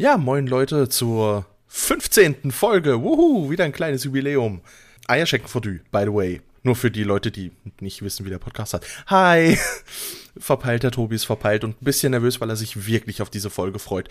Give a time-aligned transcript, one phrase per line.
[0.00, 2.52] Ja, moin Leute zur 15.
[2.52, 3.02] Folge.
[3.02, 4.60] Wuhu, wieder ein kleines Jubiläum.
[5.08, 6.40] Eierschecken Fondue, by the way.
[6.62, 8.86] Nur für die Leute, die nicht wissen, wie der Podcast hat.
[9.08, 9.58] Hi!
[10.38, 13.50] Verpeilt, der Tobi ist verpeilt und ein bisschen nervös, weil er sich wirklich auf diese
[13.50, 14.08] Folge freut.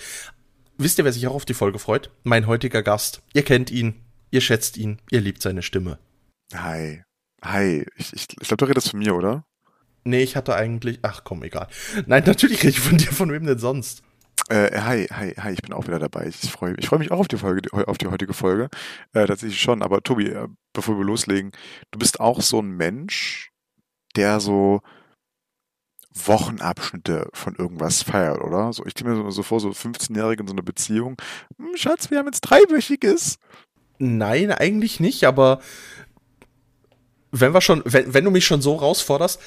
[0.78, 2.12] Wisst ihr, wer sich auch auf die Folge freut?
[2.24, 3.22] Mein heutiger Gast.
[3.34, 3.96] Ihr kennt ihn,
[4.30, 6.00] ihr schätzt ihn, ihr liebt seine Stimme.
[6.54, 7.02] Hi.
[7.42, 7.86] Hi.
[7.96, 9.46] Ich, ich, ich glaube, du redest von mir, oder?
[10.04, 11.00] Nee, ich hatte eigentlich.
[11.04, 11.70] Ach komm, egal.
[12.08, 14.04] Nein, natürlich rede ich von dir, von wem denn sonst?
[14.50, 16.28] Äh, hi, hi, hi, ich bin auch wieder dabei.
[16.28, 18.70] Ich freue ich freu mich auch auf die Folge, auf die heutige Folge.
[19.14, 19.82] Äh, tatsächlich schon.
[19.82, 21.52] Aber Tobi, äh, bevor wir loslegen,
[21.92, 23.52] du bist auch so ein Mensch,
[24.16, 24.82] der so
[26.14, 28.72] Wochenabschnitte von irgendwas feiert, oder?
[28.72, 31.18] So, ich stelle mir so, vor, so 15-Jährige in so einer Beziehung.
[31.58, 33.40] Hm, Schatz, wir haben jetzt dreiwöchiges.
[34.00, 35.60] Nein, eigentlich nicht, aber
[37.32, 39.42] wenn wir schon, wenn, wenn du mich schon so rausforderst,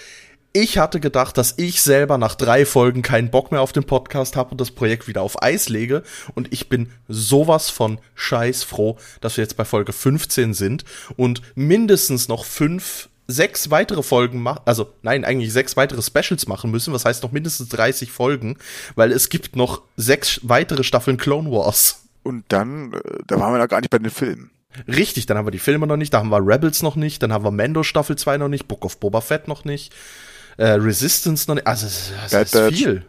[0.52, 4.36] ich hatte gedacht, dass ich selber nach drei Folgen keinen Bock mehr auf den Podcast
[4.36, 6.02] habe und das Projekt wieder auf Eis lege.
[6.34, 10.84] Und ich bin sowas von scheiß froh, dass wir jetzt bei Folge 15 sind
[11.16, 16.72] und mindestens noch fünf, sechs weitere Folgen machen, also nein, eigentlich sechs weitere Specials machen
[16.72, 18.56] müssen, was heißt noch mindestens 30 Folgen,
[18.96, 22.02] weil es gibt noch sechs weitere Staffeln Clone Wars.
[22.24, 24.50] Und dann, äh, da waren wir noch gar nicht bei den Filmen.
[24.88, 27.32] Richtig, dann haben wir die Filme noch nicht, da haben wir Rebels noch nicht, dann
[27.32, 29.92] haben wir Mando Staffel 2 noch nicht, Book of Boba Fett noch nicht
[30.56, 31.66] äh, Resistance noch nicht.
[31.66, 32.76] Also, das Bad ist Batch.
[32.76, 33.06] viel.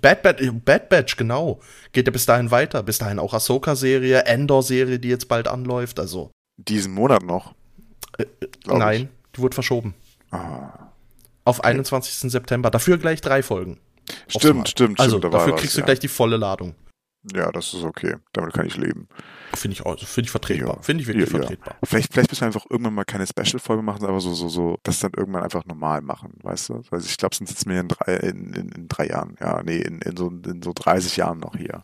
[0.00, 1.60] Bad, Bad, Bad Batch, genau.
[1.92, 2.82] Geht ja bis dahin weiter.
[2.82, 5.98] Bis dahin auch Ahsoka-Serie, Endor-Serie, die jetzt bald anläuft.
[5.98, 6.30] Also.
[6.58, 7.54] Diesen Monat noch?
[8.18, 8.26] Äh,
[8.66, 9.34] nein, ich.
[9.36, 9.94] die wurde verschoben.
[10.30, 10.90] Ah.
[11.44, 12.30] Auf 21.
[12.30, 12.70] September.
[12.70, 13.78] Dafür gleich drei Folgen.
[14.28, 15.86] Stimmt, stimmt, Also stimmt, dafür kriegst was, du ja.
[15.86, 16.74] gleich die volle Ladung.
[17.34, 18.16] Ja, das ist okay.
[18.32, 19.08] Damit kann ich leben.
[19.54, 20.76] Finde ich auch, finde ich vertretbar.
[20.76, 20.82] Ja.
[20.82, 21.74] Finde ich wirklich ja, vertretbar.
[21.74, 21.86] Ja.
[21.86, 25.00] Vielleicht, vielleicht müssen wir einfach irgendwann mal keine Special-Folge machen, aber so, so, so, das
[25.00, 26.82] dann irgendwann einfach normal machen, weißt du?
[26.90, 29.78] Also ich glaube, sonst sitzen wir in drei, in, in, in drei Jahren, ja, nee,
[29.78, 31.82] in, in, so, in so 30 Jahren noch hier.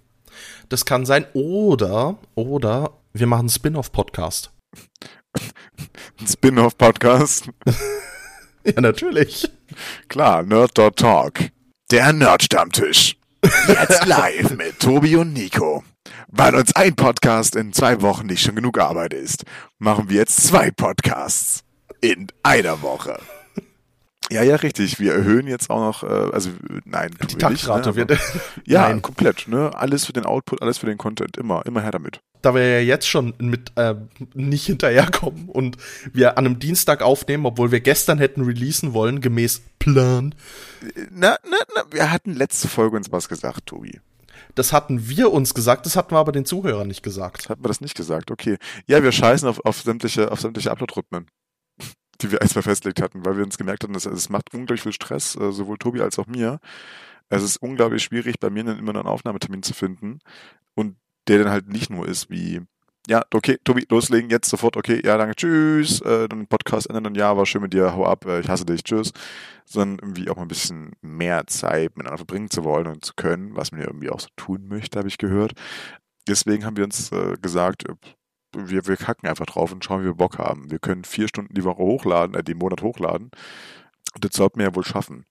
[0.68, 1.26] Das kann sein.
[1.34, 4.52] Oder, oder wir machen einen Spin-off-Podcast.
[6.18, 7.50] Ein Spin-off-Podcast?
[8.64, 9.50] ja, natürlich.
[10.08, 11.50] Klar, Nerd.talk.
[11.90, 13.16] Der Nerd-Stammtisch.
[13.68, 15.84] Jetzt live mit Tobi und Nico.
[16.28, 19.44] Weil uns ein Podcast in zwei Wochen nicht schon genug Arbeit ist,
[19.78, 21.62] machen wir jetzt zwei Podcasts
[22.00, 23.18] in einer Woche.
[24.30, 24.98] Ja, ja, richtig.
[24.98, 26.50] Wir erhöhen jetzt auch noch, äh, also
[26.84, 28.18] nein, die Taktrate ne, wird.
[28.64, 29.02] ja, nein.
[29.02, 29.46] komplett.
[29.46, 32.20] Ne, alles für den Output, alles für den Content, immer, immer her damit.
[32.42, 33.94] Da wir ja jetzt schon mit äh,
[34.34, 35.76] nicht hinterherkommen und
[36.12, 40.34] wir an einem Dienstag aufnehmen, obwohl wir gestern hätten releasen wollen, gemäß Plan.
[41.10, 44.00] Na, na, na, wir hatten letzte Folge uns was gesagt, Tobi.
[44.54, 47.48] Das hatten wir uns gesagt, das hatten wir aber den Zuhörern nicht gesagt.
[47.48, 48.56] Hatten wir das nicht gesagt, okay.
[48.86, 51.26] Ja, wir scheißen auf, auf sämtliche, auf sämtliche Upload-Rhythmen,
[52.22, 54.92] die wir erstmal festgelegt hatten, weil wir uns gemerkt hatten, dass es macht unglaublich viel
[54.92, 56.60] Stress, äh, sowohl Tobi als auch mir.
[57.28, 60.20] Es ist unglaublich schwierig, bei mir immer einen Aufnahmetermin zu finden
[60.74, 60.96] und
[61.28, 62.62] der dann halt nicht nur ist wie
[63.08, 67.14] ja, okay, Tobi, loslegen, jetzt sofort, okay, ja, danke, tschüss, äh, dann Podcast ändern, dann
[67.14, 69.12] ja, war schön mit dir, hau ab, äh, ich hasse dich, tschüss,
[69.64, 73.54] sondern irgendwie auch mal ein bisschen mehr Zeit miteinander verbringen zu wollen und zu können,
[73.54, 75.52] was man ja irgendwie auch so tun möchte, habe ich gehört.
[76.28, 77.94] Deswegen haben wir uns äh, gesagt, äh,
[78.54, 80.70] wir, wir kacken einfach drauf und schauen, wie wir Bock haben.
[80.70, 83.30] Wir können vier Stunden die Woche hochladen, äh, den Monat hochladen.
[84.14, 85.26] Und das sollten wir ja wohl schaffen.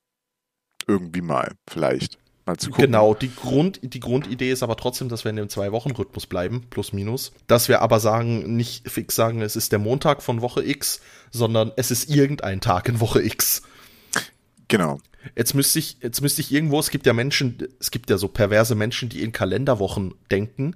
[0.87, 2.19] Irgendwie mal, vielleicht.
[2.45, 2.85] Mal zu gucken.
[2.85, 6.93] Genau, die, Grund, die Grundidee ist aber trotzdem, dass wir in dem Zwei-Wochen-Rhythmus bleiben, plus
[6.93, 7.31] minus.
[7.47, 11.71] Dass wir aber sagen, nicht fix sagen, es ist der Montag von Woche X, sondern
[11.75, 13.63] es ist irgendein Tag in Woche X.
[14.67, 14.99] Genau.
[15.35, 18.27] Jetzt müsste ich, jetzt müsste ich irgendwo, es gibt ja Menschen, es gibt ja so
[18.27, 20.75] perverse Menschen, die in Kalenderwochen denken.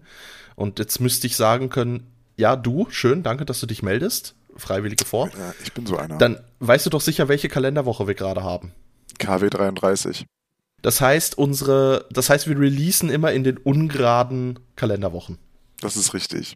[0.55, 2.07] Und jetzt müsste ich sagen können,
[2.39, 4.35] ja, du, schön, danke, dass du dich meldest.
[4.55, 5.29] Freiwillige vor.
[5.37, 6.17] Ja, ich bin so einer.
[6.17, 8.73] Dann weißt du doch sicher, welche Kalenderwoche wir gerade haben.
[9.19, 10.25] KW 33.
[10.81, 15.37] Das heißt, unsere, das heißt, wir releasen immer in den ungeraden Kalenderwochen.
[15.81, 16.55] Das ist richtig.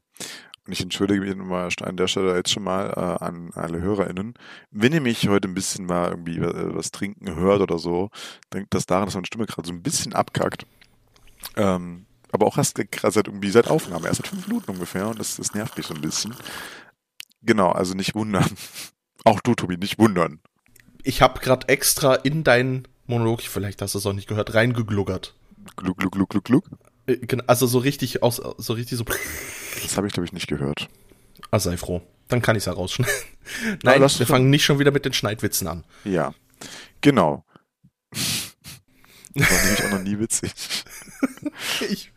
[0.66, 4.36] Und ich entschuldige mich nochmal an der Stelle jetzt schon mal äh, an alle HörerInnen.
[4.72, 8.10] Wenn ihr mich heute ein bisschen mal irgendwie äh, was trinken hört oder so,
[8.54, 10.66] denkt das daran, dass meine Stimme gerade so ein bisschen abkackt.
[11.58, 15.36] Ähm, aber auch erst seit irgendwie seit Aufnahme, erst seit fünf Minuten ungefähr und das,
[15.38, 16.36] das nervt mich so ein bisschen.
[17.44, 18.50] Genau, also nicht wundern.
[19.24, 20.42] Auch du, Tobi, nicht wundern.
[21.04, 25.36] Ich habe gerade extra in dein Monolog, vielleicht hast du es auch nicht gehört, reingegluggert.
[25.78, 26.70] Glug, glug, glug, glug, glug?
[27.06, 29.06] Äh, also so richtig aus, so richtig so.
[29.82, 30.88] Das habe ich, glaube ich, nicht gehört.
[31.52, 32.02] Ah, sei froh.
[32.30, 33.14] Dann kann ich es ja rausschneiden.
[33.84, 35.84] Nein, wir fangen nicht schon wieder mit den Schneidwitzen an.
[36.04, 36.34] Ja,
[37.02, 37.46] genau.
[39.36, 40.52] Das war nämlich auch noch nie witzig.
[41.90, 42.12] Ich,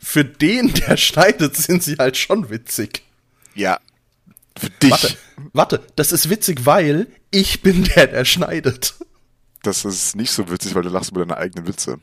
[0.00, 3.02] für den, der schneidet, sind sie halt schon witzig.
[3.54, 3.78] Ja.
[4.56, 4.90] Für dich.
[4.90, 5.16] Warte,
[5.52, 8.94] warte, das ist witzig, weil ich bin der, der schneidet
[9.66, 11.98] das ist nicht so witzig, weil du lachst über deine eigenen Witze.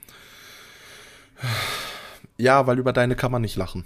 [2.38, 3.86] Ja, weil über deine kann man nicht lachen.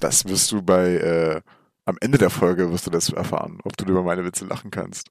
[0.00, 1.40] Das wirst du bei, äh,
[1.84, 5.10] am Ende der Folge wirst du das erfahren, ob du über meine Witze lachen kannst.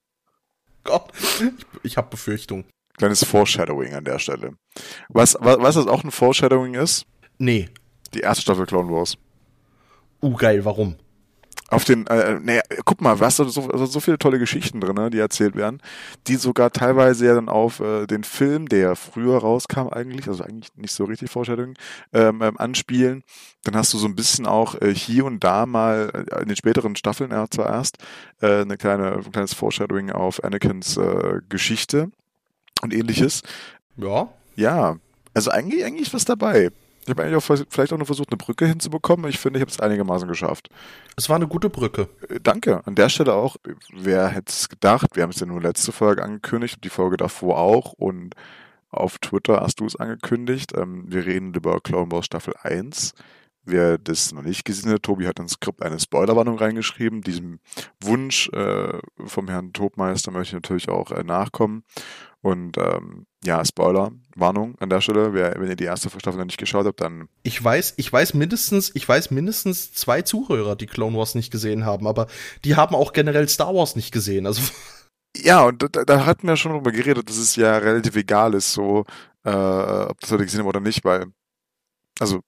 [0.84, 2.64] Gott, ich, ich habe Befürchtung.
[2.96, 4.52] Kleines Foreshadowing an der Stelle.
[5.08, 7.06] Was, was, was das auch ein Foreshadowing ist?
[7.38, 7.68] Nee.
[8.14, 9.16] Die erste Staffel Clone Wars.
[10.22, 10.96] Uh, geil, warum?
[11.68, 14.94] auf den, äh, naja, guck mal, was da so, also so viele tolle Geschichten drin,
[14.94, 15.80] ne, die erzählt werden,
[16.28, 20.74] die sogar teilweise ja dann auf äh, den Film, der früher rauskam eigentlich, also eigentlich
[20.76, 21.74] nicht so richtig Vorstellung,
[22.12, 23.24] ähm, ähm, anspielen.
[23.64, 26.56] Dann hast du so ein bisschen auch äh, hier und da mal äh, in den
[26.56, 27.98] späteren Staffeln ja, zuerst
[28.40, 32.10] äh, eine kleine, ein kleines Foreshadowing auf Anakins äh, Geschichte
[32.82, 33.42] und ähnliches.
[33.96, 34.28] Ja.
[34.56, 34.96] Ja,
[35.34, 36.70] also eigentlich, eigentlich was dabei.
[37.06, 39.30] Ich habe eigentlich auch vielleicht auch nur versucht, eine Brücke hinzubekommen.
[39.30, 40.70] Ich finde, ich habe es einigermaßen geschafft.
[41.14, 42.08] Es war eine gute Brücke.
[42.28, 42.84] Äh, danke.
[42.84, 43.56] An der Stelle auch,
[43.92, 45.14] wer hätte es gedacht?
[45.14, 47.92] Wir haben es ja nur letzte Folge angekündigt und die Folge davor auch.
[47.92, 48.34] Und
[48.90, 50.72] auf Twitter hast du es angekündigt.
[50.76, 53.14] Ähm, wir reden über Clone Wars Staffel 1.
[53.62, 57.20] Wer das noch nicht gesehen hat, Tobi hat ins Skript eine Spoilerwarnung reingeschrieben.
[57.20, 57.60] Diesem
[58.00, 61.84] Wunsch äh, vom Herrn Tobmeister möchte ich natürlich auch äh, nachkommen.
[62.46, 65.34] Und ähm, ja, Spoiler, Warnung an der Stelle.
[65.34, 67.28] Wer, wenn ihr die erste Staffel noch nicht geschaut habt, dann.
[67.42, 71.84] Ich weiß, ich weiß mindestens, ich weiß mindestens zwei Zuhörer, die Clone Wars nicht gesehen
[71.84, 72.28] haben, aber
[72.64, 74.46] die haben auch generell Star Wars nicht gesehen.
[74.46, 74.62] Also
[75.36, 78.72] ja, und da, da hatten wir schon drüber geredet, dass es ja relativ egal ist,
[78.72, 79.06] so
[79.42, 81.26] äh, ob das Leute gesehen haben oder nicht, weil
[82.20, 82.42] also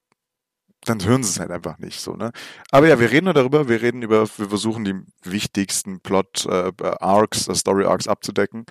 [0.84, 2.30] dann hören sie es halt einfach nicht so, ne?
[2.70, 6.68] Aber ja, wir reden nur darüber, wir reden über, wir versuchen die wichtigsten Plot äh,
[6.68, 8.64] äh, Story Arcs abzudecken.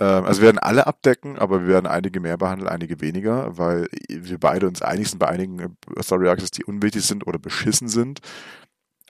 [0.00, 3.86] Ähm, also wir werden alle abdecken, aber wir werden einige mehr behandeln, einige weniger, weil
[4.08, 7.88] wir beide uns einig sind bei einigen äh, Story Arcs, die unwichtig sind oder beschissen
[7.88, 8.20] sind.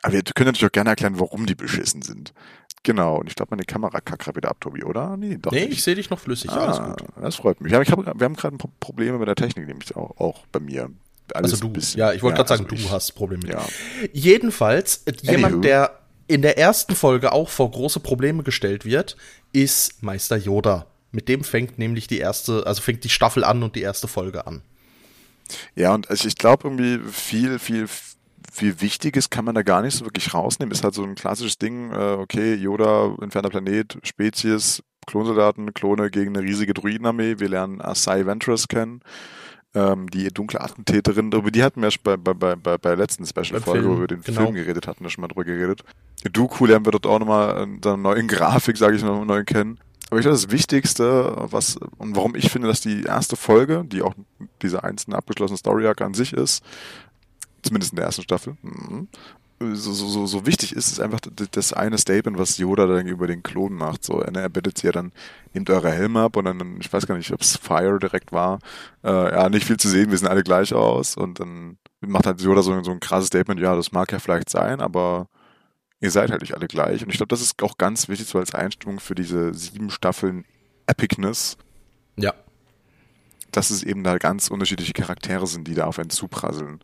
[0.03, 2.35] Aber wir können natürlich auch gerne erklären, warum die beschissen sind.
[2.83, 5.17] Genau, und ich glaube, meine Kamera kackt gerade wieder ab, Tobi, oder?
[5.17, 5.73] Nee, doch nee nicht.
[5.73, 7.09] ich sehe dich noch flüssig, ah, alles gut.
[7.21, 7.71] Das freut mich.
[7.71, 10.91] Wir haben gerade Probleme mit der Technik, nämlich auch, auch bei mir.
[11.35, 13.47] Alles also du, ja, ich wollte ja, gerade sagen, also du hast Probleme.
[13.47, 13.65] Ja.
[14.13, 15.61] Jedenfalls, jemand, Anywho.
[15.61, 19.17] der in der ersten Folge auch vor große Probleme gestellt wird,
[19.53, 20.87] ist Meister Yoda.
[21.13, 24.47] Mit dem fängt nämlich die erste, also fängt die Staffel an und die erste Folge
[24.47, 24.63] an.
[25.75, 27.89] Ja, und also ich glaube irgendwie viel, viel,
[28.53, 30.73] viel Wichtiges kann man da gar nicht so wirklich rausnehmen.
[30.73, 36.37] Ist halt so ein klassisches Ding, äh, okay, Yoda, entfernter Planet, Spezies, Klonsoldaten, Klone gegen
[36.37, 37.39] eine riesige Druidenarmee.
[37.39, 39.03] Wir lernen Asai Ventress kennen
[39.75, 43.25] ähm, die dunkle Attentäterin, über die hatten wir schon bei, bei, bei, bei der letzten
[43.25, 44.43] Special-Folge, wo wir den genau.
[44.43, 45.83] Film geredet hatten, da schon mal drüber geredet.
[46.33, 49.79] Dooku lernen wir dort auch nochmal in der neuen Grafik, sage ich mal, neu kennen.
[50.11, 54.03] Aber ich glaube, das Wichtigste, was, und warum ich finde, dass die erste Folge, die
[54.03, 54.15] auch
[54.61, 56.65] diese einzelne abgeschlossene Story-Arc an sich ist,
[57.63, 59.07] zumindest in der ersten Staffel, mhm,
[59.63, 61.21] so, so, so wichtig ist, ist einfach
[61.51, 64.05] das eine Statement, was Yoda dann über den Klon macht.
[64.05, 65.13] So, er bittet sie ja dann,
[65.53, 68.59] nehmt eure Helme ab und dann, ich weiß gar nicht, ob es Fire direkt war.
[69.05, 72.41] Äh, ja, nicht viel zu sehen, wir sehen alle gleich aus und dann macht halt
[72.41, 75.29] Yoda so, so ein krasses Statement, ja, das mag ja vielleicht sein, aber
[76.01, 77.03] ihr seid halt nicht alle gleich.
[77.03, 80.47] Und ich glaube, das ist auch ganz wichtig so als Einstimmung für diese sieben Staffeln
[80.87, 81.59] Epicness.
[82.17, 82.33] Ja.
[83.53, 86.81] Dass es eben da ganz unterschiedliche Charaktere sind, die da auf einen zuprasseln.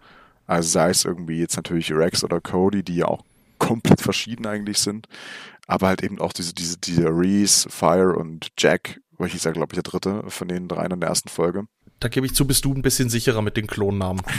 [0.46, 3.24] Also sei es irgendwie jetzt natürlich Rex oder Cody, die ja auch
[3.58, 5.08] komplett verschieden eigentlich sind,
[5.66, 9.72] aber halt eben auch diese, diese, diese Reese, Fire und Jack, weil ich ja, glaube
[9.72, 11.66] ich, der dritte von den dreien in der ersten Folge.
[12.00, 14.22] Da gebe ich zu, bist du ein bisschen sicherer mit den Klonnamen.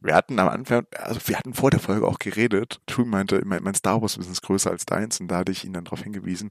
[0.00, 2.80] Wir hatten am Anfang, also wir hatten vor der Folge auch geredet.
[2.86, 5.84] True meinte, mein Star Wars ist größer als deins und da hatte ich ihn dann
[5.84, 6.50] darauf hingewiesen,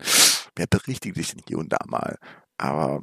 [0.57, 2.17] wer berichtigt dich denn hier und da mal?
[2.57, 3.01] Aber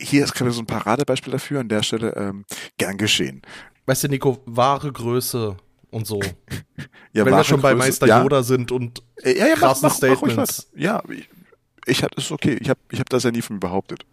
[0.00, 2.44] hier ist gerade so ein Paradebeispiel dafür, an der Stelle ähm,
[2.76, 3.42] gern geschehen.
[3.88, 5.56] Weißt du, Nico, wahre Größe
[5.90, 6.20] und so.
[7.14, 8.22] ja, Wenn wir schon bei Meister ja.
[8.22, 10.68] Yoda sind und ja, ja, krassen mach, mach, Statements.
[10.74, 11.26] Mach ja, ich,
[11.86, 12.58] ich hatte es okay.
[12.60, 14.04] Ich habe ich hab das ja nie von behauptet.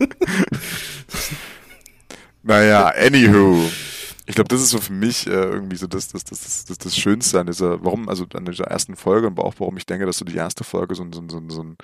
[2.42, 3.70] naja, anywho.
[4.24, 6.96] Ich glaube, das ist so für mich äh, irgendwie so das, das, das, das, das
[6.96, 10.16] Schönste an dieser, warum, also an dieser ersten Folge und auch warum ich denke, dass
[10.16, 11.76] so die erste Folge so, so, so, so ein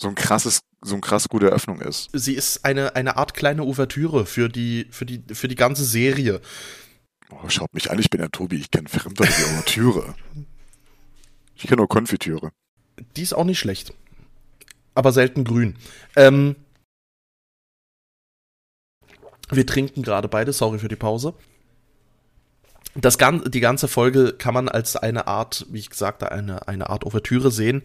[0.00, 2.10] so ein krasses, so ein krass gute Eröffnung ist.
[2.12, 6.40] Sie ist eine, eine Art kleine Ouvertüre für die, für die, für die ganze Serie.
[7.30, 10.14] Oh, schaut mich an, ich bin der Tobi, ich kenne wie Ouvertüre.
[11.54, 12.50] Ich kenne nur Konfitüre.
[13.16, 13.94] Die ist auch nicht schlecht.
[14.94, 15.76] Aber selten grün.
[16.16, 16.56] Ähm,
[19.50, 21.34] wir trinken gerade beide, sorry für die Pause
[22.94, 26.68] das gan die ganze Folge kann man als eine Art, wie ich gesagt habe, eine,
[26.68, 27.82] eine Art Ouvertüre sehen,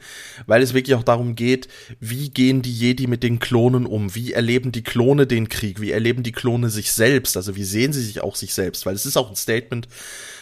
[0.48, 1.70] weil es wirklich auch darum geht,
[2.02, 4.16] wie gehen die Jedi mit den Klonen um?
[4.16, 5.80] Wie erleben die Klone den Krieg?
[5.80, 7.38] Wie erleben die Klone sich selbst?
[7.38, 8.86] Also wie sehen sie sich auch sich selbst?
[8.86, 9.88] Weil es ist auch ein Statement,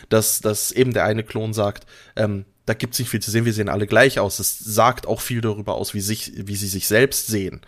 [0.10, 3.45] dass, dass eben der eine Klon sagt, ähm, da gibt es nicht viel zu sehen,
[3.45, 4.39] wir sehen alle gleich aus.
[4.39, 7.62] Es sagt auch viel darüber aus, wie, sich, wie sie sich selbst sehen.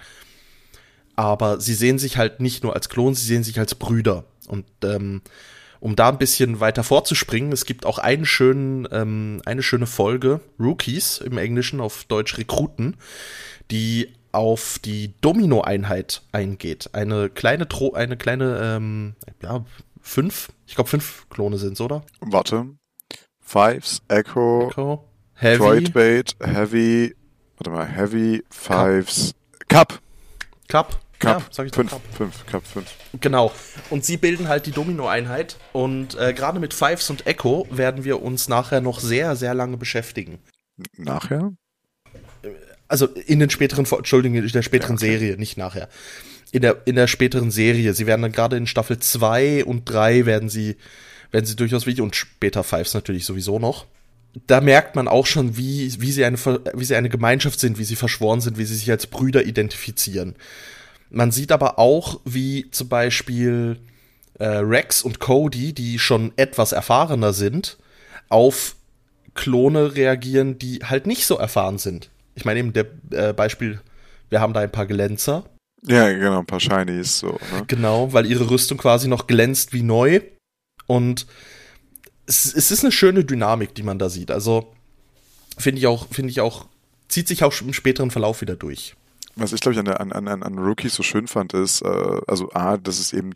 [1.15, 4.65] Aber sie sehen sich halt nicht nur als Klon, sie sehen sich als Brüder Und
[4.83, 5.21] ähm,
[5.79, 10.41] um da ein bisschen weiter vorzuspringen, es gibt auch einen schönen, ähm, eine schöne Folge,
[10.59, 12.97] Rookies im Englischen, auf Deutsch Rekruten,
[13.71, 16.89] die auf die Domino-Einheit eingeht.
[16.93, 19.65] Eine kleine, Tro eine kleine, ähm, ja,
[20.01, 22.03] fünf, ich glaube fünf Klone sind oder?
[22.19, 22.67] Warte.
[23.41, 25.03] Fives, Echo, Echo
[25.33, 27.15] Heavy, Droid Bait, Heavy,
[27.57, 29.35] warte mal, Heavy, Fives,
[29.69, 29.89] Cup.
[29.89, 29.99] Cup.
[30.67, 32.01] Cup, Ja, sag ich fünf, Cup.
[32.15, 32.93] fünf, Cup, fünf.
[33.19, 33.51] Genau.
[33.89, 35.57] Und sie bilden halt die Domino-Einheit.
[35.73, 39.77] Und äh, gerade mit Fives und Echo werden wir uns nachher noch sehr, sehr lange
[39.77, 40.39] beschäftigen.
[40.95, 41.53] Nachher?
[42.87, 45.17] Also in den späteren, Entschuldigung, in der späteren Ja, okay.
[45.17, 45.89] Serie, nicht nachher.
[46.51, 47.93] In der, in der späteren Serie.
[47.93, 50.77] Sie werden dann gerade in Staffel 2 und 3 werden sie,
[51.31, 53.85] werden sie durchaus wichtig und später Fives natürlich sowieso noch.
[54.45, 57.83] Da merkt man auch schon, wie, wie, sie eine, wie sie eine Gemeinschaft sind, wie
[57.83, 60.35] sie verschworen sind, wie sie sich als Brüder identifizieren.
[61.09, 63.77] Man sieht aber auch, wie zum Beispiel
[64.39, 67.77] äh, Rex und Cody, die schon etwas erfahrener sind,
[68.29, 68.75] auf
[69.33, 72.09] Klone reagieren, die halt nicht so erfahren sind.
[72.35, 73.81] Ich meine eben der äh, Beispiel,
[74.29, 75.45] wir haben da ein paar Glänzer,
[75.85, 77.63] Ja, genau, ein paar Shinies, so, ne?
[77.67, 80.19] genau, weil ihre Rüstung quasi noch glänzt wie neu.
[80.85, 81.25] Und
[82.25, 84.31] es, es ist eine schöne Dynamik, die man da sieht.
[84.31, 84.73] Also
[85.57, 86.65] finde ich auch, finde ich auch,
[87.07, 88.95] zieht sich auch im späteren Verlauf wieder durch.
[89.37, 92.21] Was ich, glaube ich, an, der- an, an, an Rookies so schön fand, ist, äh,
[92.27, 93.33] also A, das ist eben,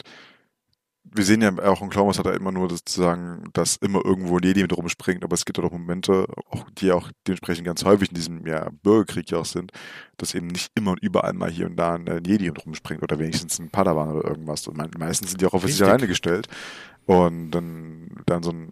[1.03, 4.43] wir sehen ja auch in Wars hat er immer nur sozusagen, dass immer irgendwo ein
[4.43, 8.15] Jedi mit rumspringt, aber es gibt auch Momente, auch, die auch dementsprechend ganz häufig in
[8.15, 9.71] diesem ja, Bürgerkrieg ja auch sind,
[10.17, 13.03] dass eben nicht immer und überall mal hier und da ein, ein Jedi mit rumspringt
[13.03, 14.67] oder wenigstens ein Padawan oder irgendwas.
[14.67, 16.47] Und me- meistens sind die auch auf sich alleine gestellt.
[17.05, 18.71] Und dann, dann so ein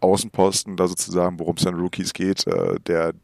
[0.00, 3.14] Außenposten da sozusagen, worum es an Rookies geht, äh, der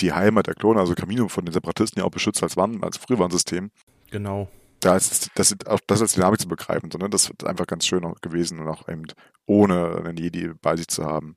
[0.00, 2.96] die Heimat der Klone, also Camino von den Separatisten ja auch beschützt als, Warn, als
[2.96, 3.70] Frühwarnsystem.
[4.10, 4.48] Genau.
[4.80, 8.02] Da ist das, auch das als Dynamik zu begreifen, sondern das ist einfach ganz schön
[8.20, 9.04] gewesen und auch eben
[9.46, 11.36] ohne einen Jedi bei sich zu haben.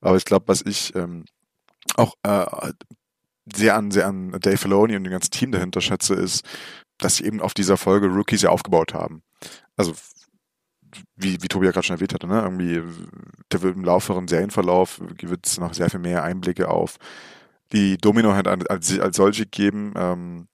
[0.00, 1.24] Aber ich glaube, was ich ähm,
[1.96, 2.72] auch äh,
[3.52, 6.44] sehr an, sehr an Dave Filoni und dem ganzen Team dahinter schätze, ist,
[6.98, 9.22] dass sie eben auf dieser Folge Rookies ja aufgebaut haben.
[9.76, 9.94] Also
[11.16, 12.42] wie, wie Tobi ja gerade schon erwähnt hatte, ne?
[12.42, 12.82] Irgendwie,
[13.50, 16.98] der wird im lauferen Serienverlauf wird es noch sehr viel mehr Einblicke auf
[17.72, 19.94] die Domino halt als, als, solche geben.
[19.96, 20.48] Ähm,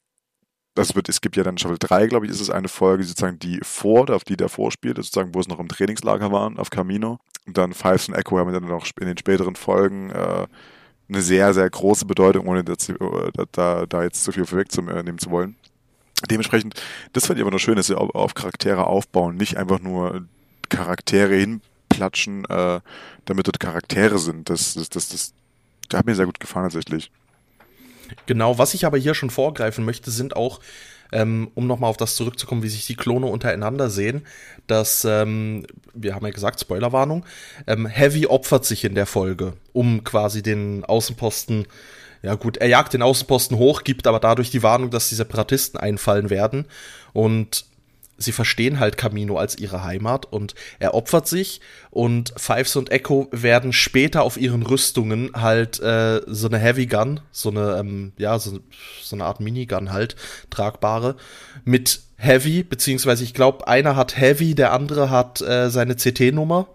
[0.74, 3.38] das wird, es gibt ja dann Staffel 3, glaube ich, ist es eine Folge, sozusagen,
[3.38, 7.18] die vor, auf die davor spielt, sozusagen, wo es noch im Trainingslager waren, auf Camino.
[7.46, 10.46] Und dann Fives und Echo haben dann noch in den späteren Folgen äh,
[11.08, 15.30] eine sehr, sehr große Bedeutung, ohne sie- äh, da, da, jetzt zu viel vorwegzunehmen zu
[15.30, 15.56] wollen.
[16.30, 16.80] Dementsprechend,
[17.12, 20.26] das fand ich aber nur schön, dass sie auf, auf Charaktere aufbauen, nicht einfach nur
[20.68, 22.80] Charaktere hinplatschen, äh,
[23.24, 24.50] damit dort Charaktere sind.
[24.50, 25.34] Das, das, das, das,
[25.90, 27.10] das hat mir sehr gut gefallen tatsächlich.
[28.26, 30.60] Genau, was ich aber hier schon vorgreifen möchte, sind auch,
[31.12, 34.26] ähm, um nochmal auf das zurückzukommen, wie sich die Klone untereinander sehen,
[34.66, 37.24] dass, ähm, wir haben ja gesagt, Spoilerwarnung,
[37.66, 41.66] ähm, Heavy opfert sich in der Folge, um quasi den Außenposten,
[42.22, 45.80] ja gut, er jagt den Außenposten hoch, gibt aber dadurch die Warnung, dass die Separatisten
[45.80, 46.66] einfallen werden
[47.12, 47.64] und
[48.20, 51.60] sie verstehen halt Camino als ihre Heimat und er opfert sich
[51.90, 57.20] und Fives und Echo werden später auf ihren Rüstungen halt äh, so eine Heavy Gun,
[57.32, 58.60] so eine, ähm, ja, so,
[59.02, 60.16] so eine Art Minigun halt,
[60.50, 61.16] tragbare,
[61.64, 66.68] mit Heavy, beziehungsweise ich glaube, einer hat Heavy, der andere hat äh, seine CT-Nummer.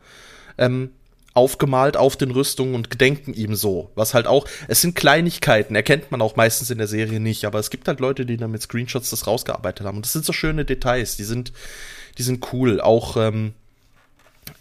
[0.58, 0.90] Ähm,
[1.36, 3.92] aufgemalt auf den Rüstungen und gedenken ihm so.
[3.94, 7.60] Was halt auch, es sind Kleinigkeiten, erkennt man auch meistens in der Serie nicht, aber
[7.60, 9.98] es gibt halt Leute, die dann mit Screenshots das rausgearbeitet haben.
[9.98, 11.52] Und das sind so schöne Details, die sind,
[12.18, 12.80] die sind cool.
[12.80, 13.54] Auch ähm,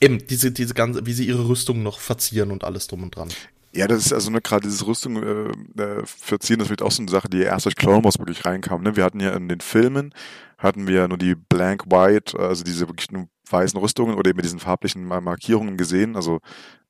[0.01, 3.29] eben diese, diese ganze, wie sie ihre Rüstungen noch verzieren und alles drum und dran.
[3.77, 7.03] Ja, das ist also ne, gerade dieses Rüstung äh, äh, verziehen, das wird auch so
[7.03, 8.83] eine Sache, die erst durch Clone Wars wirklich reinkam.
[8.83, 8.95] Ne?
[8.95, 10.15] Wir hatten ja in den Filmen,
[10.59, 14.45] hatten wir nur die Blank White, also diese wirklich nur weißen Rüstungen oder eben mit
[14.45, 16.39] diesen farblichen Mar- Markierungen gesehen, also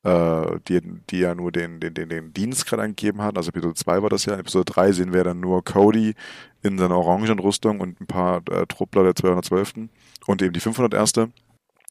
[0.03, 3.39] äh, die, die ja nur den, den, den, den Dienst gerade angegeben hat.
[3.39, 6.15] Also Episode 2 war das ja, in Episode 3 sehen wir dann nur Cody
[6.63, 9.89] in seiner orangen Rüstung und ein paar äh, Truppler der 212.
[10.27, 11.13] und eben die 501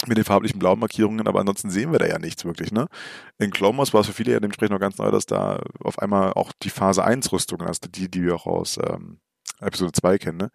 [0.07, 2.87] mit den farblichen blauen Markierungen, aber ansonsten sehen wir da ja nichts wirklich, ne?
[3.39, 6.33] In Wars war es für viele ja dementsprechend noch ganz neu, dass da auf einmal
[6.33, 9.19] auch die Phase 1 Rüstungen, also die, die wir auch aus ähm,
[9.63, 10.51] Episode 2 kennen, ne?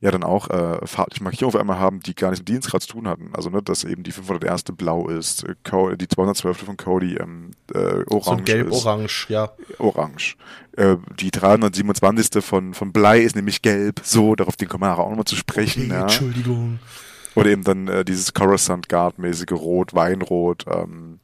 [0.00, 2.88] Ja, dann auch äh, farbliche Markierungen auf einmal haben, die gar nichts mit Dienstgrad zu
[2.88, 3.30] tun hatten.
[3.32, 4.64] Also, ne, dass eben die 501.
[4.76, 6.58] blau ist, äh, Co die 212.
[6.58, 8.44] von Cody ähm, äh, orange So ist.
[8.44, 9.52] gelb-orange, ja.
[9.78, 10.36] Orange.
[10.76, 12.44] Äh, die 327.
[12.44, 14.00] von, von Blei ist nämlich gelb.
[14.02, 15.84] So, darauf den nachher auch nochmal zu sprechen.
[15.84, 16.02] Okay, ja.
[16.02, 16.78] Entschuldigung.
[17.38, 21.20] Oder eben dann äh, dieses Coruscant Guard-mäßige Rot, Weinrot, ähm,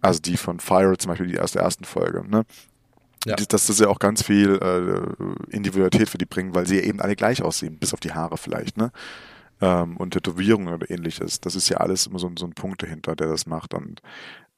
[0.00, 2.44] also die von Fire zum Beispiel, die aus der ersten Folge, ne?
[3.26, 3.36] Ja.
[3.36, 7.00] Dass das ja auch ganz viel äh, Individualität für die bringen, weil sie ja eben
[7.00, 8.92] alle gleich aussehen, bis auf die Haare vielleicht, ne?
[9.60, 11.40] ähm, und Tätowierungen oder ähnliches.
[11.40, 13.74] Das ist ja alles immer so, so ein Punkt dahinter, der das macht.
[13.74, 14.02] Und,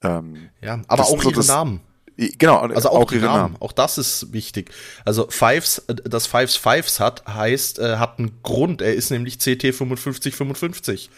[0.03, 1.81] ähm, ja, aber auch so ihre Namen.
[2.17, 3.43] Genau, also auch, auch ihre Namen.
[3.43, 3.57] Namen.
[3.61, 4.71] Auch das ist wichtig.
[5.05, 8.81] Also Fives, äh, dass Fives Fives hat, heißt, äh, hat einen Grund.
[8.81, 11.11] Er ist nämlich CT 5555.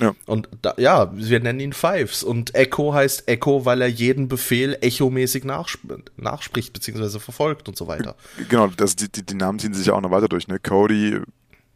[0.00, 0.14] Ja.
[0.26, 2.22] Und da, ja, wir nennen ihn Fives.
[2.22, 5.78] Und Echo heißt Echo, weil er jeden Befehl echomäßig nachsp
[6.16, 8.14] nachspricht, beziehungsweise verfolgt und so weiter.
[8.48, 10.48] Genau, das, die, die, Namen ziehen sich ja auch noch weiter durch.
[10.48, 10.58] Ne?
[10.58, 11.20] Cody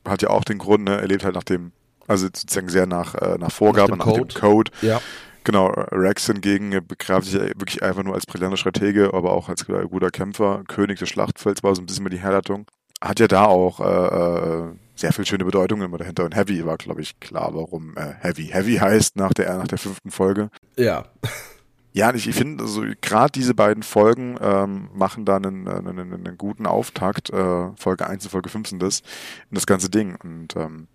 [0.06, 1.00] hat ja auch den Grund, ne?
[1.00, 1.72] er lebt halt nach dem,
[2.06, 4.34] also sozusagen sehr nach, äh, nach Vorgabe, nach, dem, nach Code.
[4.34, 4.72] dem Code.
[4.82, 5.00] Ja.
[5.44, 10.10] Genau, Rex hingegen begreift sich wirklich einfach nur als brillanter Stratege, aber auch als guter
[10.10, 10.62] Kämpfer.
[10.68, 12.66] König des Schlachtfelds war so ein bisschen mal die Herleitung.
[13.00, 16.24] Hat ja da auch äh, äh sehr viel schöne Bedeutungen immer dahinter.
[16.24, 19.78] Und Heavy war, glaube ich, klar, warum äh, Heavy Heavy heißt nach der, nach der
[19.78, 20.50] fünften Folge.
[20.76, 21.06] Ja.
[21.92, 26.38] Ja, ich, ich finde, also, gerade diese beiden Folgen ähm, machen da einen, einen, einen
[26.38, 27.30] guten Auftakt.
[27.30, 29.00] Äh, Folge 1 und Folge 5 sind das,
[29.50, 30.16] in das ganze Ding.
[30.22, 30.86] Und ähm,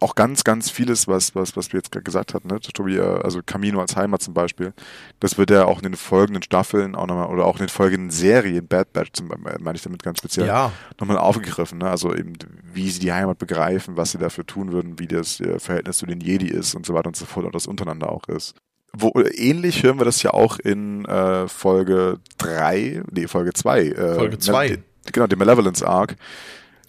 [0.00, 2.60] auch ganz, ganz vieles, was, was, was wir jetzt gerade gesagt hatten, ne?
[2.60, 4.72] Tobi, äh, also Camino als Heimat zum Beispiel,
[5.20, 8.10] das wird ja auch in den folgenden Staffeln auch nochmal, oder auch in den folgenden
[8.10, 10.72] Serien, Bad Batch zum Beispiel, meine ich damit ganz speziell, ja.
[11.00, 11.90] nochmal aufgegriffen, ne?
[11.90, 12.34] Also eben,
[12.72, 16.06] wie sie die Heimat begreifen, was sie dafür tun würden, wie das äh, Verhältnis zu
[16.06, 18.54] den Jedi ist und so weiter und so fort, und das untereinander auch ist.
[18.92, 23.82] Wo, ähnlich hören wir das ja auch in äh, Folge 3, nee, Folge 2.
[23.82, 24.78] Äh, Folge 2.
[25.12, 26.16] Genau, dem Malevolence Arc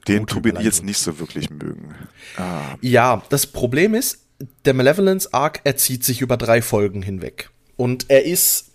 [0.07, 1.95] den Tobi jetzt nicht so wirklich mögen.
[2.37, 2.75] Ah.
[2.81, 4.19] Ja, das Problem ist,
[4.65, 7.49] der Malevolence Arc erzieht sich über drei Folgen hinweg.
[7.75, 8.71] Und er ist,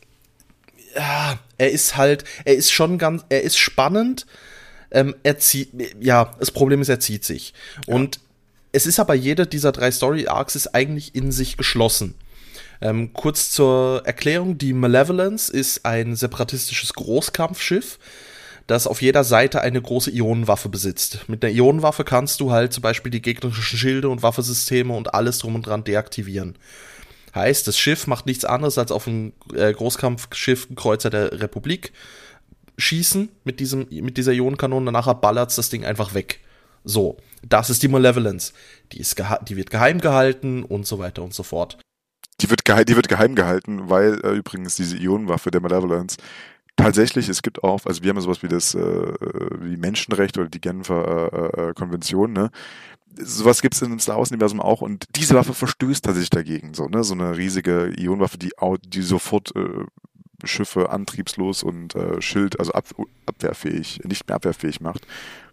[0.95, 4.27] ja, er ist halt, er ist schon ganz, er ist spannend.
[4.91, 7.55] Ähm, er zieht, ja, das Problem ist, er zieht sich.
[7.87, 7.95] Ja.
[7.95, 8.21] Und
[8.73, 12.15] es ist aber jeder dieser drei Story Arcs ist eigentlich in sich geschlossen.
[12.81, 17.99] Ähm, kurz zur Erklärung: Die Malevolence ist ein separatistisches Großkampfschiff,
[18.67, 21.29] das auf jeder Seite eine große Ionenwaffe besitzt.
[21.29, 25.39] Mit der Ionenwaffe kannst du halt zum Beispiel die gegnerischen Schilde und Waffensysteme und alles
[25.39, 26.57] drum und dran deaktivieren.
[27.35, 31.93] Heißt, das Schiff macht nichts anderes als auf ein äh, Großkampfschiff, ein Kreuzer der Republik,
[32.79, 36.41] schießen mit, diesem, mit dieser Ionenkanone, danach ballert das Ding einfach weg.
[36.85, 38.53] So, das ist die Malevolence.
[38.93, 41.79] Die, ist die wird geheim gehalten und so weiter und so fort.
[42.41, 46.17] Die wird, geheim, die wird geheim gehalten, weil äh, übrigens diese Ionenwaffe der Malevolence
[46.77, 49.15] Tatsächlich, es gibt auch, also wir haben ja sowas wie das, äh,
[49.61, 52.51] wie Menschenrecht oder die Genfer äh, äh, Konvention, ne?
[53.17, 57.05] Sowas gibt es in Star Wars-Universum auch und diese Waffe verstößt tatsächlich dagegen, so, ne?
[57.05, 58.51] So eine riesige Ionenwaffe, die,
[58.89, 59.85] die sofort äh,
[60.43, 62.87] Schiffe antriebslos und äh, Schild, also ab,
[63.27, 65.07] abwehrfähig, nicht mehr abwehrfähig macht.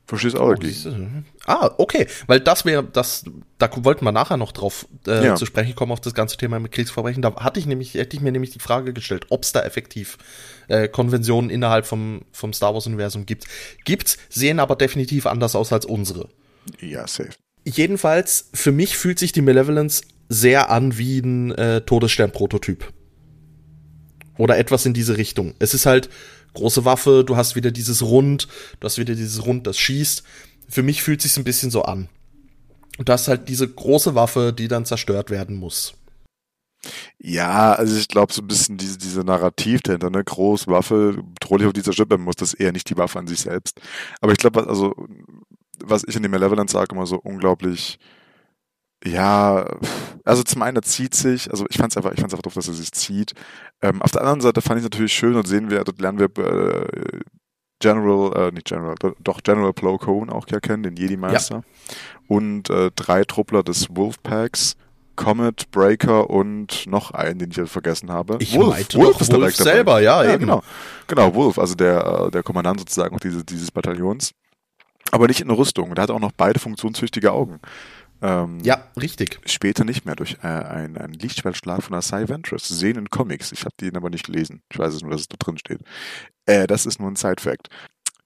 [0.06, 1.26] Verstehst auch oh, dagegen.
[1.46, 3.24] Ah, okay, weil das wäre, das,
[3.58, 5.36] da wollten wir nachher noch drauf äh, ja.
[5.36, 7.22] zu sprechen kommen auf das ganze Thema mit Kriegsverbrechen.
[7.22, 10.18] Da hatte ich nämlich, hätte ich mir nämlich die Frage gestellt, ob es da effektiv
[10.68, 13.46] äh, Konventionen innerhalb vom, vom Star Wars-Universum gibt.
[13.86, 16.28] Gibt's, sehen aber definitiv anders aus als unsere.
[16.80, 17.32] Ja, safe.
[17.64, 22.92] Jedenfalls, für mich fühlt sich die Malevolence sehr an wie ein äh, Todesstern-Prototyp.
[24.38, 25.54] Oder etwas in diese Richtung.
[25.60, 26.10] Es ist halt
[26.54, 28.48] große Waffe, du hast wieder dieses Rund,
[28.80, 30.24] du hast wieder dieses Rund, das schießt.
[30.70, 32.10] Für mich fühlt sich ein bisschen so an.
[32.98, 35.94] Und du hast halt diese große Waffe, die dann zerstört werden muss.
[37.20, 41.68] Ja, also ich glaube so ein bisschen diese, diese Narrativ dahinter, ne, groß, Waffe, bedrohlich
[41.68, 43.80] auf dieser Schippe, muss das eher nicht die Waffe an sich selbst.
[44.20, 44.96] Aber ich glaube, also,
[45.84, 48.00] was ich in dem Malevolence sage, immer so unglaublich
[49.04, 49.66] ja,
[50.24, 52.68] also zum einen, er zieht sich, also ich fand's einfach, ich fand's einfach doof, dass
[52.68, 53.34] er sich zieht.
[53.82, 56.30] Ähm, auf der anderen Seite fand ich natürlich schön und sehen wir, dort lernen wir
[56.38, 57.20] äh,
[57.80, 61.56] General, äh, nicht General, doch General Plo Koon auch ja kennen, den Jedi-Meister.
[61.56, 61.96] Ja.
[62.28, 64.76] Und äh, drei Truppler des Wolfpacks,
[65.16, 68.38] Comet, Breaker und noch einen, den ich jetzt vergessen habe.
[68.40, 70.42] Ich Wolf, Wolf ist Wolf selber, ja, ja, eben.
[70.42, 70.64] Genau,
[71.08, 74.32] genau, Wolf, also der, äh, der Kommandant sozusagen auch diese, dieses Bataillons.
[75.12, 75.90] Aber nicht in der Rüstung.
[75.90, 77.60] Und er hat auch noch beide funktionstüchtige Augen.
[78.22, 79.40] Ähm, ja, richtig.
[79.46, 82.68] Später nicht mehr durch äh, einen, einen Lichtschwertschlag von Asai Ventress.
[82.68, 83.52] Sehen in Comics.
[83.52, 84.62] Ich habe den aber nicht gelesen.
[84.72, 85.82] Ich weiß es nur, dass es da drin steht.
[86.46, 87.70] Äh, das ist nur ein Side-Fact.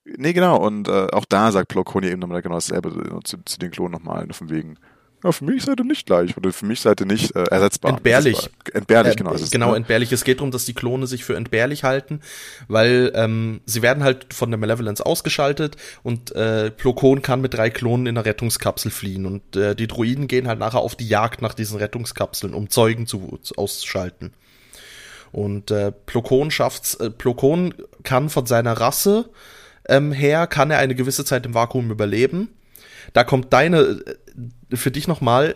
[0.06, 0.58] Nee, genau.
[0.58, 3.94] Und äh, auch da sagt Plo Koon eben nochmal genau dasselbe zu, zu den Klonen
[3.94, 4.28] nochmal.
[4.32, 4.78] Von wegen,
[5.26, 7.94] ja, für mich seid ihr nicht gleich oder für mich seid ihr nicht äh, ersetzbar.
[7.94, 8.36] Entbehrlich.
[8.36, 8.76] Ersetzbar.
[8.76, 9.34] Entbehrlich, äh, genau.
[9.34, 9.78] Ist genau, ne?
[9.78, 10.12] entbehrlich.
[10.12, 12.22] Es geht darum, dass die Klone sich für entbehrlich halten,
[12.68, 17.72] weil ähm, sie werden halt von der Malevolence ausgeschaltet und äh, Plokon kann mit drei
[17.72, 21.42] Klonen in einer Rettungskapsel fliehen und äh, die Druiden gehen halt nachher auf die Jagd
[21.42, 24.32] nach diesen Rettungskapseln, um Zeugen zu, zu auszuschalten.
[25.32, 29.30] Und äh, Plokon schafft's, äh, Plokon kann von seiner Rasse
[29.90, 32.50] ähm, her, kann er eine gewisse Zeit im Vakuum überleben.
[33.14, 34.16] Da kommt deine, äh,
[34.78, 35.56] für dich nochmal,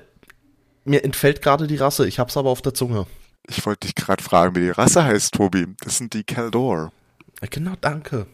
[0.86, 3.06] mir entfällt gerade die Rasse, ich hab's aber auf der Zunge.
[3.48, 5.68] Ich wollte dich gerade fragen, wie die Rasse heißt, Tobi.
[5.82, 6.92] Das sind die Keldor.
[7.50, 8.28] Genau, danke.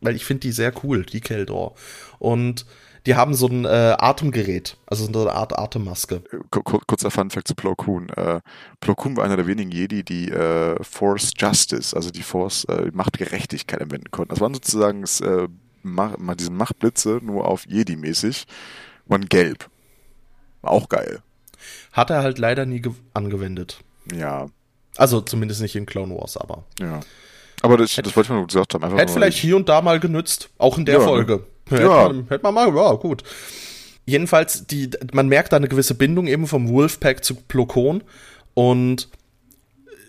[0.00, 1.74] Weil ich finde die sehr cool, die Keldor.
[2.18, 2.66] Und
[3.06, 6.22] die haben so ein äh, Atemgerät, also so eine Art Atemmaske.
[6.50, 8.08] Kurzer Funfact zu Plo Koon.
[8.10, 8.40] Äh,
[8.80, 12.90] Plo Koon war einer der wenigen Jedi, die äh, Force Justice, also die Force äh,
[12.92, 14.30] Machtgerechtigkeit anwenden konnten.
[14.30, 15.48] Das waren sozusagen äh,
[15.84, 18.44] Mach, diese Machtblitze nur auf Jedi-mäßig,
[19.06, 19.68] waren gelb.
[20.62, 21.20] Auch geil.
[21.92, 22.82] Hat er halt leider nie
[23.14, 23.80] angewendet.
[24.12, 24.48] Ja.
[24.96, 26.64] Also zumindest nicht in Clone Wars, aber.
[26.80, 27.00] Ja.
[27.62, 28.84] Aber das, hätte, das wollte ich mal gesagt haben.
[28.84, 31.36] Einfach hätte vielleicht hier und da mal genützt, auch in der ja, Folge.
[31.36, 31.42] Ne?
[31.70, 32.08] Hätte, ja.
[32.08, 33.22] Man, hätte man mal, ja, gut.
[34.04, 38.02] Jedenfalls, die, man merkt da eine gewisse Bindung eben vom Wolfpack zu Plokon
[38.54, 39.08] und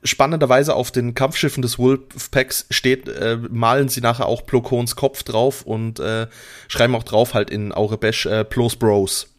[0.04, 5.62] spannenderweise auf den Kampfschiffen des Wolfpacks steht, äh, malen sie nachher auch Plokons Kopf drauf
[5.62, 6.28] und äh,
[6.68, 9.33] schreiben auch drauf halt in Aurebesh äh, Plos Bros.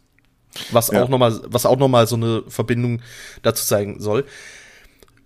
[0.71, 1.03] Was ja.
[1.03, 3.01] auch nochmal, was auch nochmal so eine Verbindung
[3.41, 4.25] dazu zeigen soll.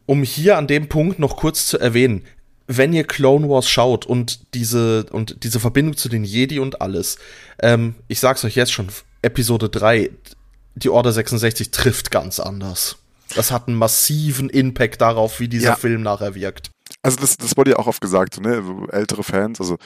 [0.06, 2.24] Um hier an dem Punkt noch kurz zu erwähnen,
[2.68, 7.18] wenn ihr Clone Wars schaut und diese, und diese Verbindung zu den Jedi und alles,
[7.62, 8.88] ähm, ich sag's euch jetzt schon,
[9.22, 10.12] Episode 3,
[10.76, 12.98] die Order 66 trifft ganz anders.
[13.36, 15.76] Das hat einen massiven Impact darauf, wie dieser ja.
[15.76, 16.72] Film nachher wirkt.
[17.02, 18.64] Also das, das wurde ja auch oft gesagt, ne?
[18.92, 19.78] Ältere Fans, also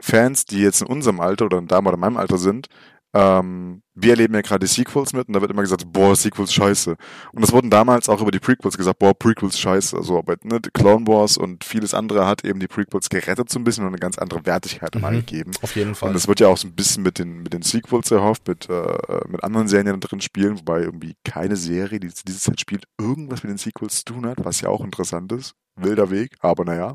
[0.00, 2.68] Fans, die jetzt in unserem Alter oder in deinem oder meinem Alter sind,
[3.12, 6.52] ähm, wir erleben ja gerade die Sequels mit und da wird immer gesagt, boah, Sequels
[6.52, 6.96] scheiße.
[7.32, 9.96] Und das wurden damals auch über die Prequels gesagt, boah, Prequels scheiße.
[9.96, 13.64] Also aber ne, Clone Wars und vieles andere hat eben die Prequels gerettet so ein
[13.64, 15.52] bisschen und eine ganz andere Wertigkeit mhm, gegeben.
[15.60, 16.08] Auf jeden Fall.
[16.08, 18.68] Und das wird ja auch so ein bisschen mit den, mit den Sequels erhofft, mit,
[18.70, 23.42] äh, mit anderen Serien drin spielen, wobei irgendwie keine Serie, die diese Zeit spielt, irgendwas
[23.42, 25.54] mit den Sequels zu tun hat, was ja auch interessant ist.
[25.76, 26.94] Wilder Weg, aber naja.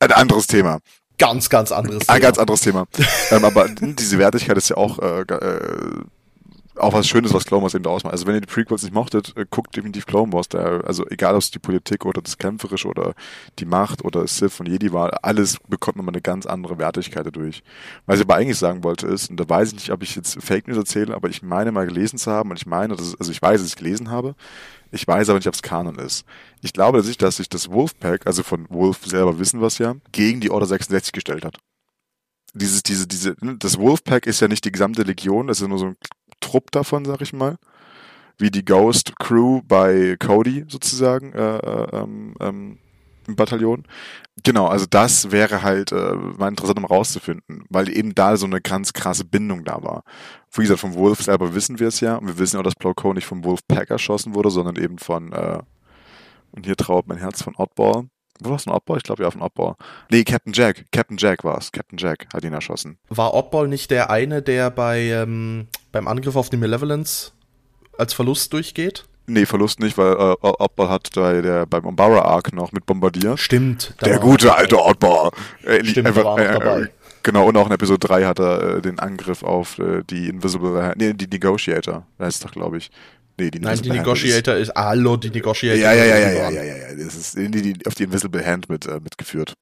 [0.00, 0.80] Ein anderes Thema
[1.18, 2.14] ganz, ganz anderes Thema.
[2.14, 2.86] Ein ganz anderes Thema.
[3.30, 6.00] ähm, aber diese Wertigkeit ist ja auch, äh, äh,
[6.78, 8.12] auch was Schönes, was Clone Wars eben da ausmacht.
[8.12, 10.48] Also wenn ihr die Prequels nicht mochtet, äh, guckt definitiv Clone Wars.
[10.48, 13.14] Da, also egal, ob es die Politik oder das Kämpferische oder
[13.58, 17.62] die Macht oder Sith und Jedi war, alles bekommt nochmal eine ganz andere Wertigkeit dadurch.
[18.06, 20.42] Was ich aber eigentlich sagen wollte ist, und da weiß ich nicht, ob ich jetzt
[20.42, 23.30] Fake News erzähle, aber ich meine mal gelesen zu haben und ich meine, dass, also
[23.30, 24.34] ich weiß, dass ich gelesen habe,
[24.92, 26.24] ich weiß aber nicht, ob es Kanon ist.
[26.62, 29.78] Ich glaube, dass sich, dass sich das Wolfpack, also von Wolf selber wissen wir es
[29.78, 31.58] ja, gegen die Order 66 gestellt hat.
[32.54, 35.86] Dieses, diese, diese, das Wolfpack ist ja nicht die gesamte Legion, das ist nur so
[35.86, 35.96] ein
[36.40, 37.56] Trupp davon, sag ich mal.
[38.38, 42.78] Wie die Ghost Crew bei Cody sozusagen äh, äh ähm, ähm,
[43.26, 43.84] im Bataillon.
[44.44, 48.60] Genau, also das wäre halt äh, mal interessant, um rauszufinden, weil eben da so eine
[48.60, 50.02] ganz krasse Bindung da war.
[50.52, 53.12] Wie gesagt, vom Wolf selber wissen wir es ja und wir wissen auch, dass Koh
[53.12, 55.58] nicht vom Wolfpack erschossen wurde, sondern eben von, äh,
[56.52, 58.08] und hier trauert mein Herz von Oddball.
[58.40, 58.98] Wo war es ein Oddball?
[58.98, 59.74] Ich glaube ja, von Oddball.
[60.10, 60.84] Nee, Captain Jack.
[60.92, 61.72] Captain Jack war es.
[61.72, 62.98] Captain Jack hat ihn erschossen.
[63.08, 67.32] War Oddball nicht der eine, der bei ähm, beim Angriff auf die Malevolence
[67.98, 69.06] als Verlust durchgeht?
[69.28, 73.40] Nee, Verlust nicht, weil äh, Oddball hat bei der, beim Umbara Arc noch mit bombardiert.
[73.40, 73.94] Stimmt.
[74.04, 75.30] Der gute alte Oddball.
[75.64, 76.80] Äh, Stimmt, einfach, war äh, dabei.
[76.82, 76.88] Äh,
[77.24, 80.92] genau, und auch in Episode 3 hat er äh, den Angriff auf äh, die Invisible,
[80.96, 82.90] nee, die Negotiator, heißt doch, glaube ich.
[83.38, 85.78] Nee, die Nein, die Negotiator ist, ist, hallo, die Negotiator.
[85.78, 88.44] Ja, ja, ja, ja, ja, ja, ja, ja, das ist die, die, auf die Invisible
[88.44, 89.54] Hand mit, äh, mitgeführt.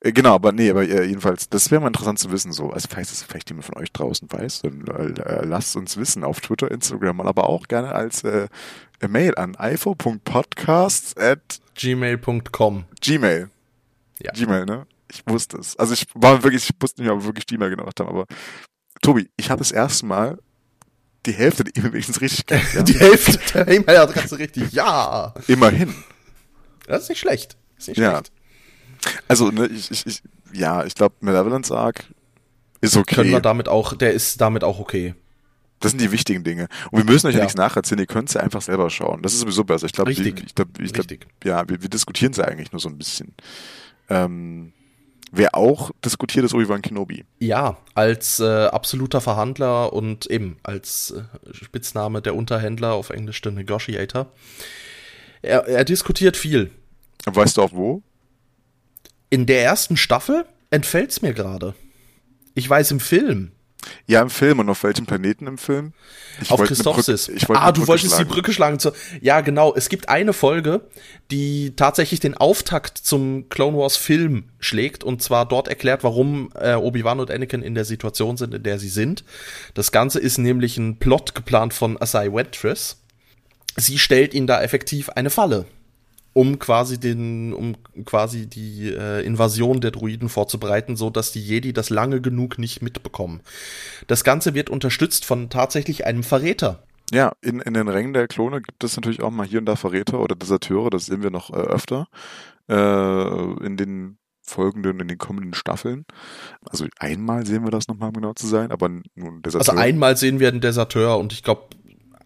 [0.00, 2.70] Äh, genau, aber nee, aber äh, jedenfalls, das wäre mal interessant zu wissen, so.
[2.70, 6.40] Also falls das vielleicht jemand von euch draußen weiß, dann äh, lasst uns wissen auf
[6.40, 8.48] Twitter, Instagram, aber auch gerne als äh,
[9.06, 12.84] Mail an ifo.podcast at gmail.com.
[13.00, 13.50] Gmail.
[14.22, 14.32] Ja.
[14.32, 14.86] Gmail, ne?
[15.10, 15.76] Ich wusste es.
[15.76, 18.26] Also ich war wirklich, ich wusste nicht, ob wir wirklich Gmail gemacht haben, aber
[19.02, 20.38] Tobi, ich habe das erste Mal
[21.26, 22.82] die Hälfte der E-Mail wenigstens richtig kennt, ja?
[22.82, 25.34] Die Hälfte der E-Mail-Adresse richtig, ja.
[25.46, 25.94] Immerhin.
[26.86, 27.56] Das ist nicht schlecht.
[27.78, 28.12] ist nicht ja.
[28.12, 28.32] schlecht.
[29.28, 32.04] Also, ne, ich, ich, ich ja, ich glaube, Malevolence Arc
[32.80, 33.16] ist okay.
[33.16, 35.14] Können wir damit auch, der ist damit auch okay.
[35.80, 36.68] Das sind die wichtigen Dinge.
[36.90, 39.22] Und wir müssen euch ja, nichts nacherzählen, ihr könnt es ja einfach selber schauen.
[39.22, 39.86] Das ist sowieso besser.
[39.86, 40.18] Ich glaube, ich
[40.54, 41.06] glaub, ich glaub,
[41.42, 43.34] ja, wir, wir diskutieren es eigentlich nur so ein bisschen.
[44.10, 44.74] Ähm,
[45.30, 47.24] wer auch diskutiert, ist Obi-Wan Kenobi.
[47.38, 53.52] Ja, als äh, absoluter Verhandler und eben als äh, Spitzname der Unterhändler auf Englisch der
[53.52, 54.32] Negotiator.
[55.42, 56.70] Er, er diskutiert viel.
[57.26, 58.02] Weißt du auch wo?
[59.30, 61.74] In der ersten Staffel entfällt es mir gerade.
[62.54, 63.52] Ich weiß im Film.
[64.06, 65.92] Ja, im Film und auf welchem Planeten im Film?
[66.40, 67.30] Ich auf Christophsis.
[67.48, 68.28] Ah, du wolltest schlagen.
[68.28, 68.78] die Brücke schlagen.
[68.78, 69.74] Zu, ja, genau.
[69.74, 70.82] Es gibt eine Folge,
[71.30, 76.74] die tatsächlich den Auftakt zum Clone Wars Film schlägt und zwar dort erklärt, warum äh,
[76.74, 79.24] Obi-Wan und Anakin in der Situation sind, in der sie sind.
[79.74, 82.98] Das Ganze ist nämlich ein Plot geplant von Asai Ventress.
[83.76, 85.66] Sie stellt ihnen da effektiv eine Falle
[86.32, 91.72] um quasi den, um quasi die äh, Invasion der Druiden vorzubereiten, so dass die Jedi
[91.72, 93.40] das lange genug nicht mitbekommen.
[94.06, 96.84] Das Ganze wird unterstützt von tatsächlich einem Verräter.
[97.12, 99.74] Ja, in, in den Rängen der Klone gibt es natürlich auch mal hier und da
[99.74, 102.06] Verräter oder Deserteure, das sehen wir noch äh, öfter.
[102.68, 106.04] Äh, in den folgenden, in den kommenden Staffeln.
[106.64, 109.72] Also einmal sehen wir das nochmal, um genau zu sein, aber nun Deserteur.
[109.72, 111.68] Also einmal sehen wir einen Deserteur und ich glaube,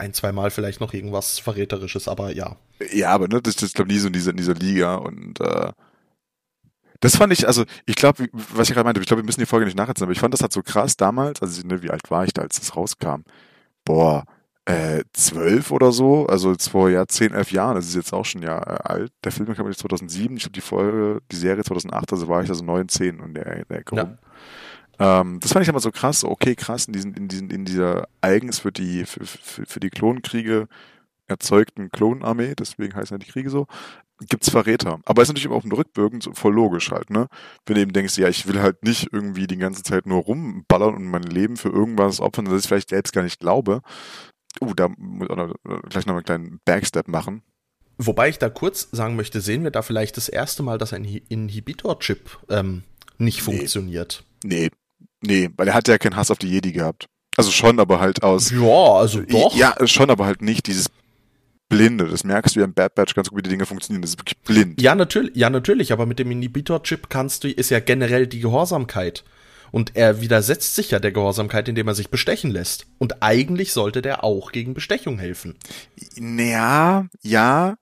[0.04, 2.56] ein, zwei Mal vielleicht noch irgendwas Verräterisches, aber ja.
[2.92, 5.72] Ja, aber ne, das, das glaube nie so in dieser, in dieser Liga und äh,
[7.00, 9.46] das fand ich, also ich glaube, was ich gerade meinte, ich glaube, wir müssen die
[9.46, 12.10] Folge nicht nacherzählen, aber ich fand das halt so krass damals, also ne, wie alt
[12.10, 13.24] war ich da, als das rauskam?
[13.84, 14.24] Boah,
[14.66, 18.42] äh, zwölf oder so, also vor ja zehn, elf Jahren, das ist jetzt auch schon
[18.42, 19.12] ja äh, alt.
[19.22, 22.48] Der Film kam jetzt 2007, ich glaube die Folge, die Serie 2008, also war ich
[22.48, 24.18] also neun, zehn und der, der rum.
[24.98, 28.08] Ähm, das fand ich immer so krass, okay, krass, in diesen, in diesen, in dieser
[28.20, 30.68] eigens für die, für, für, für die Klonkriege
[31.26, 33.66] erzeugten Klonarmee, deswegen heißen ja die Kriege so,
[34.28, 35.00] gibt's Verräter.
[35.04, 37.28] Aber ist natürlich immer auf dem Rückbögen voll logisch halt, ne?
[37.66, 40.94] Wenn du eben denkst, ja, ich will halt nicht irgendwie die ganze Zeit nur rumballern
[40.94, 43.82] und mein Leben für irgendwas opfern, das ich vielleicht selbst gar nicht glaube.
[44.60, 47.42] Uh, da muss ich gleich noch einen kleinen Backstep machen.
[47.98, 51.04] Wobei ich da kurz sagen möchte, sehen wir da vielleicht das erste Mal, dass ein
[51.04, 52.82] Inhibitor-Chip ähm,
[53.18, 53.56] nicht nee.
[53.56, 54.24] funktioniert.
[54.44, 54.70] Nee,
[55.26, 57.06] nee, weil er hat ja keinen Hass auf die Jedi gehabt.
[57.36, 58.50] Also schon, aber halt aus.
[58.50, 59.56] Ja, also doch.
[59.56, 60.86] Ja, schon, aber halt nicht dieses
[61.68, 62.06] Blinde.
[62.06, 64.02] Das merkst du ja im Bad Batch ganz gut, wie die Dinge funktionieren.
[64.02, 64.80] Das ist wirklich blind.
[64.80, 69.24] Ja, natürlich, ja, natürlich, aber mit dem Inhibitor-Chip kannst du, ist ja generell die Gehorsamkeit.
[69.72, 72.86] Und er widersetzt sich ja der Gehorsamkeit, indem er sich bestechen lässt.
[72.98, 75.56] Und eigentlich sollte der auch gegen Bestechung helfen.
[76.16, 77.74] Ja, ja.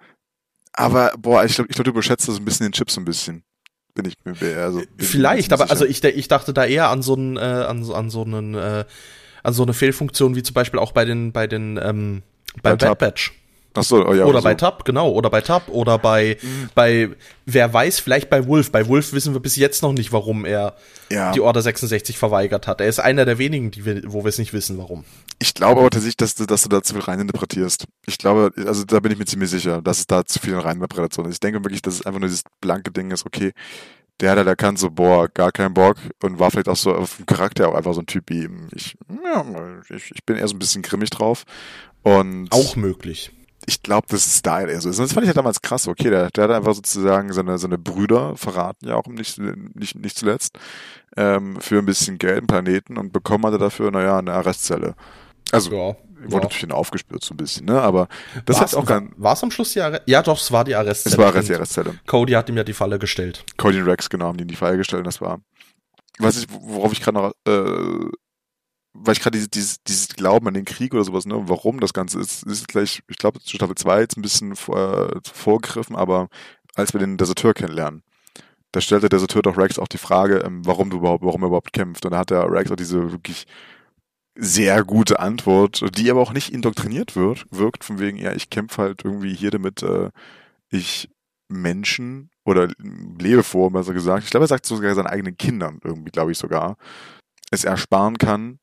[0.73, 3.05] Aber, boah, ich glaube, ich glaub, du überschätzt das ein bisschen den Chip so ein
[3.05, 3.45] bisschen.
[3.95, 4.83] Bin ich mir eher so.
[4.97, 8.23] Vielleicht, aber also ich, ich dachte da eher an so einen, äh, an, an so
[8.23, 8.85] einen, äh,
[9.43, 12.23] an so eine Fehlfunktion wie zum Beispiel auch bei den, bei den, ähm,
[12.63, 13.33] beim Bad Batch.
[13.75, 14.45] Ach so, oh ja, oder so.
[14.45, 16.69] bei Tab, genau, oder bei Tab oder bei mhm.
[16.75, 17.09] bei
[17.47, 18.71] wer weiß, vielleicht bei Wolf.
[18.71, 20.75] Bei Wolf wissen wir bis jetzt noch nicht, warum er
[21.11, 21.33] ja.
[21.33, 22.81] die Order 66 verweigert hat.
[22.81, 25.05] Er ist einer der wenigen, die wir, wo wir es nicht wissen, warum.
[25.43, 27.87] Ich glaube aber tatsächlich, dass du, dass du da zu viel reininterpretierst.
[28.07, 31.27] Ich glaube, also da bin ich mir ziemlich sicher, dass es da zu viel Reininterpretation
[31.27, 31.35] ist.
[31.35, 33.51] Ich denke wirklich, dass es einfach nur dieses blanke Ding ist, okay,
[34.21, 37.17] der hat halt erkannt, so, boah, gar keinen Bock und war vielleicht auch so auf
[37.17, 38.69] dem Charakter auch einfach so ein Typ wie ihm.
[38.73, 39.45] Ich, ja,
[39.91, 41.43] ich, ich bin eher so ein bisschen grimmig drauf.
[42.05, 43.33] Und auch möglich
[43.67, 44.99] ich glaube, das ist da eher so ist.
[44.99, 45.87] Und das fand ich ja damals krass.
[45.87, 50.19] Okay, der, der hat einfach sozusagen seine, seine Brüder verraten, ja auch nicht, nicht, nicht
[50.19, 50.59] zuletzt,
[51.17, 54.95] ähm, für ein bisschen Geld im Planeten und bekommen hatte dafür, naja, eine Arrestzelle.
[55.53, 56.41] Also, ja, wurde ja.
[56.41, 57.81] natürlich aufgespürt so ein bisschen, ne?
[57.81, 58.09] Aber
[58.45, 60.05] das war's hat auch gar War es am Schluss die Arrestzelle?
[60.07, 61.15] Ja, doch, es war die Arrestzelle.
[61.15, 62.01] Es war die Arrestzelle.
[62.07, 63.45] Cody hat ihm ja die Falle gestellt.
[63.57, 65.41] Cody und Rex, genau, haben die in die Falle gestellt und das war.
[66.19, 68.11] Was ich, worauf ich gerade noch äh,
[68.95, 71.95] weil ich gerade dieses, dieses, dieses Glauben an den Krieg oder sowas, ne, warum das
[71.95, 75.97] Ganze ist, ist gleich, ich glaube, zu Staffel 2 jetzt ein bisschen vor, äh, vorgegriffen,
[75.97, 76.29] aber
[76.75, 78.03] als wir den Deserteur kennenlernen,
[78.71, 81.49] da stellt der Deserteur doch Rex auch die Frage, ähm, warum du überhaupt, warum er
[81.49, 82.05] überhaupt kämpft.
[82.07, 83.45] Und da hat der Rex auch diese wirklich
[84.35, 88.83] sehr gute Antwort, die aber auch nicht indoktriniert wird, wirkt, von wegen, ja, ich kämpfe
[88.83, 90.11] halt irgendwie hier damit, äh,
[90.71, 91.11] ich
[91.49, 92.69] Menschen oder
[93.19, 94.25] lebe vor, besser gesagt.
[94.25, 96.77] Ich glaube, er sagt sogar seinen eigenen Kindern irgendwie, glaube ich sogar,
[97.51, 98.59] es ersparen kann,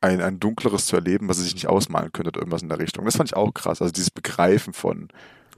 [0.00, 2.78] ein, ein dunkleres zu erleben, was er sich nicht ausmalen könnte oder irgendwas in der
[2.78, 3.04] Richtung.
[3.04, 3.80] Das fand ich auch krass.
[3.80, 5.08] Also dieses Begreifen von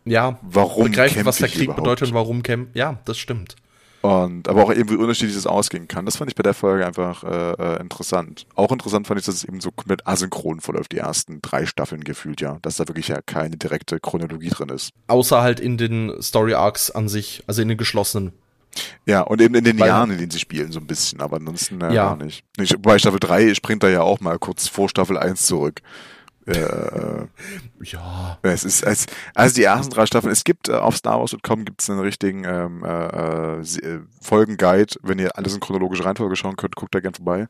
[0.05, 1.83] ja, warum begreifen, was der Krieg überhaupt?
[1.83, 2.75] bedeutet und warum kämpft.
[2.77, 3.57] Ja, das stimmt.
[4.03, 6.05] Und aber auch eben, wie unterschiedlich es ausgehen kann.
[6.05, 8.47] Das fand ich bei der Folge einfach äh, äh, interessant.
[8.57, 12.03] Auch interessant fand ich, dass es eben so komplett asynchron verläuft, die ersten drei Staffeln
[12.03, 12.59] gefühlt, ja.
[12.63, 14.91] Dass da wirklich ja keine direkte Chronologie drin ist.
[15.07, 18.33] Außer halt in den Story Arcs an sich, also in den geschlossenen.
[19.07, 21.37] Ja, und eben in den Weil, Jahren, in denen sie spielen, so ein bisschen, aber
[21.37, 22.15] ansonsten äh, ja.
[22.15, 22.45] gar nicht.
[22.81, 25.81] Bei Staffel 3 springt er ja auch mal kurz vor Staffel 1 zurück.
[26.47, 27.27] Äh, äh,
[27.85, 28.39] ja.
[28.43, 31.91] Es ist, es, also die ersten drei Staffeln, es gibt äh, auf StarWars.com gibt es
[31.91, 36.95] einen richtigen ähm, äh, äh, Folgenguide, wenn ihr alles in chronologische Reihenfolge schauen könnt, guckt
[36.95, 37.47] da gern vorbei.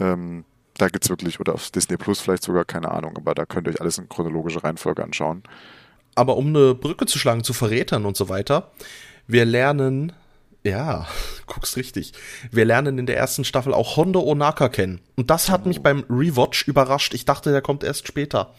[0.00, 0.44] Ähm,
[0.76, 3.74] da gibt's wirklich, oder auf Disney Plus vielleicht sogar, keine Ahnung, aber da könnt ihr
[3.74, 5.42] euch alles in chronologische Reihenfolge anschauen.
[6.14, 8.72] Aber um eine Brücke zu schlagen zu Verrätern und so weiter,
[9.26, 10.12] wir lernen
[10.66, 11.06] ja,
[11.46, 12.12] guckst richtig.
[12.50, 15.00] Wir lernen in der ersten Staffel auch Hondo Onaka kennen.
[15.16, 17.14] Und das hat mich beim Rewatch überrascht.
[17.14, 18.54] Ich dachte, der kommt erst später.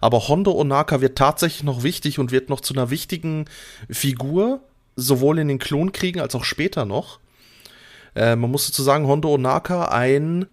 [0.00, 3.46] Aber Hondo Onaka wird tatsächlich noch wichtig und wird noch zu einer wichtigen
[3.90, 4.60] Figur,
[4.96, 7.20] sowohl in den Klonkriegen als auch später noch.
[8.14, 10.46] Äh, man muss dazu sagen, Hondo Onaka ein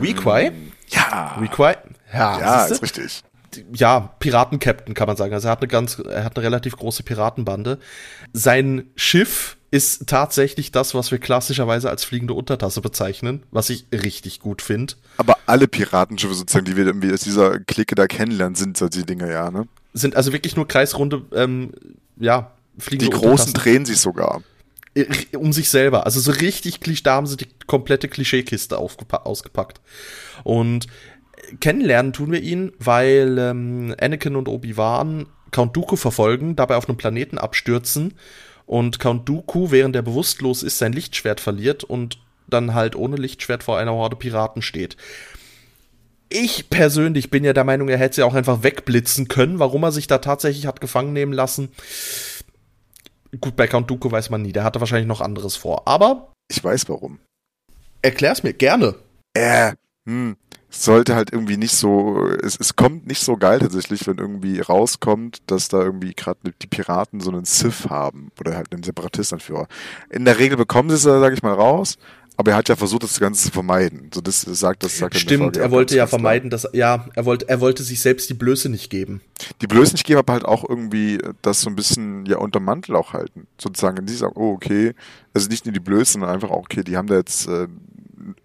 [0.00, 0.52] Weequay.
[0.88, 1.36] Ja.
[1.38, 1.76] Weequay.
[2.12, 3.22] Ja, ja ist richtig
[3.74, 5.32] ja, Piratenkapitän kann man sagen.
[5.34, 7.78] Also er hat eine ganz, er hat eine relativ große Piratenbande.
[8.32, 14.40] Sein Schiff ist tatsächlich das, was wir klassischerweise als fliegende Untertasse bezeichnen, was ich richtig
[14.40, 14.94] gut finde.
[15.18, 19.04] Aber alle Piratenschiffe sozusagen, die wir irgendwie aus dieser Clique da kennenlernen, sind so die
[19.04, 19.68] Dinge, ja, ne?
[19.92, 21.72] Sind also wirklich nur kreisrunde, ähm,
[22.16, 24.42] ja, fliegende Die großen drehen sich sogar.
[24.94, 26.06] Äh, um sich selber.
[26.06, 29.80] Also so richtig, da haben sie die komplette Klischeekiste ausgepackt.
[30.44, 30.86] Und
[31.60, 36.98] kennenlernen tun wir ihn, weil ähm, Anakin und Obi-Wan Count Dooku verfolgen, dabei auf einem
[36.98, 38.14] Planeten abstürzen
[38.68, 43.62] und Count Dooku, während er bewusstlos ist, sein Lichtschwert verliert und dann halt ohne Lichtschwert
[43.62, 44.98] vor einer Horde Piraten steht.
[46.28, 49.58] Ich persönlich bin ja der Meinung, er hätte sie auch einfach wegblitzen können.
[49.58, 51.70] Warum er sich da tatsächlich hat gefangen nehmen lassen,
[53.40, 54.52] gut, bei Count Dooku weiß man nie.
[54.52, 55.88] Der hatte wahrscheinlich noch anderes vor.
[55.88, 56.30] Aber.
[56.50, 57.20] Ich weiß warum.
[58.02, 58.96] Erklär's mir gerne.
[59.32, 59.72] Äh,
[60.06, 60.36] hm,
[60.70, 65.38] sollte halt irgendwie nicht so, es, es kommt nicht so geil tatsächlich, wenn irgendwie rauskommt,
[65.46, 69.66] dass da irgendwie gerade die Piraten so einen Sith haben oder halt einen Separatistenführer.
[70.10, 71.96] In der Regel bekommen sie es, sage ich mal, raus,
[72.36, 74.10] aber er hat ja versucht, das Ganze zu vermeiden.
[74.14, 77.60] So das sagt das sagt Stimmt, er wollte ja vermeiden, dass ja, er wollte er
[77.60, 79.22] wollte sich selbst die Blöße nicht geben.
[79.60, 82.94] Die Blöße nicht geben, aber halt auch irgendwie das so ein bisschen ja unter Mantel
[82.94, 84.06] auch halten, sozusagen.
[84.06, 84.94] Die sagen, oh okay,
[85.34, 87.66] also nicht nur die Blöße, sondern einfach auch okay, die haben da jetzt äh,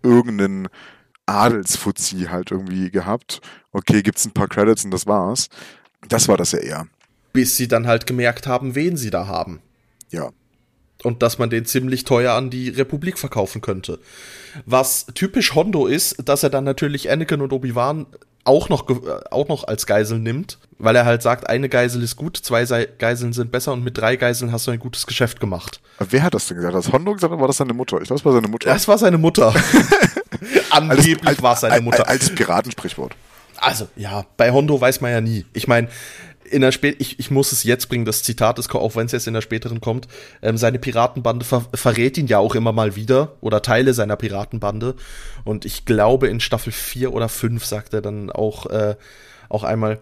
[0.02, 0.70] irgendeinen
[1.26, 3.42] Adelsfuzzi halt irgendwie gehabt.
[3.72, 5.48] Okay, gibt's ein paar Credits und das war's.
[6.08, 6.88] Das war das ja eher.
[7.32, 9.62] Bis sie dann halt gemerkt haben, wen sie da haben.
[10.10, 10.30] Ja.
[11.04, 14.00] Und dass man den ziemlich teuer an die Republik verkaufen könnte.
[14.66, 18.06] Was typisch Hondo ist, dass er dann natürlich Anakin und Obi-Wan
[18.46, 18.86] auch noch,
[19.32, 23.34] auch noch als Geisel nimmt, weil er halt sagt, eine Geisel ist gut, zwei Geiseln
[23.34, 25.82] sind besser und mit drei Geiseln hast du ein gutes Geschäft gemacht.
[26.00, 26.76] Wer hat das denn gesagt?
[26.76, 28.02] Hat das Hondo gesagt oder war das seine Mutter?
[28.02, 28.70] Ich glaube, es war seine Mutter.
[28.70, 29.54] Das war seine Mutter.
[30.70, 32.08] Angeblich war es seine Mutter.
[32.08, 33.16] Als Piratensprichwort.
[33.58, 35.46] Also, ja, bei Hondo weiß man ja nie.
[35.54, 35.88] Ich meine,
[36.54, 39.12] in der Spät ich, ich muss es jetzt bringen, das Zitat ist, auch wenn es
[39.12, 40.08] jetzt in der späteren kommt,
[40.42, 44.96] ähm, seine Piratenbande ver verrät ihn ja auch immer mal wieder oder Teile seiner Piratenbande.
[45.44, 48.96] Und ich glaube, in Staffel 4 oder 5 sagt er dann auch, äh,
[49.50, 50.02] auch einmal,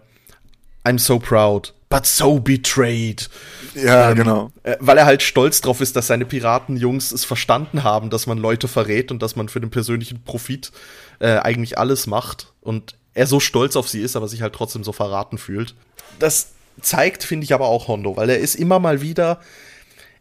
[0.84, 3.28] I'm so proud, but so betrayed.
[3.74, 4.50] Ja, ähm, genau.
[4.62, 8.38] Äh, weil er halt stolz drauf ist, dass seine Piratenjungs es verstanden haben, dass man
[8.38, 10.72] Leute verrät und dass man für den persönlichen Profit
[11.18, 12.54] äh, eigentlich alles macht.
[12.62, 15.74] Und er so stolz auf sie ist, aber sich halt trotzdem so verraten fühlt.
[16.18, 19.40] Das zeigt, finde ich, aber auch Hondo, weil er ist immer mal wieder,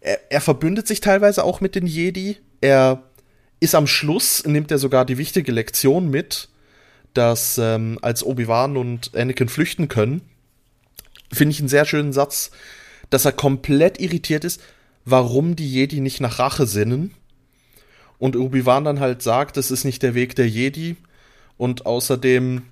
[0.01, 2.35] er, er verbündet sich teilweise auch mit den Jedi.
[2.59, 3.03] Er
[3.61, 6.49] ist am Schluss, nimmt er sogar die wichtige Lektion mit,
[7.13, 10.21] dass ähm, als Obi-Wan und Anakin flüchten können,
[11.33, 12.51] finde ich einen sehr schönen Satz,
[13.09, 14.61] dass er komplett irritiert ist,
[15.05, 17.13] warum die Jedi nicht nach Rache sinnen.
[18.19, 20.95] Und Obi-Wan dann halt sagt, das ist nicht der Weg der Jedi.
[21.57, 22.63] Und außerdem,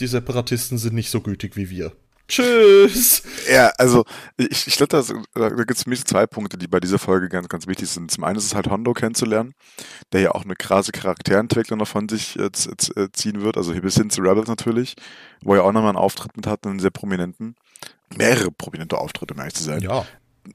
[0.00, 1.92] die Separatisten sind nicht so gütig wie wir.
[2.28, 3.22] Tschüss.
[3.50, 4.04] Ja, also
[4.36, 5.04] ich, ich glaube,
[5.34, 8.10] da gibt es für mich zwei Punkte, die bei dieser Folge ganz, ganz wichtig sind.
[8.10, 9.54] Zum einen ist es halt Hondo kennenzulernen,
[10.12, 13.82] der ja auch eine krasse Charakterentwicklung noch von sich äh, äh ziehen wird, also hier
[13.82, 14.94] bis hin zu Rebels natürlich,
[15.42, 17.56] wo er auch nochmal einen Auftritt mit hat, einen sehr prominenten
[18.16, 19.80] mehrere prominente Auftritte, um ehrlich zu sein.
[19.80, 20.04] Ja.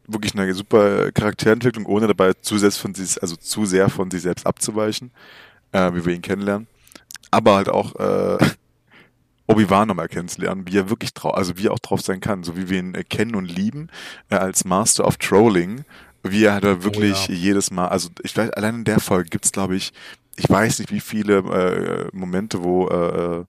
[0.06, 4.21] Wirklich eine super Charakterentwicklung, ohne dabei zu sehr von sich, also zu sehr von sich
[4.21, 5.12] selbst abzuweichen,
[5.71, 6.67] äh, wie wir ihn kennenlernen.
[7.32, 8.38] Aber halt auch äh,
[9.47, 12.57] Obi-Wan nochmal kennenzulernen, wie er wirklich drauf, also wie er auch drauf sein kann, so
[12.57, 13.89] wie wir ihn äh, kennen und lieben,
[14.29, 15.86] äh, als Master of Trolling,
[16.23, 17.38] wie er da wirklich oh, ja.
[17.38, 19.93] jedes Mal, also ich weiß, allein in der Folge gibt's glaube ich,
[20.36, 23.45] ich weiß nicht wie viele äh, Momente, wo äh,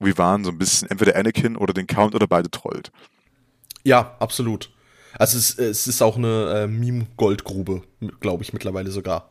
[0.00, 2.92] Obi-Wan so ein bisschen entweder Anakin oder den Count oder beide trollt.
[3.82, 4.72] Ja, absolut.
[5.18, 7.82] Also es, es ist auch eine äh, Meme-Goldgrube,
[8.20, 9.30] glaube ich mittlerweile sogar.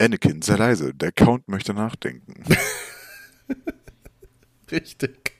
[0.00, 0.94] Anakin, sehr leise.
[0.94, 2.42] Der Count möchte nachdenken.
[4.72, 5.32] Richtig.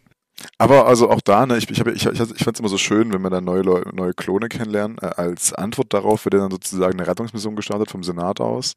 [0.58, 3.12] Aber also auch da, ne, ich, ich, ich, ich, ich fand es immer so schön,
[3.12, 4.96] wenn wir dann neue, neue Klone kennenlernen.
[4.98, 8.74] Äh, als Antwort darauf wird dann sozusagen eine Rettungsmission gestartet vom Senat aus.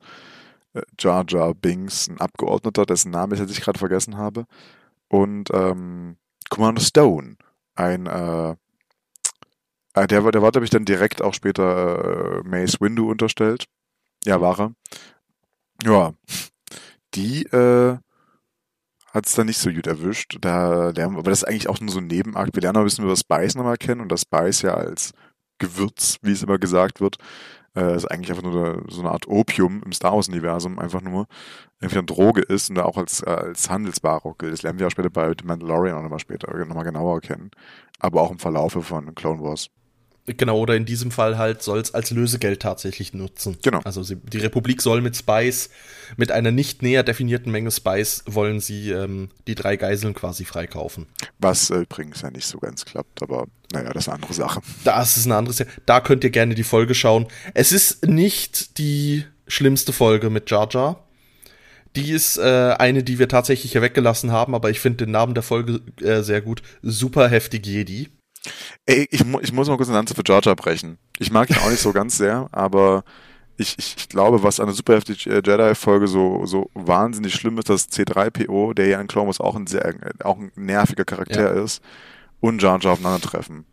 [0.74, 4.46] Äh, Jar Jar Binks, ein Abgeordneter, dessen Namen ich jetzt gerade vergessen habe.
[5.08, 6.18] Und ähm,
[6.50, 7.38] Commander Stone,
[7.76, 8.56] ein äh,
[9.94, 13.66] äh, der, der war, glaube ich, dann direkt auch später äh, Mace Windu unterstellt.
[14.26, 14.74] Ja, war er.
[15.84, 16.14] Ja,
[17.16, 17.98] die äh,
[19.14, 20.38] hat es dann nicht so gut erwischt.
[20.42, 22.56] Da lernen, aber das ist eigentlich auch nur so ein Nebenakt.
[22.56, 25.14] Wir lernen ein bisschen über Spice nochmal kennen und das Spice ja als
[25.60, 27.18] Gewürz, wie es immer gesagt wird,
[27.76, 31.28] äh, ist eigentlich einfach nur so eine Art Opium im Star Wars-Universum, einfach nur
[31.80, 34.54] irgendwie eine Droge ist und da auch als, äh, als Handelsware gilt.
[34.54, 37.52] Das lernen wir auch später bei The Mandalorian auch nochmal später, nochmal genauer kennen.
[38.00, 39.70] Aber auch im Verlaufe von Clone Wars.
[40.26, 43.58] Genau, oder in diesem Fall halt soll es als Lösegeld tatsächlich nutzen.
[43.62, 43.82] Genau.
[43.84, 45.70] Also sie, die Republik soll mit Spice,
[46.16, 51.08] mit einer nicht näher definierten Menge Spice, wollen sie ähm, die drei Geiseln quasi freikaufen.
[51.40, 54.62] Was äh, übrigens ja nicht so ganz klappt, aber naja, das ist eine andere Sache.
[54.86, 55.70] Das ist eine andere Sache.
[55.86, 57.28] Da könnt ihr gerne die Folge schauen.
[57.54, 61.04] Es ist nicht die schlimmste Folge mit Jar Jar.
[61.98, 65.34] Die ist äh, eine, die wir tatsächlich hier weggelassen haben, aber ich finde den Namen
[65.34, 66.64] der Folge äh, sehr gut.
[66.82, 68.10] Super heftig Jedi.
[68.86, 70.98] Ey, ich, mu ich muss mal kurz eine Lanze für Jar Jar brechen.
[71.20, 73.04] Ich mag ihn auch nicht so ganz sehr, aber
[73.58, 77.70] ich, ich, ich glaube, was an der Super äh, Jedi-Folge so, so wahnsinnig schlimm ist,
[77.70, 81.64] dass C3PO, der ja in Clone Wars auch ein sehr, auch ein nerviger Charakter ja.
[81.64, 81.82] ist,
[82.40, 83.66] und Jar Jar aufeinandertreffen.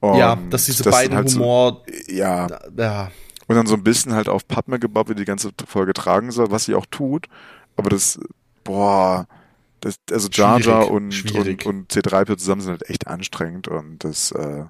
[0.00, 3.10] Und ja, dass diese beiden halt Humor, so, ja, ja,
[3.46, 6.50] Und dann so ein bisschen halt auf Padme gebaut, wie die ganze Folge tragen soll,
[6.50, 7.26] was sie auch tut.
[7.76, 8.18] Aber das,
[8.64, 9.28] boah,
[9.82, 14.30] das, also Jar Jar und, und, und C3PO zusammen sind halt echt anstrengend und das,
[14.30, 14.64] äh,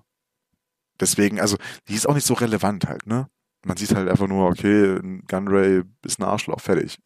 [1.01, 1.57] deswegen, also,
[1.89, 3.29] die ist auch nicht so relevant halt, ne?
[3.65, 4.99] Man sieht halt einfach nur, okay,
[5.29, 6.99] Gunray ist ein Arschloch, fertig.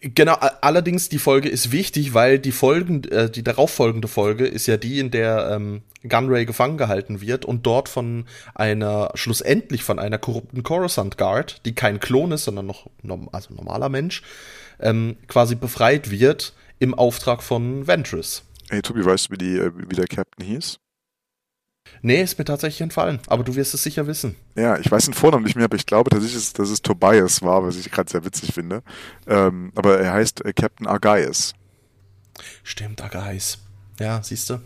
[0.00, 4.76] Genau, allerdings die Folge ist wichtig, weil die Folgen, äh, die darauffolgende Folge ist ja
[4.76, 8.24] die, in der ähm, Gunray gefangen gehalten wird und dort von
[8.54, 12.90] einer, schlussendlich von einer korrupten Coruscant Guard, die kein Klon ist, sondern noch
[13.32, 14.22] also normaler Mensch,
[14.80, 18.42] ähm, quasi befreit wird im Auftrag von Ventress.
[18.68, 20.78] Hey Tobi, weißt du, wie, die, äh, wie der Captain hieß?
[22.02, 24.34] Nee, ist mir tatsächlich entfallen, aber du wirst es sicher wissen.
[24.56, 27.64] Ja, ich weiß den Vornamen nicht mehr, aber ich glaube tatsächlich, dass es Tobias war,
[27.64, 28.82] was ich gerade sehr witzig finde.
[29.26, 31.54] Ähm, aber er heißt äh, Captain Argaius.
[32.64, 33.58] Stimmt, Argaius.
[33.98, 34.60] Ja, siehst du.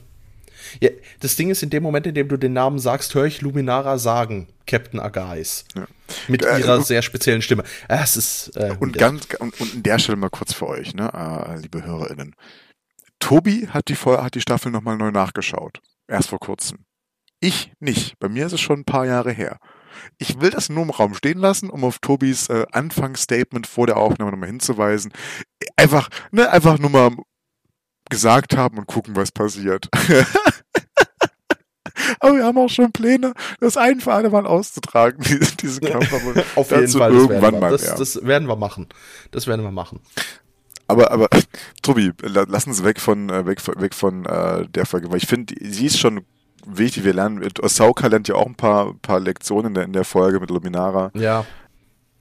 [0.81, 0.91] Ja,
[1.21, 3.99] das Ding ist, in dem Moment, in dem du den Namen sagst, höre ich Luminara
[3.99, 5.65] sagen, Captain Argais.
[5.75, 5.87] Ja.
[6.29, 7.65] Mit äh, ihrer äh, sehr speziellen Stimme.
[7.89, 10.95] Äh, es ist, äh, und ganz, und, und an der Stelle mal kurz für euch,
[10.95, 12.35] ne, äh, liebe HörerInnen.
[13.19, 15.81] Tobi hat die, hat die Staffel nochmal neu nachgeschaut.
[16.09, 16.79] Erst vor kurzem.
[17.41, 18.19] Ich nicht.
[18.19, 19.59] Bei mir ist es schon ein paar Jahre her.
[20.19, 23.97] Ich will das nur im Raum stehen lassen, um auf Tobis äh, Anfangsstatement vor der
[23.97, 25.13] Aufnahme nochmal hinzuweisen.
[25.77, 27.11] Einfach, ne, einfach nur mal
[28.11, 29.89] gesagt haben und gucken, was passiert.
[32.21, 35.23] Aber wir haben auch schon Pläne, das ein für alle Mal auszutragen,
[35.63, 36.13] diesen Kampf.
[36.57, 37.13] Auf jeden Fall.
[37.13, 37.71] Irgendwann das mal.
[37.71, 38.89] Das, das werden wir machen.
[39.31, 40.01] Das werden wir machen.
[40.87, 41.29] Aber, aber,
[41.83, 45.55] Tobi, lass uns weg von, äh, weg, weg von äh, der Folge, weil ich finde,
[45.61, 46.23] sie ist schon
[46.67, 47.05] wichtig.
[47.05, 50.41] Wir lernen, Ahsoka lernt ja auch ein paar, paar Lektionen in der, in der Folge
[50.41, 51.11] mit Luminara.
[51.15, 51.47] Ja.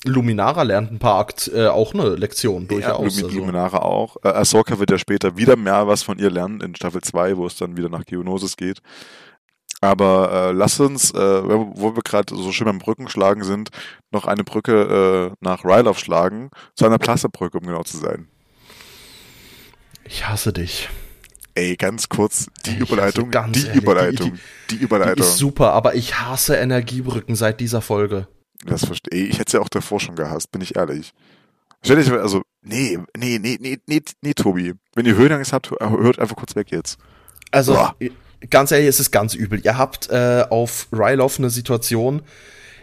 [0.05, 3.17] Luminara lernt ein paar Akt, äh, auch eine Lektion durchaus.
[3.17, 3.27] Ja, also.
[3.27, 4.17] Luminara auch.
[4.23, 7.45] Äh, Ahsoka wird ja später wieder mehr was von ihr lernen in Staffel 2, wo
[7.45, 8.81] es dann wieder nach Geonosis geht.
[9.81, 13.69] Aber äh, lass uns, äh, wo wir gerade so schön beim Brückenschlagen sind,
[14.11, 18.27] noch eine Brücke äh, nach Ryloff schlagen, zu einer Plasterbrücke, um genau zu sein.
[20.03, 20.89] Ich hasse dich.
[21.55, 24.39] Ey, ganz kurz, die ich Überleitung, die ehrlich, Überleitung, die,
[24.69, 25.15] die, die, Überleitung.
[25.15, 28.27] Die ist super, aber ich hasse Energiebrücken seit dieser Folge.
[28.65, 29.29] Das verstehe ich.
[29.31, 31.13] Ich hätte es ja auch davor schon gehasst, bin ich ehrlich.
[31.83, 34.73] Stell dich, also, nee, nee, nee, nee, nee, nee, Tobi.
[34.95, 36.97] Wenn ihr Höhenangst habt, hört einfach kurz weg jetzt.
[37.51, 37.95] Also, Boah.
[38.49, 39.61] ganz ehrlich, es ist ganz übel.
[39.63, 42.21] Ihr habt äh, auf Ryloff eine Situation,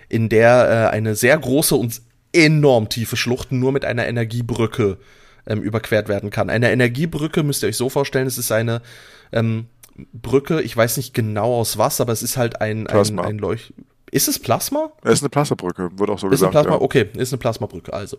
[0.08, 2.00] in der äh, eine sehr große und
[2.32, 4.98] enorm tiefe Schlucht nur mit einer Energiebrücke
[5.46, 6.50] ähm, überquert werden kann.
[6.50, 8.82] Eine Energiebrücke müsst ihr euch so vorstellen, es ist eine
[9.32, 9.66] ähm,
[10.12, 13.72] Brücke, ich weiß nicht genau aus was, aber es ist halt ein, ein, ein Leucht.
[14.10, 14.92] Ist es Plasma?
[15.02, 16.54] Es ist eine Plasmabrücke, wird auch so ist gesagt.
[16.54, 16.82] Eine Plasma, ja.
[16.82, 18.18] Okay, ist eine Plasmabrücke, also.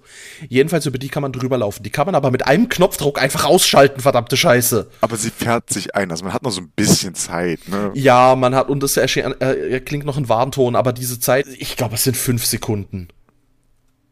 [0.50, 1.84] Jedenfalls über die kann man drüber laufen.
[1.84, 4.90] Die kann man aber mit einem Knopfdruck einfach ausschalten, verdammte Scheiße.
[5.02, 7.92] Aber sie fährt sich ein, also man hat noch so ein bisschen Zeit, ne?
[7.94, 11.96] Ja, man hat, und erschien, äh, klingt noch ein Warnton, aber diese Zeit, ich glaube,
[11.96, 13.08] es sind fünf Sekunden.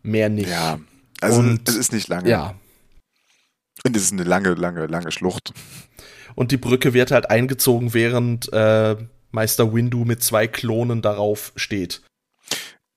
[0.02, 0.50] Mehr nicht.
[0.50, 0.80] Ja,
[1.20, 2.30] also und, es ist nicht lange.
[2.30, 2.56] Ja,
[3.86, 5.54] und es ist eine lange, lange, lange Schlucht.
[6.34, 8.96] Und die Brücke wird halt eingezogen, während äh,
[9.36, 12.02] Meister Windu mit zwei Klonen darauf steht.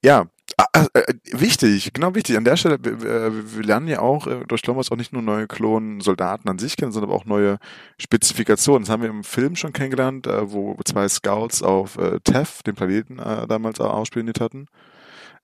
[0.03, 0.27] Ja,
[0.73, 2.37] äh, äh, wichtig, genau wichtig.
[2.37, 5.47] An der Stelle, wir, wir lernen ja auch äh, durch Clone auch nicht nur neue
[5.47, 7.59] Klonen Soldaten an sich kennen, sondern auch neue
[7.99, 8.85] Spezifikationen.
[8.85, 12.75] Das haben wir im Film schon kennengelernt, äh, wo zwei Scouts auf äh, Tef, dem
[12.75, 14.67] Planeten, äh, damals ausspioniert hatten.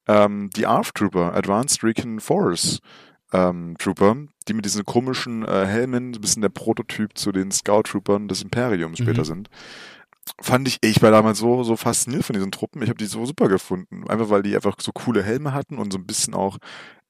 [0.06, 2.80] Ähm, die ARF Trooper, Advanced Recon Force,
[3.32, 4.16] ähm, Trooper,
[4.48, 8.42] die mit diesen komischen äh, Helmen, ein bisschen der Prototyp zu den Scout Troopern des
[8.42, 9.26] Imperiums später mhm.
[9.26, 9.50] sind.
[10.40, 12.82] Fand ich, ich war damals so, so fasziniert von diesen Truppen.
[12.82, 14.08] Ich habe die so super gefunden.
[14.08, 16.58] Einfach weil die einfach so coole Helme hatten und so ein bisschen auch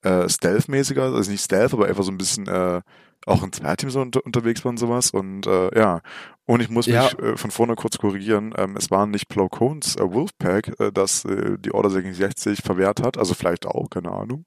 [0.02, 2.82] äh, Stealth-mäßiger, also nicht Stealth, aber einfach so ein bisschen äh,
[3.26, 6.00] auch in Zweiteam so unter, unterwegs waren sowas und äh, ja
[6.46, 7.04] und ich muss ja.
[7.04, 10.92] mich äh, von vorne kurz korrigieren ähm, es waren nicht Plo Koons äh, Wolfpack äh,
[10.92, 14.44] das äh, die Order 66 verwehrt hat also vielleicht auch keine Ahnung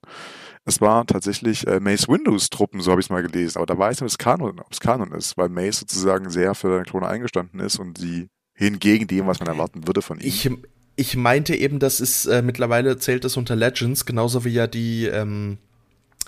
[0.67, 3.57] es war tatsächlich äh, Mace Windows Truppen, so habe ich es mal gelesen.
[3.57, 6.29] Aber da weiß ich nicht, ob es Kanon, ob es Kanon ist, weil Mace sozusagen
[6.29, 8.27] sehr für seine Klone eingestanden ist und sie
[8.57, 10.27] hingegen dem, was man erwarten würde von ihm.
[10.27, 10.49] Ich,
[10.95, 15.05] ich meinte eben, das ist äh, mittlerweile zählt das unter Legends, genauso wie ja die
[15.05, 15.59] ähm,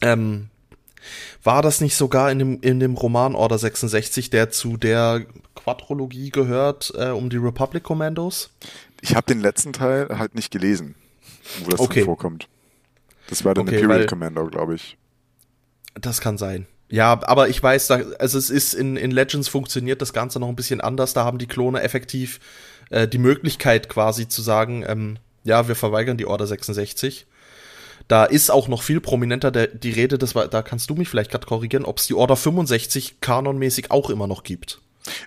[0.01, 0.49] ähm,
[1.43, 5.25] war das nicht sogar in dem, in dem Roman Order 66, der zu der
[5.55, 8.51] Quadrologie gehört, äh, um die Republic Commandos?
[9.01, 10.95] Ich habe den letzten Teil halt nicht gelesen,
[11.63, 12.03] wo das okay.
[12.03, 12.47] vorkommt.
[13.29, 14.97] Das war dann okay, Imperial Commando, glaube ich.
[15.95, 16.67] Das kann sein.
[16.89, 20.49] Ja, aber ich weiß, da, also es ist in, in Legends funktioniert das Ganze noch
[20.49, 21.13] ein bisschen anders.
[21.13, 22.39] Da haben die Klone effektiv
[22.89, 27.27] äh, die Möglichkeit quasi zu sagen, ähm, ja, wir verweigern die Order 66.
[28.07, 31.07] Da ist auch noch viel prominenter der, die Rede, das war, da kannst du mich
[31.07, 34.79] vielleicht gerade korrigieren, ob es die Order 65 kanonmäßig auch immer noch gibt.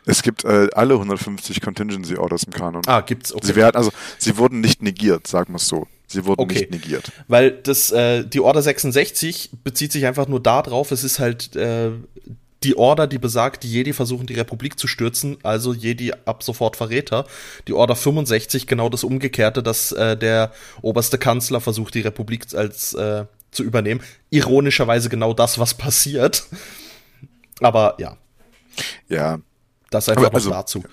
[0.05, 2.83] Es gibt äh, alle 150 Contingency Orders im Kanon.
[2.87, 3.47] Ah, gibt's okay.
[3.47, 5.87] Sie werden also sie wurden nicht negiert, sagen wir es so.
[6.13, 6.61] Sie wurden Okay.
[6.61, 7.11] nicht negiert.
[7.29, 11.91] Weil das, äh, die Order 66 bezieht sich einfach nur darauf, es ist halt äh,
[12.63, 16.77] die Order, die besagt, die Jedi versuchen die Republik zu stürzen, also Jedi ab sofort
[16.77, 17.27] Verräter.
[17.67, 22.95] Die Order 65 genau das Umgekehrte, dass äh, der oberste Kanzler versucht, die Republik als
[22.95, 24.01] äh, zu übernehmen.
[24.31, 26.45] Ironischerweise genau das, was passiert.
[27.61, 28.17] Aber ja,
[29.09, 29.41] Ja.
[29.91, 30.85] das einfach Aber noch also- dazu.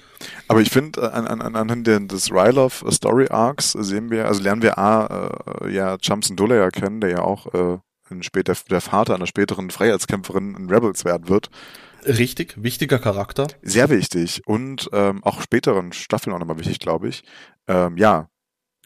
[0.50, 4.64] Aber ich finde, an, an, an- anhand des Ryloth Story Arcs sehen wir, also lernen
[4.64, 5.30] wir A,
[5.62, 7.78] äh, ja, Dulla ja kennen, der ja auch äh,
[8.10, 11.50] ein später, der Vater einer späteren Freiheitskämpferin in Rebels werden wird.
[12.04, 13.48] Richtig, wichtiger Charakter.
[13.62, 17.24] Sehr wichtig und ähm, auch späteren Staffeln auch nochmal wichtig, glaube ich.
[17.68, 18.28] Ähm, ja,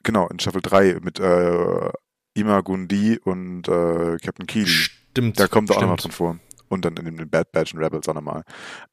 [0.03, 1.91] genau, in Staffel 3 mit äh,
[2.33, 4.67] Ima Gundi und äh, Captain Keely.
[4.67, 5.39] Stimmt.
[5.39, 6.39] Da kommt er auch nochmal drin vor.
[6.67, 8.43] Und dann in den Bad Batch und Rebels auch nochmal.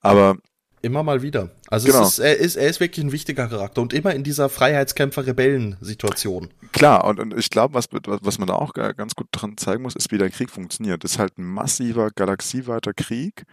[0.01, 0.37] Aber
[0.83, 1.51] Immer mal wieder.
[1.68, 2.03] Also Genau.
[2.05, 6.49] es ist, er, ist, er ist wirklich ein wichtiger Charakter und immer in dieser Freiheitskämpfer-Rebellen-Situation.
[6.72, 9.83] Klar, und, und ich glaube, was, was man da auch ga- ganz gut dran zeigen
[9.83, 11.05] muss, ist, wie der Krieg funktioniert.
[11.05, 13.45] Das ist halt ein massiver, galaxieweiter Krieg,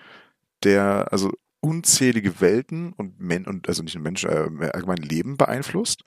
[0.64, 6.04] der also unzählige Welten und, Men und also nicht nur Menschen, äh, allgemein Leben beeinflusst.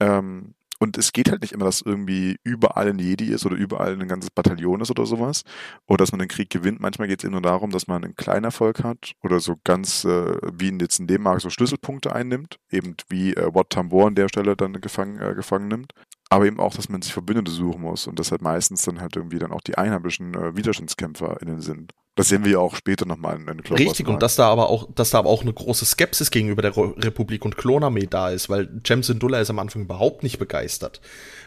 [0.00, 3.92] Ähm, und es geht halt nicht immer, dass irgendwie überall ein Jedi ist oder überall
[3.92, 5.44] ein ganzes Bataillon ist oder sowas.
[5.86, 6.80] Oder dass man den Krieg gewinnt.
[6.80, 10.04] Manchmal geht es eben nur darum, dass man einen kleinen Erfolg hat oder so ganz,
[10.04, 12.58] äh, wie jetzt in dem Markt so Schlüsselpunkte einnimmt.
[12.68, 15.92] Eben wie äh, Wat Tambor an der Stelle dann gefangen, äh, gefangen nimmt
[16.30, 19.16] aber eben auch, dass man sich Verbündete suchen muss und das halt meistens dann halt
[19.16, 21.92] irgendwie dann auch die einheimischen äh, WiderstandskämpferInnen sind.
[22.14, 24.68] Das sehen wir ja auch später nochmal in, in Clone Richtig, und dass da aber
[24.68, 28.50] auch, dass da aber auch eine große Skepsis gegenüber der Republik und Klonarmee da ist,
[28.50, 31.00] weil Jem Syndulla ist am Anfang überhaupt nicht begeistert.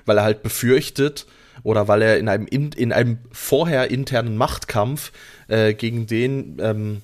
[0.06, 1.28] Weil er halt befürchtet,
[1.62, 5.12] oder weil er in einem, in, in einem vorher internen Machtkampf
[5.48, 7.02] äh, gegen den, ähm,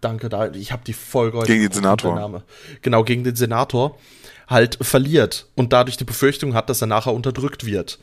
[0.00, 2.42] danke, da, ich habe die Folge heute Gegen den Senator.
[2.80, 3.98] Genau, gegen den Senator
[4.48, 7.98] halt verliert und dadurch die Befürchtung hat, dass er nachher unterdrückt wird.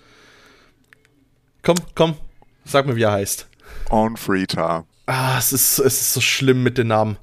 [1.64, 2.16] Komm, komm,
[2.64, 3.48] sag mir, wie er heißt.
[3.90, 4.86] On Freeta.
[5.06, 7.18] Ah, es ist, es ist so schlimm mit den Namen.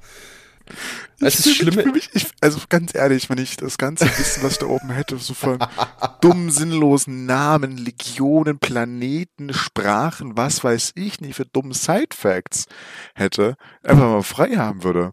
[1.19, 1.73] Es ist Ich mich- schlimm.
[1.83, 4.89] fühl mich, ich, also ganz ehrlich, wenn ich das ganze Wissen, was ich da oben
[4.89, 5.59] hätte, so von
[6.21, 12.65] dummen, sinnlosen Namen, Legionen, Planeten, Sprachen, was weiß ich nicht, für dumme Side-Facts
[13.13, 15.11] hätte, einfach mal frei haben würde.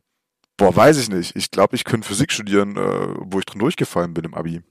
[0.57, 1.37] Boah, weiß ich nicht.
[1.37, 4.63] Ich glaube, ich könnte Physik studieren, äh, wo ich drin durchgefallen bin im Abi.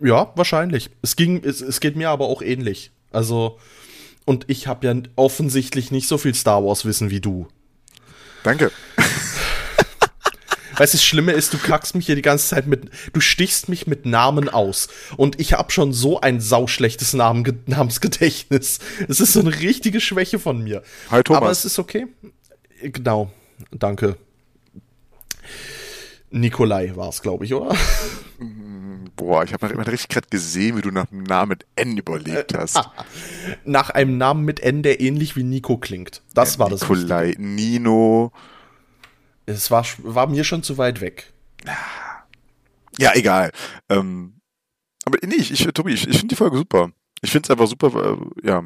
[0.00, 0.90] Ja, wahrscheinlich.
[1.02, 2.90] Es ging, es, es geht mir aber auch ähnlich.
[3.12, 3.58] Also,
[4.24, 7.48] und ich habe ja offensichtlich nicht so viel Star Wars Wissen wie du.
[8.42, 8.70] Danke.
[10.76, 13.68] Weißt du, das Schlimme ist, du kackst mich hier die ganze Zeit mit, du stichst
[13.68, 14.88] mich mit Namen aus.
[15.18, 18.78] Und ich habe schon so ein sauschlechtes Namen, Namensgedächtnis.
[19.06, 20.82] Es ist so eine richtige Schwäche von mir.
[21.10, 21.42] Hi Thomas.
[21.42, 22.06] Aber es ist okay.
[22.82, 23.30] Genau.
[23.72, 24.16] Danke.
[26.30, 27.76] Nikolai war es, glaube ich, oder?
[29.20, 32.54] Boah, ich habe immer richtig gerade gesehen, wie du nach dem Namen mit N überlegt
[32.56, 32.80] hast.
[33.66, 36.22] Nach einem Namen mit N, der ähnlich wie Nico klingt.
[36.32, 36.80] Das war das.
[36.80, 38.32] Nikolai, Nino.
[39.44, 41.34] Es war, war mir schon zu weit weg.
[42.98, 43.52] Ja, egal.
[43.90, 44.40] Ähm,
[45.04, 46.90] aber nee, ich, ich Tobi, ich, ich finde die Folge super.
[47.20, 48.64] Ich finde es einfach super, äh, ja.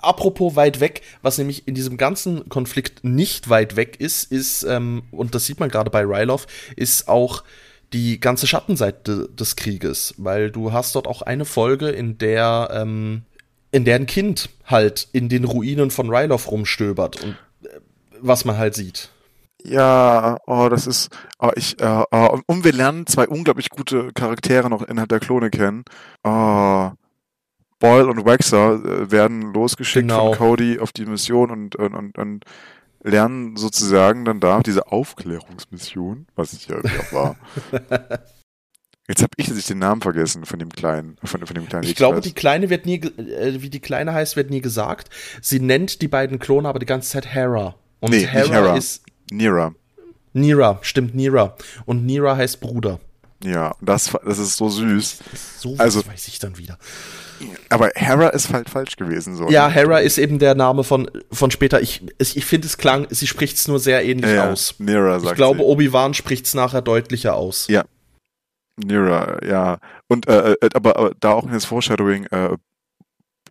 [0.00, 5.02] Apropos weit weg, was nämlich in diesem ganzen Konflikt nicht weit weg ist, ist, ähm,
[5.10, 6.46] und das sieht man gerade bei Ryloth,
[6.76, 7.44] ist auch
[7.92, 13.22] die ganze Schattenseite des Krieges, weil du hast dort auch eine Folge, in der, ähm,
[13.70, 17.80] in der ein Kind halt in den Ruinen von Ryloth rumstöbert und äh,
[18.20, 19.10] was man halt sieht.
[19.64, 21.08] Ja, oh, das ist,
[21.40, 25.20] oh, ich, äh, oh, und- und wir lernen zwei unglaublich gute Charaktere noch innerhalb der
[25.20, 25.84] Klone kennen.
[26.24, 26.90] Oh,
[27.80, 30.28] Boyle und Waxer äh, werden losgeschickt Genau.
[30.34, 32.44] von Cody auf die Mission und, und, und, und
[33.02, 37.36] lernen sozusagen dann da diese Aufklärungsmission, was ich ja auch war.
[39.08, 42.20] Jetzt habe ich den Namen vergessen von dem kleinen, von, von dem kleinen Ich glaube,
[42.20, 45.08] die Kleine wird nie, äh, wie die Kleine heißt, wird nie gesagt.
[45.40, 47.74] Sie nennt die beiden Klone aber die ganze Zeit Hera.
[48.00, 48.76] Und Nee, Hera, Hera.
[48.76, 49.74] ist Nira.
[50.34, 51.56] Nira, stimmt Nira.
[51.86, 53.00] Und Nira heißt Bruder.
[53.44, 55.18] Ja, das, das ist so süß.
[55.58, 56.78] So Also- weiß ich dann wieder.
[57.68, 59.36] Aber Hera ist halt falsch gewesen.
[59.36, 59.48] So.
[59.48, 61.80] Ja, Hera ist eben der Name von, von später.
[61.80, 64.74] Ich, ich finde, es klang, sie spricht es nur sehr ähnlich ja, aus.
[64.78, 65.64] Nira sagt Ich glaube.
[65.64, 67.68] Obi-Wan spricht es nachher deutlicher aus.
[67.68, 67.84] Ja.
[68.76, 69.78] Nira, ja.
[70.08, 72.56] Und äh, äh, aber, aber da auch in das Foreshadowing, äh,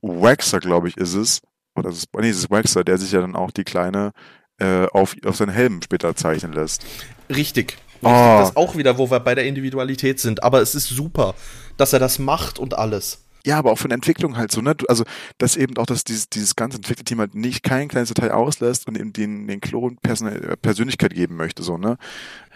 [0.01, 1.41] Waxer, glaube ich, ist es.
[1.75, 4.11] Oder ist es, nee, es ist Waxer, der sich ja dann auch die Kleine
[4.59, 6.85] äh, auf, auf seinen Helm später zeichnen lässt.
[7.29, 7.77] Richtig.
[8.01, 8.37] Oh.
[8.39, 10.43] Das ist auch wieder, wo wir bei der Individualität sind.
[10.43, 11.35] Aber es ist super,
[11.77, 13.19] dass er das macht und alles.
[13.47, 14.75] ja, aber auch von Entwicklung halt so, ne?
[14.89, 15.05] Also,
[15.37, 18.97] dass eben auch, dass dieses, dieses ganze Entwicklerteam halt nicht kein kleines Detail auslässt und
[18.99, 21.97] eben den, den Klon äh, Persönlichkeit geben möchte, so, ne?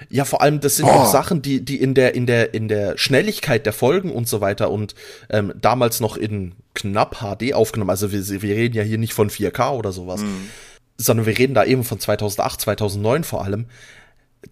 [0.09, 0.89] Ja, vor allem, das sind oh.
[0.89, 4.41] auch Sachen, die, die in der, in der, in der Schnelligkeit der Folgen und so
[4.41, 4.93] weiter und
[5.29, 7.89] ähm, damals noch in knapp HD aufgenommen.
[7.89, 10.49] Also wir, wir reden ja hier nicht von 4K oder sowas, mhm.
[10.97, 13.67] sondern wir reden da eben von 2008, 2009 vor allem,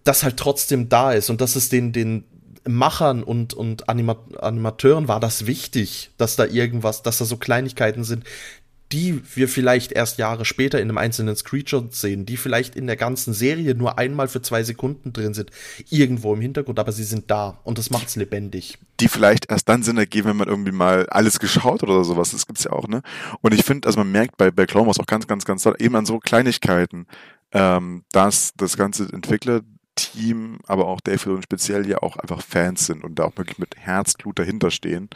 [0.04, 2.24] das halt trotzdem da ist und dass es den, den
[2.68, 8.04] Machern und, und Anima Animateuren war das wichtig, dass da irgendwas, dass da so Kleinigkeiten
[8.04, 8.24] sind,
[8.92, 12.96] die wir vielleicht erst Jahre später in einem einzelnen Screenshot sehen, die vielleicht in der
[12.96, 15.50] ganzen Serie nur einmal für zwei Sekunden drin sind,
[15.90, 18.78] irgendwo im Hintergrund, aber sie sind da und das macht's lebendig.
[18.98, 22.46] Die vielleicht erst dann Sinn ergeben, wenn man irgendwie mal alles geschaut oder sowas, das
[22.48, 23.02] gibt's ja auch, ne?
[23.42, 25.76] Und ich finde, also man merkt bei, bei Clone Wars auch ganz, ganz, ganz toll,
[25.78, 27.06] eben an so Kleinigkeiten,
[27.52, 29.60] ähm, dass das ganze Entwickler
[30.00, 33.58] Team, aber auch Dave Filoni speziell ja auch einfach Fans sind und da auch wirklich
[33.58, 35.08] mit Herzblut dahinter stehen.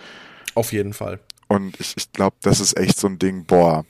[0.54, 1.20] Auf jeden Fall.
[1.48, 3.84] Und ich, ich glaube, das ist echt so ein Ding, boah.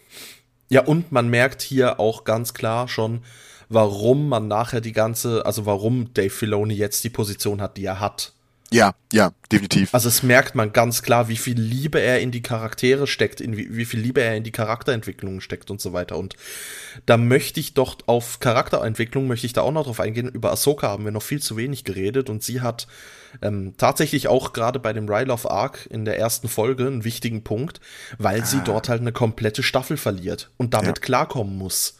[0.69, 3.23] Ja, und man merkt hier auch ganz klar schon,
[3.69, 8.01] warum man nachher die ganze, also warum Dave Filoni jetzt die Position hat, die er
[8.01, 8.33] hat.
[8.73, 9.95] Ja, ja, definitiv.
[9.95, 13.57] Also es merkt man ganz klar, wie viel Liebe er in die Charaktere steckt, in
[13.57, 16.17] wie, wie viel Liebe er in die Charakterentwicklung steckt und so weiter.
[16.17, 16.35] Und
[17.07, 20.29] da möchte ich doch auf Charakterentwicklung, möchte ich da auch noch drauf eingehen.
[20.29, 22.89] Über Ahsoka haben wir noch viel zu wenig geredet und sie hat
[23.43, 27.81] ähm, tatsächlich auch gerade bei dem Ryloth Arc in der ersten Folge einen wichtigen Punkt,
[28.19, 28.47] weil ah.
[28.47, 31.03] sie dort halt eine komplette Staffel verliert und damit ja.
[31.03, 31.99] klarkommen muss.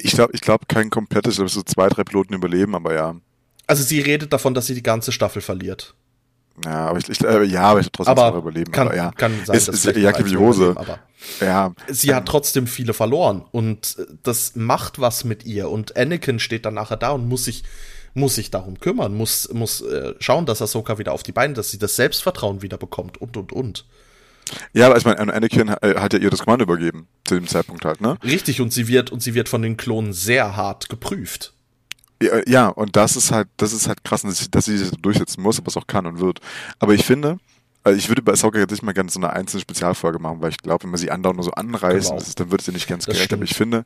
[0.00, 3.16] Ich glaube, ich glaube kein komplettes, ich glaube, so zwei, drei Piloten überleben, aber ja.
[3.66, 5.94] Also sie redet davon, dass sie die ganze Staffel verliert.
[6.64, 8.72] Ja, aber ich, ich äh, ja, aber ich trotzdem aber überleben.
[8.72, 9.10] Kann, aber ja.
[9.12, 10.74] kann sein, ist, dass ist Jacke wie Hose.
[10.76, 11.00] Aber
[11.40, 11.74] ja.
[11.88, 16.74] Sie hat trotzdem viele verloren und das macht was mit ihr und Anakin steht dann
[16.74, 17.64] nachher da und muss sich
[18.14, 21.70] muss sich darum kümmern, muss muss äh, schauen, dass Ahsoka wieder auf die Beine, dass
[21.70, 23.84] sie das Selbstvertrauen wieder bekommt und und und.
[24.72, 27.84] Ja, aber ich meine, Anakin äh, hat ja ihr das Kommando übergeben zu dem Zeitpunkt
[27.84, 28.16] halt, ne?
[28.22, 31.52] Richtig und sie wird und sie wird von den Klonen sehr hart geprüft.
[32.22, 34.90] Ja, ja, und das ist halt, das ist halt krass, dass sie, dass sie sich
[34.90, 36.40] durchsetzen muss, aber es auch kann und wird.
[36.78, 37.38] Aber ich finde,
[37.86, 40.50] also ich würde bei Soccer jetzt nicht mal gerne so eine einzelne Spezialfolge machen, weil
[40.50, 42.22] ich glaube, wenn man sie andauernd nur so anreißt, genau.
[42.34, 43.32] dann wird sie nicht ganz gerecht.
[43.32, 43.84] Aber ich finde,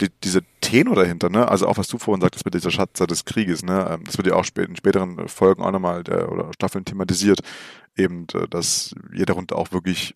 [0.00, 3.26] die, diese Tenor dahinter, ne, also auch was du vorhin sagtest mit dieser Schatzer des
[3.26, 6.86] Krieges, ne, ähm, das wird ja auch in späteren Folgen auch nochmal der, oder Staffeln
[6.86, 7.40] thematisiert,
[7.94, 10.14] eben, äh, dass ihr darunter auch wirklich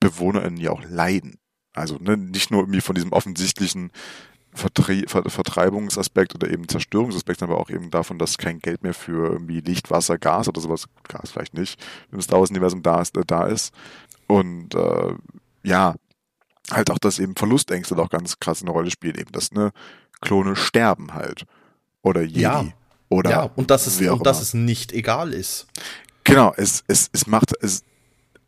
[0.00, 1.36] BewohnerInnen ja auch leiden.
[1.74, 3.92] Also ne, nicht nur irgendwie von diesem offensichtlichen
[4.54, 9.32] Vertrie Ver Vertreibungsaspekt oder eben Zerstörungsaspekt, aber auch eben davon, dass kein Geld mehr für
[9.32, 11.80] irgendwie Licht, Wasser, Gas oder sowas, Gas vielleicht nicht,
[12.10, 13.72] im Star Wars-Universum da ist, äh, da ist.
[14.26, 15.14] Und äh,
[15.62, 15.94] ja,
[16.70, 19.70] halt auch, dass eben Verlustängste auch ganz krass eine Rolle spielen, eben, dass ne,
[20.20, 21.44] Klone sterben halt.
[22.02, 22.40] Oder Jedi.
[22.40, 22.64] Ja.
[23.10, 25.66] Oder ja, und dass es, und dass es nicht egal ist.
[26.24, 27.82] Genau, es, es, es macht, es,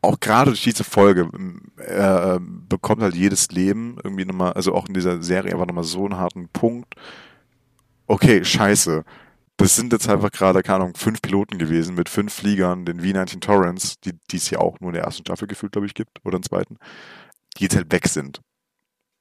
[0.02, 1.28] auch gerade durch diese Folge
[1.76, 6.04] äh, bekommt halt jedes Leben irgendwie nochmal, also auch in dieser Serie einfach nochmal so
[6.04, 6.94] einen harten Punkt.
[8.06, 9.04] Okay, scheiße.
[9.56, 13.40] Das sind jetzt einfach gerade, keine Ahnung, fünf Piloten gewesen mit fünf Fliegern, den V-19
[13.40, 16.36] Torrents, die, es ja auch nur in der ersten Staffel gefühlt, glaube ich, gibt, oder
[16.36, 16.78] im zweiten,
[17.58, 18.40] die jetzt halt weg sind.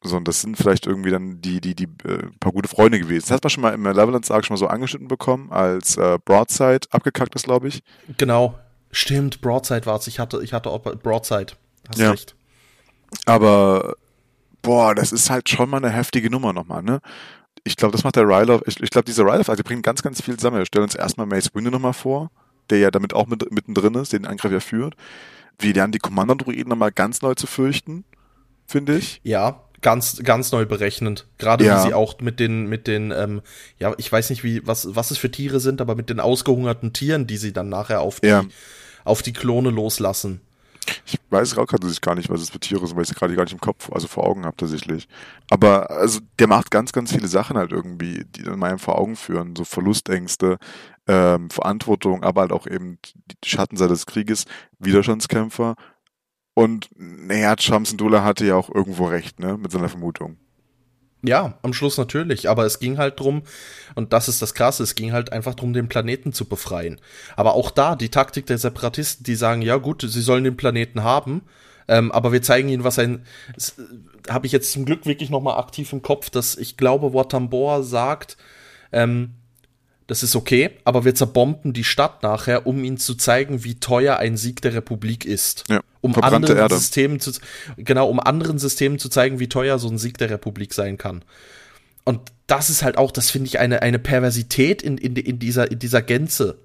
[0.02, 3.26] So, und das sind vielleicht irgendwie dann die, die, die äh, paar gute Freunde gewesen.
[3.28, 6.18] Das hat man schon mal im Leveland Arc schon mal so angeschnitten bekommen, als äh,
[6.24, 7.84] Broadside abgekackt ist, glaube ich.
[8.18, 8.58] Genau.
[8.92, 10.08] Stimmt, Broadside war es.
[10.08, 11.54] Ich hatte, ich hatte auch Broadside.
[11.88, 12.12] Hast ja.
[12.12, 12.36] recht.
[13.26, 13.96] Aber,
[14.62, 17.00] boah, das ist halt schon mal eine heftige Nummer nochmal, ne?
[17.64, 20.02] Ich glaube, das macht der Ryloff, ich, ich glaube, dieser Ryloff, also die bringen ganz,
[20.02, 20.58] ganz viel zusammen.
[20.58, 22.32] Wir stellen uns erstmal Mace Windu nochmal vor,
[22.70, 24.96] der ja damit auch mit, mittendrin ist, den Angriff ja führt.
[25.60, 28.06] Wir lernen die Kommandandruiden nochmal ganz neu zu fürchten,
[28.66, 29.20] finde ich.
[29.24, 31.28] Ja, ganz, ganz neu berechnend.
[31.38, 31.78] Gerade ja.
[31.78, 33.42] wie sie auch mit den, mit den, ähm,
[33.78, 36.94] ja, ich weiß nicht, wie, was, was es für Tiere sind, aber mit den ausgehungerten
[36.94, 38.46] Tieren, die sie dann nachher auf die, ja
[39.04, 40.42] auf die Klone loslassen.
[41.06, 43.36] Ich weiß auch gerade gar nicht, was es für Tiere sind, weil ich es gerade
[43.36, 45.08] gar nicht im Kopf, also vor Augen habe tatsächlich.
[45.50, 49.16] Aber also der macht ganz, ganz viele Sachen halt irgendwie, die dann meinem vor Augen
[49.16, 49.56] führen.
[49.56, 50.58] So Verlustängste,
[51.08, 52.98] ähm, Verantwortung, aber halt auch eben
[53.44, 54.46] die Schattenseite des Krieges,
[54.80, 55.76] Widerstandskämpfer.
[56.54, 60.38] Und naja, Shamsendula hatte ja auch irgendwo recht, ne, mit seiner Vermutung.
[61.22, 63.44] Ja, am Schluss natürlich, aber es ging halt drum,
[63.96, 67.02] und das ist das Krasse, es ging halt einfach drum, den Planeten zu befreien.
[67.36, 71.04] Aber auch da, die Taktik der Separatisten, die sagen, ja gut, sie sollen den Planeten
[71.04, 71.42] haben,
[71.90, 73.26] ähm, aber wir zeigen ihnen, was ein,
[74.30, 78.38] habe ich jetzt zum Glück wirklich nochmal aktiv im Kopf, dass ich glaube, Watambor sagt,
[78.94, 79.34] ähm,
[80.10, 84.18] das ist okay, aber wir zerbomben die Stadt nachher, um ihnen zu zeigen, wie teuer
[84.18, 85.66] ein Sieg der Republik ist.
[85.70, 86.76] Ja, um anderen Erde.
[86.76, 87.32] Systemen zu,
[87.78, 91.24] genau, um anderen Systemen zu zeigen, wie teuer so ein Sieg der Republik sein kann.
[92.06, 95.70] Und das ist halt auch, das finde ich eine, eine Perversität in, in, in, dieser,
[95.70, 96.58] in dieser Gänze.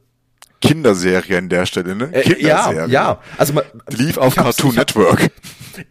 [0.65, 2.11] Kinderserie an der Stelle, ne?
[2.13, 3.21] Äh, ja, ja.
[3.39, 5.31] Also man, Die lief auf Cartoon ich Network.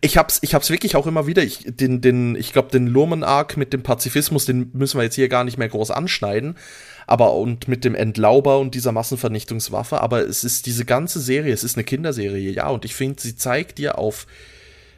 [0.01, 1.43] Ich hab's, ich hab's wirklich auch immer wieder.
[1.43, 5.29] Ich, den, den, ich glaube, den Lurman-Arc mit dem Pazifismus, den müssen wir jetzt hier
[5.29, 6.57] gar nicht mehr groß anschneiden.
[7.05, 10.01] Aber und mit dem Entlauber und dieser Massenvernichtungswaffe.
[10.01, 12.69] Aber es ist diese ganze Serie, es ist eine Kinderserie, ja.
[12.69, 14.25] Und ich finde, sie zeigt dir auf,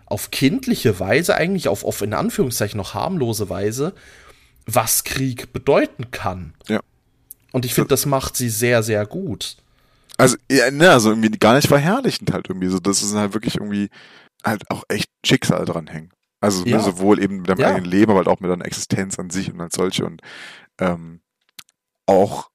[0.06, 3.94] auf kindliche Weise, eigentlich auf, auf in Anführungszeichen noch harmlose Weise,
[4.68, 6.54] was Krieg bedeuten kann.
[6.68, 6.80] Ja.
[7.52, 9.58] Und ich finde, das macht sie sehr, sehr gut.
[10.18, 12.68] Also, ja, ne, also irgendwie gar nicht verherrlichend halt irgendwie.
[12.68, 13.90] So, das ist halt wirklich irgendwie
[14.44, 16.12] halt auch echt Schicksal dranhängen.
[16.42, 16.80] Also ne, ja.
[16.80, 17.70] sowohl eben mit deinem ja.
[17.70, 20.22] eigenen Leben, aber halt auch mit deiner Existenz an sich und als solche und
[20.80, 21.22] ähm,
[22.06, 22.50] auch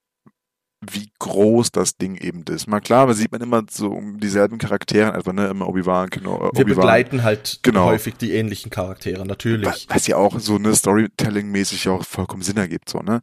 [0.89, 2.67] wie groß das Ding eben ist.
[2.67, 6.39] Mal klar, da sieht man immer so um dieselben Charaktere, einfach ne, immer Obi-Wan, genau.
[6.53, 7.85] Wir Obi begleiten halt genau.
[7.85, 9.67] häufig die ähnlichen Charaktere, natürlich.
[9.67, 13.21] Was, was ja auch so ne Storytelling-mäßig auch vollkommen Sinn ergibt, so ne.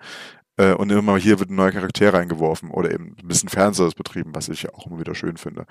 [0.59, 4.35] Äh, und immer hier wird ein neuer Charakter reingeworfen oder eben ein bisschen Fernsehers betrieben,
[4.35, 5.67] was ich auch immer wieder schön finde.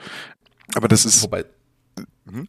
[0.74, 1.22] Aber das ist.
[1.24, 1.46] Wobei.
[2.30, 2.48] Hm?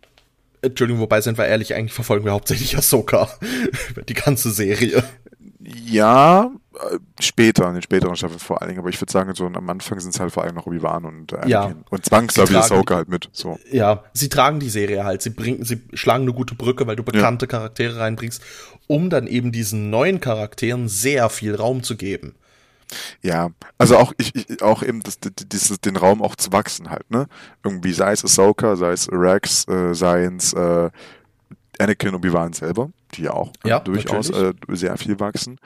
[0.62, 3.28] Entschuldigung, wobei sind wir ehrlich, eigentlich verfolgen wir hauptsächlich Ahsoka.
[4.08, 5.04] die ganze Serie.
[5.60, 6.67] Ja, äh,
[7.20, 10.00] später, in den späteren Staffeln vor allen Dingen, aber ich würde sagen, so am Anfang
[10.00, 11.74] sind es halt vor allem noch Obi-Wan und äh, ja.
[11.90, 13.28] und zwangsläufig Ahsoka halt mit.
[13.32, 13.58] So.
[13.70, 17.02] Ja, sie tragen die Serie halt, sie bringen, sie schlagen eine gute Brücke, weil du
[17.02, 17.50] bekannte ja.
[17.50, 18.42] Charaktere reinbringst,
[18.86, 22.34] um dann eben diesen neuen Charakteren sehr viel Raum zu geben.
[23.22, 27.10] Ja, also auch ich, ich auch eben das, dieses, den Raum auch zu wachsen halt,
[27.10, 27.26] ne?
[27.62, 30.90] Irgendwie sei es Ahsoka, sei es Rex, äh, sei es äh,
[31.78, 35.58] Anakin und Obi-Wan selber, die ja auch ja, durchaus äh, sehr viel wachsen.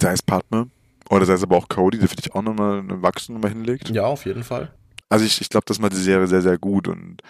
[0.00, 0.68] Sei es Padme
[1.10, 3.90] oder sei es aber auch Cody, der finde ich auch nochmal eine Wachstum nochmal hinlegt.
[3.90, 4.72] Ja, auf jeden Fall.
[5.08, 7.22] Also ich, ich glaube, das macht die Serie sehr, sehr gut und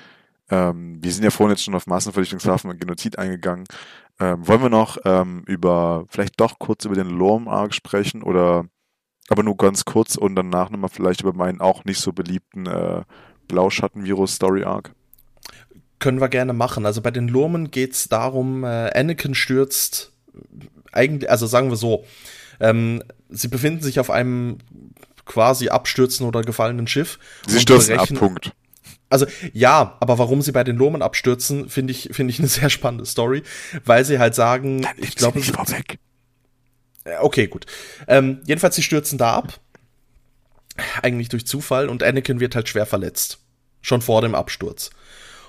[0.50, 3.64] ähm, wir sind ja vorhin jetzt schon auf Massenvernichtungswaffen und Genozid eingegangen.
[4.18, 8.64] Ähm, wollen wir noch ähm, über, vielleicht doch kurz über den Lorm-Arc sprechen oder
[9.28, 13.02] aber nur ganz kurz und danach nochmal vielleicht über meinen auch nicht so beliebten äh,
[13.48, 14.92] Blauschatten-Virus-Story-Arc?
[15.98, 16.86] Können wir gerne machen.
[16.86, 20.12] Also bei den Lurmen geht es darum, äh, Anakin stürzt
[20.92, 22.04] eigentlich, also sagen wir so,
[22.60, 24.58] ähm, sie befinden sich auf einem
[25.24, 27.18] quasi abstürzen oder gefallenen Schiff.
[27.46, 28.52] Sie stürzen ab, Punkt.
[29.08, 32.70] Also ja, aber warum sie bei den Lomen abstürzen, finde ich finde ich eine sehr
[32.70, 33.42] spannende Story,
[33.84, 35.98] weil sie halt sagen, Dann ich glaube, nicht vorweg.
[37.20, 37.66] Okay, gut.
[38.08, 39.60] Ähm, jedenfalls sie stürzen da ab,
[41.02, 43.38] eigentlich durch Zufall und Anakin wird halt schwer verletzt,
[43.80, 44.90] schon vor dem Absturz.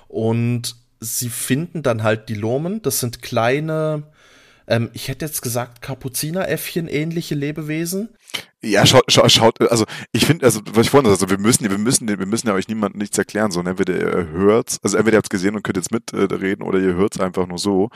[0.06, 4.04] Und sie finden dann halt die Lomen, das sind kleine
[4.68, 8.10] ähm, ich hätte jetzt gesagt, Kapuzineräffchen ähnliche Lebewesen.
[8.62, 11.78] Ja, schaut, schaut, schaut, also ich finde, also was ich vorhin also wir müssen, wir
[11.78, 15.18] müssen, wir müssen ja euch niemandem nichts erklären, sondern entweder ihr hört's, also entweder ihr
[15.18, 17.88] habt's gesehen und könnt jetzt mitreden äh, oder ihr hört's einfach nur so.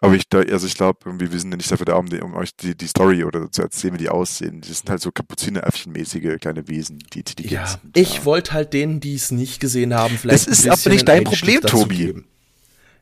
[0.00, 2.20] Aber ich, da, also ich glaube, irgendwie, wir sind ja nicht dafür da, um, die,
[2.20, 4.60] um euch die, die Story oder zu erzählen, wie die aussehen.
[4.60, 9.14] Die sind halt so Kapuzineräffchen-mäßige kleine Wesen, die die Ja, ich wollte halt denen, die
[9.14, 10.48] es nicht gesehen haben, vielleicht.
[10.48, 11.96] Das ist aber nicht dein Problem, Tobi.
[11.96, 12.28] Geben.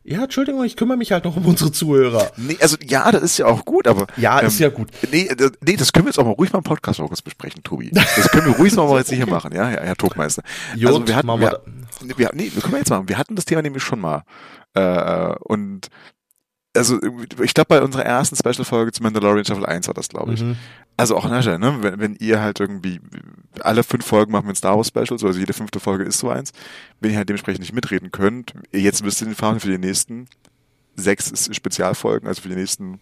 [0.09, 2.30] Ja, Entschuldigung, ich kümmere mich halt noch um unsere Zuhörer.
[2.36, 4.07] Nee, also ja, das ist ja auch gut, aber.
[4.16, 4.88] Ja, ähm, ist ja gut.
[5.11, 7.22] Nee, das, nee, das können wir jetzt auch mal ruhig mal im Podcast auch kurz
[7.22, 7.90] besprechen, Tobi.
[7.90, 10.44] Das können wir ruhig mal jetzt hier machen, ja, Herr, Herr Togmeister.
[10.76, 11.61] Jod, also wir hatten, wir,
[12.16, 13.09] wir, nee, wir können wir jetzt machen.
[13.09, 14.22] Wir hatten das Thema nämlich schon mal.
[14.74, 15.88] Äh, und
[16.77, 16.99] also
[17.43, 20.43] ich glaube bei unserer ersten Special-Folge zu Mandalorian Staffel 1 war das, glaube ich.
[20.43, 20.57] Mhm.
[20.97, 23.01] Also auch an der ne, wenn, wenn ihr halt irgendwie
[23.61, 26.31] alle fünf Folgen machen wir ein Star Wars Specials, also jede fünfte Folge ist so
[26.31, 26.53] eins,
[27.01, 30.27] wenn ihr halt dementsprechend nicht mitreden könnt, jetzt wisst ihr den Faden für die nächsten
[30.95, 33.01] sechs Spezialfolgen, also für die nächsten,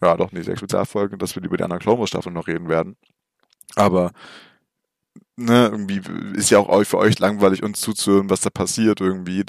[0.00, 2.68] ja doch, nee, sechs Spezialfolgen, dass wir über die anderen Clone Wars Staffeln noch reden
[2.68, 2.96] werden.
[3.76, 4.12] Aber
[5.36, 6.00] ne, irgendwie
[6.34, 9.44] ist ja auch für euch langweilig, uns zuzuhören, was da passiert irgendwie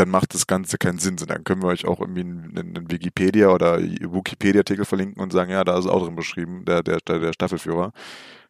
[0.00, 1.16] dann macht das Ganze keinen Sinn.
[1.16, 5.62] Dann können wir euch auch irgendwie einen, einen Wikipedia oder Wikipedia-Artikel verlinken und sagen, ja,
[5.62, 7.92] da ist auch drin beschrieben, der, der, der Staffelführer.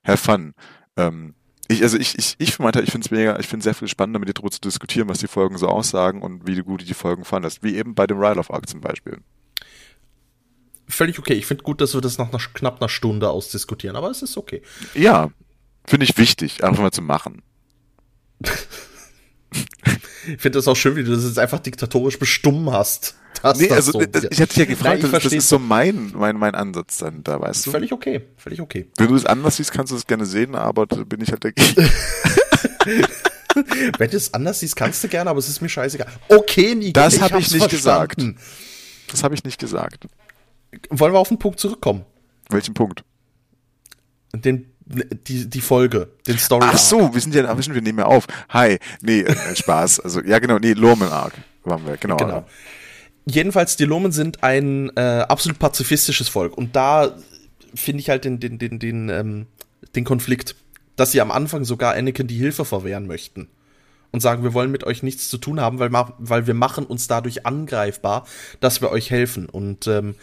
[0.05, 0.55] Have fun.
[0.97, 1.35] Ähm,
[1.67, 4.21] ich, also ich, ich, ich meinte, ich finde es mega, ich finde sehr viel spannender,
[4.21, 6.95] mit dir darüber zu diskutieren, was die Folgen so aussagen und wie gut du die
[6.95, 7.65] Folgen fandest.
[7.65, 9.19] Wie eben bei dem Ride of Arc zum Beispiel.
[10.87, 11.35] Völlig okay.
[11.35, 14.37] Ich finde gut, dass wir das nach einer, knapp einer Stunde ausdiskutieren, aber es ist
[14.37, 14.63] okay.
[14.95, 15.31] Ja,
[15.85, 17.43] finde ich wichtig, einfach mal zu machen.
[20.27, 23.17] Ich finde das auch schön, wie du das jetzt einfach diktatorisch bestimmt hast.
[23.57, 24.01] Nee, also so.
[24.01, 26.99] das, ich hatte dich ja gefragt, Nein, das, das ist so mein, mein, mein Ansatz
[26.99, 27.71] dann da, weißt du?
[27.71, 28.91] Völlig okay, völlig okay.
[28.99, 31.45] Wenn du es anders siehst, kannst du es gerne sehen, aber da bin ich halt
[31.45, 31.75] dagegen.
[33.99, 36.07] Wenn du es anders siehst, kannst du gerne, aber es ist mir scheißegal.
[36.29, 38.35] Okay, Nico, Das habe ich nicht verstanden.
[38.35, 39.11] gesagt.
[39.11, 40.07] Das habe ich nicht gesagt.
[40.91, 42.05] Wollen wir auf den Punkt zurückkommen?
[42.49, 43.05] Welchen Punkt?
[44.35, 44.70] Den
[45.27, 46.67] die, die Folge, den Story.
[46.69, 48.27] Ach so, wir sind ja, wir, wir nehmen ja auf.
[48.49, 50.01] Hi, nee, äh, Spaß.
[50.01, 51.35] Also, ja genau, nee, Lomen Arc
[51.65, 52.17] waren wir, genau.
[52.17, 52.47] genau.
[53.27, 57.17] Jedenfalls, die Lomen sind ein äh, absolut pazifistisches Volk und da
[57.75, 59.47] finde ich halt den, den, den, den, ähm,
[59.95, 60.57] den Konflikt
[61.01, 63.49] dass sie am Anfang sogar Anakin die Hilfe verwehren möchten.
[64.13, 67.07] Und sagen, wir wollen mit euch nichts zu tun haben, weil, weil wir machen uns
[67.07, 68.27] dadurch angreifbar,
[68.59, 69.49] dass wir euch helfen.
[69.49, 70.17] Und ähm,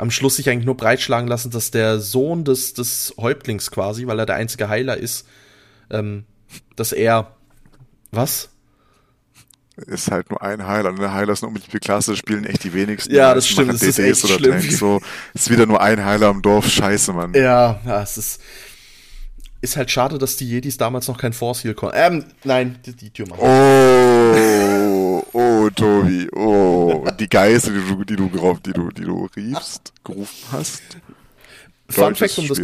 [0.00, 4.18] am Schluss sich eigentlich nur breitschlagen lassen, dass der Sohn des, des Häuptlings quasi, weil
[4.18, 5.26] er der einzige Heiler ist,
[5.90, 6.24] ähm,
[6.76, 7.36] dass er.
[8.10, 8.50] Was?
[9.86, 10.92] ist halt nur ein Heiler.
[10.92, 11.12] Ne?
[11.12, 13.14] Heiler ist eine unbeliebte Klasse, spielen echt die wenigsten.
[13.14, 13.72] Ja, das stimmt.
[13.72, 14.52] Das ist echt oder schlimm.
[14.52, 15.00] Tanks, so.
[15.32, 16.68] ist wieder nur ein Heiler im Dorf.
[16.68, 17.34] Scheiße, Mann.
[17.34, 18.40] Ja, ja, es ist.
[19.62, 21.96] Ist halt schade, dass die Jedis damals noch kein Force Heal konnten.
[21.98, 23.40] Ähm, nein, die, die Tür machen.
[23.42, 27.06] Oh, oh, Tobi, oh.
[27.18, 30.82] Die Geißel, die du, die du, die du, die du riefst, gerufen hast.
[31.90, 32.60] Fun Fact, um das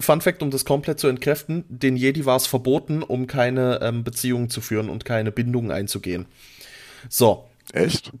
[0.00, 4.04] Fun Fact, um das komplett zu entkräften, den Jedi war es verboten, um keine ähm,
[4.04, 6.26] Beziehungen zu führen und keine Bindungen einzugehen.
[7.08, 7.44] So.
[7.72, 8.12] Echt?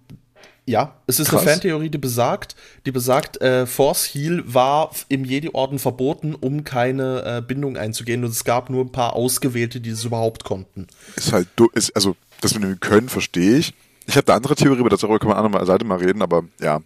[0.68, 1.40] Ja, es ist Krass.
[1.40, 2.54] eine Fantheorie, die besagt,
[2.84, 8.22] die besagt, äh, Force Heal war im Jedi-Orden verboten, um keine äh, Bindung einzugehen.
[8.22, 10.86] Und es gab nur ein paar Ausgewählte, die es überhaupt konnten.
[11.16, 13.72] Ist halt, ist, also, das mit dem Können verstehe ich.
[14.06, 16.44] Ich habe eine andere Theorie, aber darüber kann man an anderer Seite mal reden, aber
[16.60, 16.82] ja.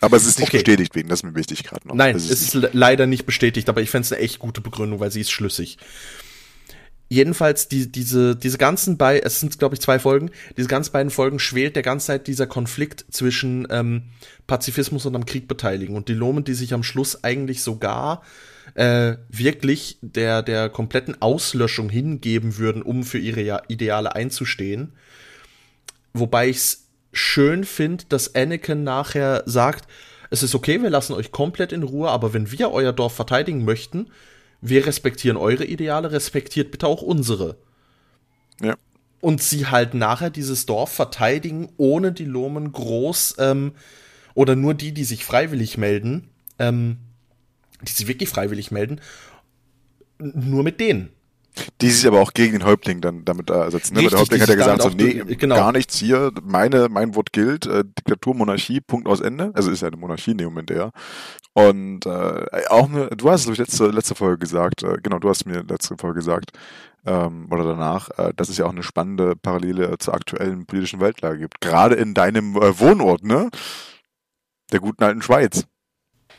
[0.00, 0.56] Aber es ist nicht okay.
[0.56, 1.94] bestätigt wegen, das ist mir wichtig gerade noch.
[1.94, 4.98] Nein, es ist, ist leider nicht bestätigt, aber ich fände es eine echt gute Begründung,
[5.00, 5.76] weil sie ist schlüssig
[7.14, 11.10] jedenfalls die, diese, diese ganzen beiden, es sind glaube ich zwei Folgen, diese ganz beiden
[11.10, 14.02] Folgen schwelt der ganze Zeit dieser Konflikt zwischen ähm,
[14.46, 18.22] Pazifismus und am Krieg beteiligen und die Lomen, die sich am Schluss eigentlich sogar
[18.74, 24.92] äh, wirklich der, der kompletten Auslöschung hingeben würden, um für ihre Ideale einzustehen.
[26.12, 29.88] Wobei ich es schön finde, dass Anakin nachher sagt,
[30.30, 33.64] es ist okay, wir lassen euch komplett in Ruhe, aber wenn wir euer Dorf verteidigen
[33.64, 34.08] möchten,
[34.66, 37.58] wir respektieren eure Ideale, respektiert bitte auch unsere.
[38.62, 38.76] Ja.
[39.20, 43.72] Und sie halt nachher dieses Dorf verteidigen, ohne die Lomen groß ähm,
[44.32, 46.96] oder nur die, die sich freiwillig melden, ähm,
[47.82, 49.02] die sich wirklich freiwillig melden,
[50.18, 51.10] nur mit denen.
[51.80, 53.94] Die sich aber auch gegen den Häuptling dann damit ersetzen.
[53.94, 54.00] Ne?
[54.00, 55.54] Richtig, der Häuptling hat ja gesagt, so, nee, genau.
[55.54, 59.52] gar nichts hier, meine, mein Wort gilt, äh, Diktatur, Monarchie, Punkt aus Ende.
[59.54, 60.90] Also ist ja eine Monarchie in dem Moment der.
[61.52, 65.46] Und äh, auch eine, du hast es letzte, letzte Folge gesagt, äh, genau, du hast
[65.46, 66.50] mir letzte Folge gesagt,
[67.06, 71.38] ähm, oder danach, äh, dass es ja auch eine spannende Parallele zur aktuellen politischen Weltlage
[71.38, 71.60] gibt.
[71.60, 73.50] Gerade in deinem äh, Wohnort, ne?
[74.72, 75.66] Der guten alten Schweiz.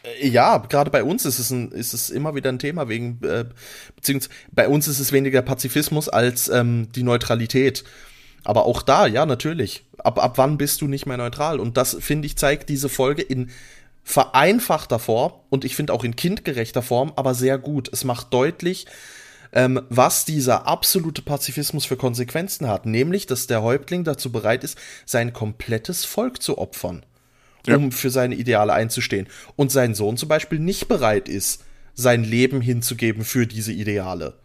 [0.05, 3.19] Äh, ja, gerade bei uns ist es, ein, ist es immer wieder ein Thema wegen,
[3.23, 3.45] äh,
[3.95, 7.83] beziehungsweise bei uns ist es weniger Pazifismus als ähm, die Neutralität.
[8.43, 9.85] Aber auch da, ja, natürlich.
[9.97, 11.59] Ab, ab wann bist du nicht mehr neutral?
[11.59, 13.49] Und das, finde ich, zeigt diese Folge in
[14.03, 17.89] vereinfachter Form und ich finde auch in kindgerechter Form, aber sehr gut.
[17.91, 18.85] Es macht deutlich,
[19.51, 22.85] ähm, was dieser absolute Pazifismus für Konsequenzen hat.
[22.85, 24.77] Nämlich, dass der Häuptling dazu bereit ist,
[25.07, 27.03] sein komplettes Volk zu opfern
[27.67, 27.77] ja.
[27.77, 29.27] um für seine Ideale einzustehen.
[29.55, 31.63] Und sein Sohn zum Beispiel nicht bereit ist,
[31.93, 34.37] sein Leben hinzugeben für diese Ideale.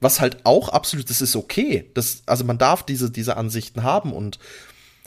[0.00, 1.90] Was halt auch absolut, das ist okay.
[1.94, 4.38] Das, also man darf diese, diese Ansichten haben und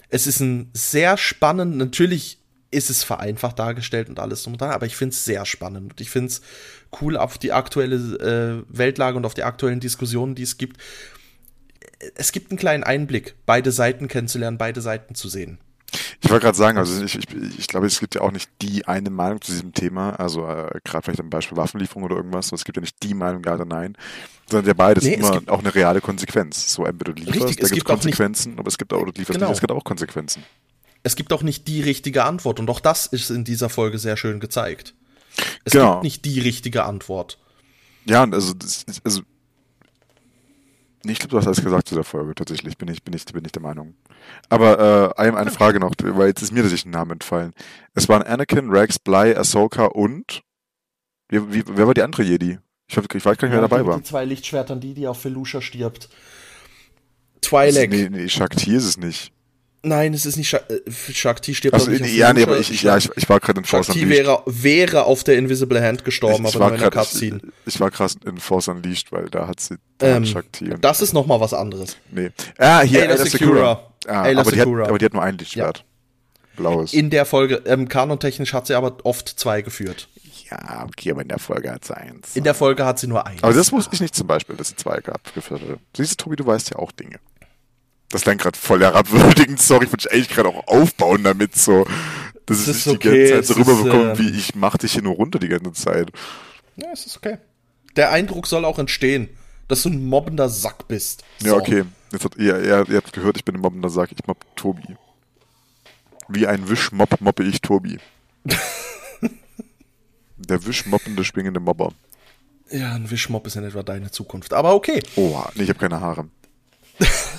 [0.10, 2.38] es ist ein sehr spannend, natürlich
[2.70, 5.94] ist es vereinfacht dargestellt und alles drum und dran, aber ich finde es sehr spannend
[5.94, 6.42] und ich finde es
[7.02, 10.78] cool auf die aktuelle äh, Weltlage und auf die aktuellen Diskussionen, die es gibt.
[12.16, 15.60] Es gibt einen kleinen Einblick, beide Seiten kennenzulernen, beide Seiten zu sehen.
[16.22, 17.26] Ich wollte gerade sagen, also ich, ich,
[17.58, 20.80] ich glaube, es gibt ja auch nicht die eine Meinung zu diesem Thema, also äh,
[20.84, 23.66] gerade vielleicht am Beispiel Waffenlieferung oder irgendwas, es gibt ja nicht die Meinung, ja oder
[23.66, 23.96] nein,
[24.50, 26.74] sondern ja beides nee, immer auch eine reale Konsequenz.
[26.74, 29.12] So entweder du lieferst, richtig, da gibt es Konsequenzen, nicht, aber es gibt auch, oder
[29.12, 29.50] du lieferst genau.
[29.50, 30.44] nicht, es gibt auch Konsequenzen.
[31.04, 34.18] Es gibt auch nicht die richtige Antwort und auch das ist in dieser Folge sehr
[34.18, 34.94] schön gezeigt.
[35.66, 35.94] Es genau.
[35.94, 37.38] gibt nicht die richtige Antwort.
[38.06, 39.22] Ja, also, das, also
[41.12, 43.44] ich glaube, du hast alles gesagt zu der Folge, tatsächlich, bin ich, bin ich, bin
[43.44, 43.96] ich der Meinung.
[44.50, 47.54] Aber äh, eine, eine Frage noch, weil jetzt ist mir tatsächlich ein Name entfallen.
[47.94, 50.44] Es waren Anakin, Rex, Bly, Ahsoka und
[51.30, 52.60] wie, wie, wer war die andere Jedi?
[52.88, 53.98] Ich, hab, ich weiß gar nicht, wer ja, dabei war.
[53.98, 56.10] Die zwei Lichtschwertern, die, die auf Felusha stirbt.
[57.42, 57.90] Twi'lek.
[57.90, 59.34] Nee, nee, Shakti ist es nicht.
[59.86, 62.84] Nein, es ist nicht Shak äh, Shakti stirbt also, nicht Ja, nee, aber ich, ich,
[62.84, 64.26] ja, ich, ich war gerade in Force Shakti Unleashed.
[64.26, 67.42] wäre, wäre auf der Invisible Hand gestorben, ich, aber nur in der Cutscene.
[67.66, 70.70] Ich, ich, war krass in Force Unleashed, weil da hat sie da ähm, Shakti.
[70.80, 71.98] Das ist noch mal was anderes.
[72.12, 72.32] Nee.
[72.58, 73.90] Ah, hier, Ayla Secura.
[74.08, 75.80] Ah, aber, die hat, aber die hat nur ein Lichtschwert.
[75.80, 75.84] Ja.
[76.56, 76.94] Blaues.
[76.94, 80.08] In der Folge, ähm, kanontechnisch hat sie aber oft zwei geführt.
[80.50, 82.36] Ja, okay, aber in der Folge hat sie eins.
[82.36, 83.44] In der Folge hat sie nur eins.
[83.44, 85.80] Aber das wusste ich nicht zum Beispiel, dass sie zwei gehabt geführt hatte.
[85.98, 87.20] Siehst du, Tobi, du weißt ja auch Dinge
[88.14, 89.60] das gerade voll herabwürdigend.
[89.62, 91.86] Sorry, ich wollte eigentlich gerade auch aufbauen damit so.
[92.46, 95.02] Dass es nicht okay, die ganze Zeit so rüberbekommt, ähm, wie ich mach dich hier
[95.02, 96.12] nur runter die ganze Zeit.
[96.76, 97.38] Ja, es ist okay.
[97.96, 99.30] Der Eindruck soll auch entstehen,
[99.68, 101.24] dass du ein mobbender Sack bist.
[101.40, 101.48] So.
[101.48, 101.84] Ja, okay.
[102.12, 104.12] Jetzt hat, ihr, ihr, ihr habt gehört, ich bin ein mobbender Sack.
[104.12, 104.96] Ich mobb Tobi.
[106.28, 107.98] Wie ein Wischmob mobbe ich Tobi.
[110.38, 111.94] Der wischmoppende, schwingende Mobber.
[112.70, 114.54] Ja, ein Wischmopp ist in etwa deine Zukunft.
[114.54, 115.02] Aber okay.
[115.16, 116.28] Oh, nee, ich habe keine Haare.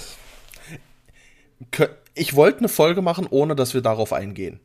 [2.15, 4.61] ich wollte eine Folge machen, ohne dass wir darauf eingehen.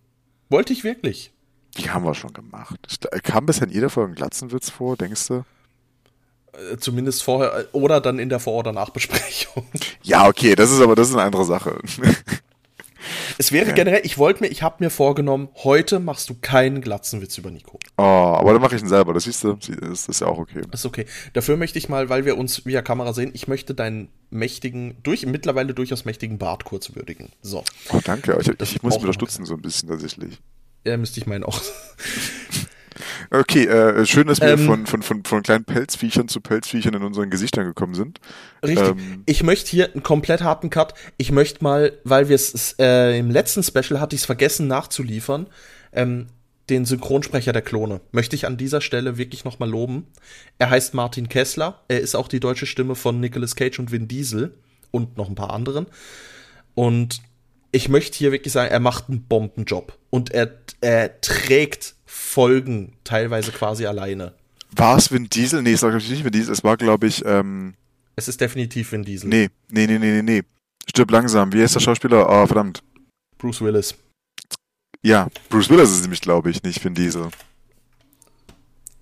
[0.50, 1.32] Wollte ich wirklich.
[1.78, 3.08] Die haben wir schon gemacht.
[3.24, 5.44] Kam bisher in jeder Folge ein Glatzenwitz vor, denkst du?
[6.54, 9.66] Äh, zumindest vorher äh, oder dann in der Vor- oder Nachbesprechung.
[10.02, 11.80] Ja, okay, das ist aber das ist eine andere Sache.
[13.42, 13.74] Es wäre ja.
[13.74, 17.80] generell, ich wollte mir, ich habe mir vorgenommen, heute machst du keinen Glatzenwitz über Nico.
[17.98, 20.64] Oh, aber dann mache ich ihn selber, das siehst du, das ist ja auch okay.
[20.70, 21.06] Das ist okay.
[21.32, 25.26] Dafür möchte ich mal, weil wir uns via Kamera sehen, ich möchte deinen mächtigen, durch,
[25.26, 27.32] mittlerweile durchaus mächtigen Bart kurz würdigen.
[27.42, 27.64] So.
[27.94, 28.38] Oh, danke.
[28.42, 30.42] Ich, ich, ich muss mich unterstützen so ein bisschen tatsächlich.
[30.86, 31.62] Ja, müsste ich meinen auch.
[33.32, 37.04] Okay, äh, schön, dass wir ähm, von, von, von, von kleinen Pelzviechern zu Pelzviechern in
[37.04, 38.20] unseren Gesichtern gekommen sind.
[38.64, 38.88] Richtig.
[38.88, 40.94] Ähm, ich möchte hier einen komplett harten Cut.
[41.18, 45.48] Ich möchte mal, weil wir es äh, im letzten Special hatte ich es vergessen nachzuliefern,
[45.94, 46.28] ähm,
[46.70, 50.08] den Synchronsprecher der Klone möchte ich an dieser Stelle wirklich noch mal loben.
[50.60, 51.82] Er heißt Martin Kessler.
[51.88, 54.54] Er ist auch die deutsche Stimme von Nicolas Cage und Vin Diesel
[54.92, 55.88] und noch ein paar anderen.
[56.76, 57.22] Und
[57.72, 60.52] ich möchte hier wirklich sagen, er macht einen Bombenjob und er,
[60.82, 64.34] er trägt Folgen teilweise quasi alleine.
[64.72, 65.62] War es Vin Diesel?
[65.62, 67.76] Nee, es war glaube ich nicht Vin Diesel, es war glaube ich ähm
[68.16, 69.30] Es ist definitiv Vin Diesel.
[69.30, 70.42] Nee, nee, nee, nee, nee, nee.
[70.90, 71.54] Stirb langsam.
[71.54, 72.28] Wie heißt der Schauspieler?
[72.28, 72.82] Oh, verdammt.
[73.38, 73.96] Bruce Willis.
[75.04, 77.30] Ja, Bruce Willis ist nämlich, glaube ich, nicht Vin Diesel.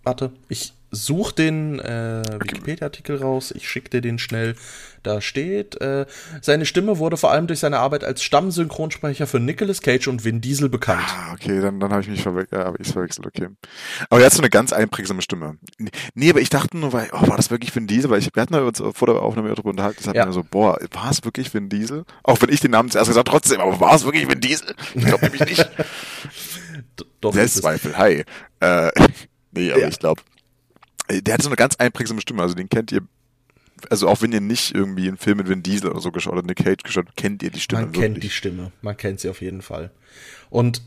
[0.03, 4.55] Warte, ich such den äh, Wikipedia-Artikel raus, ich schicke dir den schnell.
[5.03, 6.05] Da steht, äh,
[6.41, 10.41] seine Stimme wurde vor allem durch seine Arbeit als Stammsynchronsprecher für Nicolas Cage und Vin
[10.41, 11.03] Diesel bekannt.
[11.07, 13.47] Ah, okay, dann, dann habe ich mich verwechselt, ja, hab verwechselt, okay.
[14.09, 15.57] Aber er hat so eine ganz einprägsame Stimme.
[16.13, 18.09] Nee, aber ich dachte nur, weil, oh, war das wirklich Vin Diesel?
[18.09, 20.25] Weil ich, wir hatten uns vor der Aufnahme darüber unterhalten, das hat ja.
[20.25, 22.03] mir so, boah, war es wirklich Vin Diesel?
[22.23, 24.75] Auch wenn ich den Namen zuerst gesagt trotzdem, aber war es wirklich Vin Diesel?
[24.93, 25.69] Ich glaube nämlich nicht.
[27.21, 28.23] Doch, Selbstzweifel, hi.
[28.59, 28.91] Äh,
[29.51, 29.88] nee, aber ja.
[29.88, 30.36] ich glaube, äh,
[31.10, 33.01] der hat so eine ganz einprägsame Stimme, also den kennt ihr,
[33.89, 36.43] also auch wenn ihr nicht irgendwie einen Film mit Vin Diesel oder so geschaut oder
[36.43, 38.03] Nick Cage geschaut, kennt ihr die Stimme Man wirklich.
[38.03, 39.91] kennt die Stimme, man kennt sie auf jeden Fall.
[40.49, 40.82] Und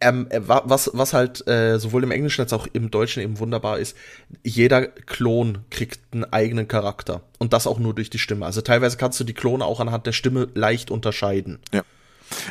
[0.00, 3.78] ähm, äh, was, was halt äh, sowohl im Englischen als auch im Deutschen eben wunderbar
[3.78, 3.96] ist,
[4.42, 7.22] jeder Klon kriegt einen eigenen Charakter.
[7.38, 8.46] Und das auch nur durch die Stimme.
[8.46, 11.58] Also teilweise kannst du die Klone auch anhand der Stimme leicht unterscheiden.
[11.72, 11.82] Ja.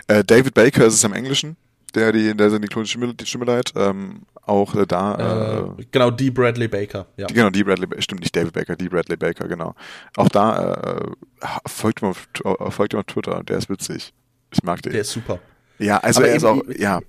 [0.07, 1.57] Äh, David Baker ist es im Englischen
[1.95, 5.73] der die, der die klonische Stimme, leiht, ähm, auch äh, da.
[5.77, 7.27] Äh, genau, die Bradley Baker, ja.
[7.27, 9.75] Die, genau, die Bradley, stimmt nicht David Baker, die Bradley Baker, genau.
[10.15, 12.27] Auch da äh, folgt ihm auf,
[12.69, 14.13] folgt ihm auf Twitter, der ist witzig.
[14.51, 14.91] Ich mag den.
[14.91, 15.39] Der ist super.
[15.77, 17.01] Ja, also Aber er ist auch, ja.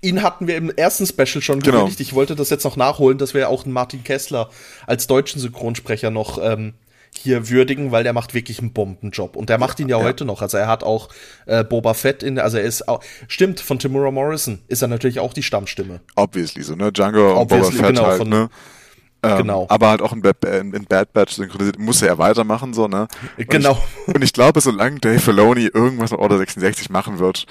[0.00, 1.84] Ihn hatten wir im ersten Special schon genau.
[1.84, 2.00] Gewinnt.
[2.00, 4.48] Ich wollte das jetzt noch nachholen, dass wir auch einen Martin Kessler
[4.86, 6.74] als deutschen Synchronsprecher noch ähm,
[7.16, 9.36] hier würdigen, weil der macht wirklich einen Bombenjob.
[9.36, 10.42] Und der macht ihn ja, ja, heute noch.
[10.42, 11.08] Also er hat auch
[11.46, 15.20] äh, Boba Fett in, also er ist auch, stimmt, von Timura Morrison ist er natürlich
[15.20, 16.00] auch die Stammstimme.
[16.16, 16.92] Obviously, so, ne?
[16.92, 18.48] Django und Boba Fett genau, halt, von, ne?
[19.22, 19.66] Ähm, genau.
[19.68, 23.08] Aber halt auch in Bad, in, in Bad Batch synchronisiert, muss er weitermachen, so, ne?
[23.36, 23.82] Und genau.
[24.06, 27.46] Ich, und ich glaube, solange Dave Filoni irgendwas mit Order 66 machen wird,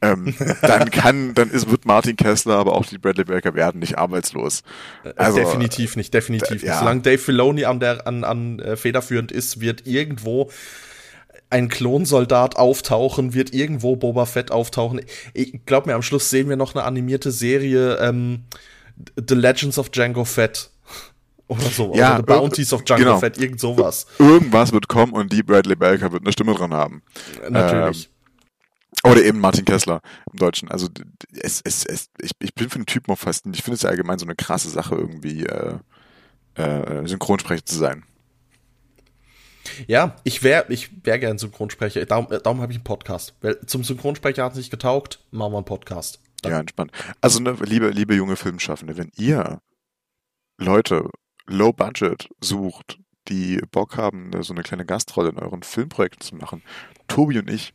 [0.00, 3.98] ähm, dann kann, dann ist, wird Martin Kessler, aber auch die Bradley Baker werden nicht
[3.98, 4.62] arbeitslos.
[5.04, 6.74] Äh, also, definitiv nicht, definitiv nicht.
[6.74, 10.50] Solange Dave Filoni an der, an, an äh, federführend ist, wird irgendwo
[11.50, 15.00] ein Klonsoldat auftauchen, wird irgendwo Boba Fett auftauchen.
[15.34, 18.44] Ich glaub mir, am Schluss sehen wir noch eine animierte Serie, ähm,
[19.16, 20.70] The Legends of Django Fett.
[21.48, 21.94] Oder so.
[21.94, 23.18] Ja, oder The Bounties of Django genau.
[23.18, 24.06] Fett, irgend sowas.
[24.18, 27.02] Irgendwas wird kommen und die Bradley Baker wird eine Stimme dran haben.
[27.48, 28.04] Natürlich.
[28.04, 28.17] Ähm,
[29.10, 30.00] oder eben Martin Kessler
[30.32, 30.70] im Deutschen.
[30.70, 30.88] Also
[31.32, 33.90] es, es, es, ich, ich bin für den Typen auch fast, ich finde es ja
[33.90, 35.78] allgemein so eine krasse Sache, irgendwie äh,
[36.54, 38.04] äh, Synchronsprecher zu sein.
[39.86, 42.04] Ja, ich wäre ich wär gern Synchronsprecher.
[42.06, 43.34] Darum, darum habe ich einen Podcast.
[43.40, 46.20] Weil zum Synchronsprecher hat es nicht getaugt, machen wir einen Podcast.
[46.42, 46.52] Dann.
[46.52, 46.92] Ja, entspannt.
[47.20, 49.60] Also, ne, liebe, liebe junge Filmschaffende, wenn ihr
[50.56, 51.10] Leute
[51.46, 52.98] low budget sucht,
[53.28, 56.62] die Bock haben, so eine kleine Gastrolle in euren Filmprojekten zu machen,
[57.08, 57.74] Tobi und ich,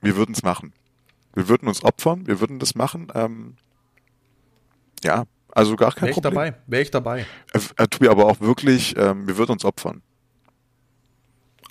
[0.00, 0.72] wir würden es machen.
[1.34, 3.12] Wir würden uns opfern, wir würden das machen.
[3.14, 3.54] Ähm,
[5.04, 6.34] ja, also gar kein Wär Problem.
[6.34, 7.76] Wäre ich dabei, wäre ich dabei.
[7.76, 10.02] Äh, äh, Tobi, aber auch wirklich, ähm, wir würden uns opfern.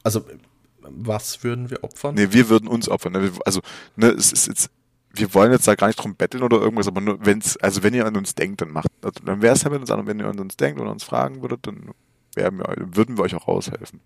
[0.04, 0.26] Also,
[0.82, 2.16] was würden wir opfern?
[2.16, 3.14] Nee, wir würden uns opfern.
[3.14, 3.32] Ne?
[3.46, 3.62] Also,
[3.96, 4.70] ne, es ist jetzt,
[5.12, 7.94] wir wollen jetzt da gar nicht drum betteln oder irgendwas, aber nur, wenn's, also wenn
[7.94, 10.08] ihr an uns denkt, dann macht, also dann wäre es ja mit uns an, und
[10.08, 11.92] wenn ihr an uns denkt und uns fragen würdet, dann
[12.36, 14.00] wir, würden wir euch auch raushelfen.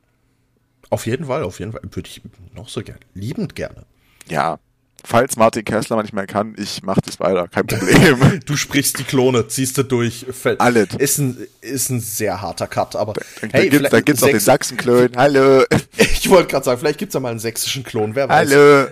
[0.89, 1.82] Auf jeden Fall, auf jeden Fall.
[1.84, 2.22] Würde ich
[2.53, 3.86] noch so gerne, liebend gerne
[4.30, 4.59] ja,
[5.03, 8.39] falls Martin Kessler manchmal kann, ich mach das weiter, kein Problem.
[8.45, 10.26] du sprichst die Klone, ziehst du durch.
[10.59, 10.89] Alles.
[10.97, 14.28] Ist ein, ist ein sehr harter Cut, aber da, hey, da, gibt, da gibt's auch
[14.28, 15.09] den Sachsen-Klon.
[15.15, 15.63] Hallo.
[15.97, 18.51] Ich wollte gerade sagen, vielleicht gibt's ja mal einen sächsischen Klon, wer weiß.
[18.51, 18.88] Hallo.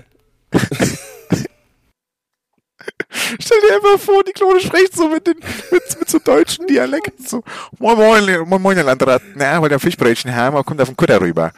[3.40, 5.36] Stell dir einfach vor, die Klone spricht so mit, den,
[5.72, 7.44] mit, mit so deutschen Dialekten so.
[7.78, 9.22] Moin, moin, moin, moin, Landrat.
[9.36, 11.52] Na, weil der Fischbrötchen haben, kommt auf den Kutter rüber.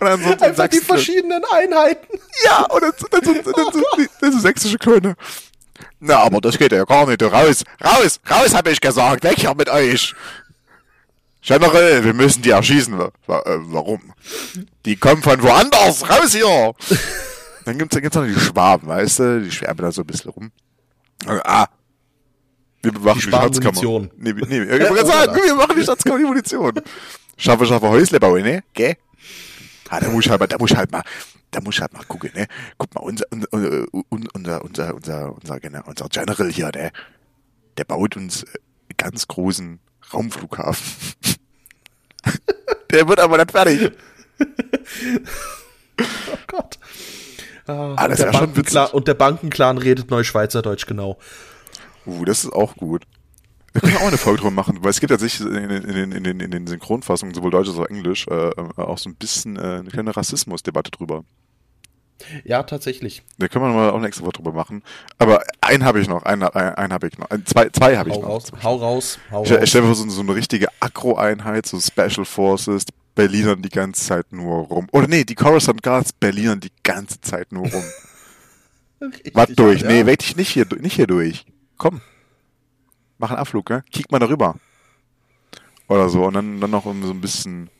[0.00, 2.18] Und dann so, einfach die verschiedenen Einheiten.
[2.44, 5.14] Ja, und dann, dann, dann, dann, dann, so, dann so sächsische Klone.
[6.00, 7.22] Na, aber das geht ja gar nicht.
[7.22, 9.24] Raus, raus, raus, hab ich gesagt.
[9.24, 10.14] Weg hier mit euch.
[11.42, 12.98] Generell, wir müssen die erschießen.
[13.26, 14.12] Warum?
[14.84, 16.08] Die kommen von woanders.
[16.08, 16.74] Raus hier.
[17.64, 19.40] Dann gibt's, dann gibt's noch die Schwaben, weißt du?
[19.40, 20.52] Die schwärmen da so ein bisschen rum.
[21.26, 21.66] Ah.
[22.82, 24.08] Wir machen die, die Schatzkammer.
[24.18, 26.72] Nee, nee, ich wollte sagen, wir machen die Schatzkammer die Munition.
[27.38, 28.62] Schaffe, schaffe Häusle bauen, ne?
[28.74, 28.98] Gell?
[29.90, 31.02] Ah, da muss halt mal, da muss halt mal,
[31.50, 32.46] da muss halt mal gucken, ne?
[32.78, 33.48] Guck mal, unser, unser,
[34.08, 36.90] unser, unser, unser, unser, unser General hier, ne?
[37.76, 38.44] Der baut uns
[38.96, 39.80] ganz großen
[40.12, 41.14] Raumflughafen.
[42.90, 43.92] Der wird aber nicht fertig.
[45.98, 46.78] oh Gott.
[47.66, 48.94] Ah, ah das und, der schon witzig.
[48.94, 51.18] und der Bankenclan redet Neuschweizerdeutsch, genau.
[52.06, 53.04] Uh, das ist auch gut.
[53.74, 56.24] Wir können auch eine Folge drüber machen, weil es gibt tatsächlich in, in, in, in,
[56.24, 59.56] den, in den Synchronfassungen, sowohl Deutsch als auch Englisch, äh, äh, auch so ein bisschen
[59.56, 61.24] äh, eine kleine Rassismusdebatte drüber.
[62.44, 63.24] Ja, tatsächlich.
[63.38, 64.84] Da können wir mal auch eine extra Woche drüber machen.
[65.18, 67.26] Aber einen habe ich noch, einen, einen, einen habe ich noch.
[67.44, 68.28] Zwei, zwei habe ich noch.
[68.28, 69.58] Raus, hau raus, hau ich, raus.
[69.62, 72.84] Ich stelle mir so, so eine richtige Akro-Einheit, so Special Forces,
[73.16, 74.86] Berlinern die ganze Zeit nur rum.
[74.92, 77.84] Oder nee, die Coruscant Guards Berlinern die ganze Zeit nur rum.
[79.34, 79.82] Warte durch.
[79.82, 79.88] Ja.
[79.88, 81.44] Nee, weg dich nicht hier, nicht hier durch.
[81.76, 82.00] Komm.
[83.18, 83.84] Mach einen Abflug, ne?
[83.90, 84.56] Kick mal darüber.
[85.88, 86.24] Oder so.
[86.24, 87.70] Und dann, dann noch so ein bisschen.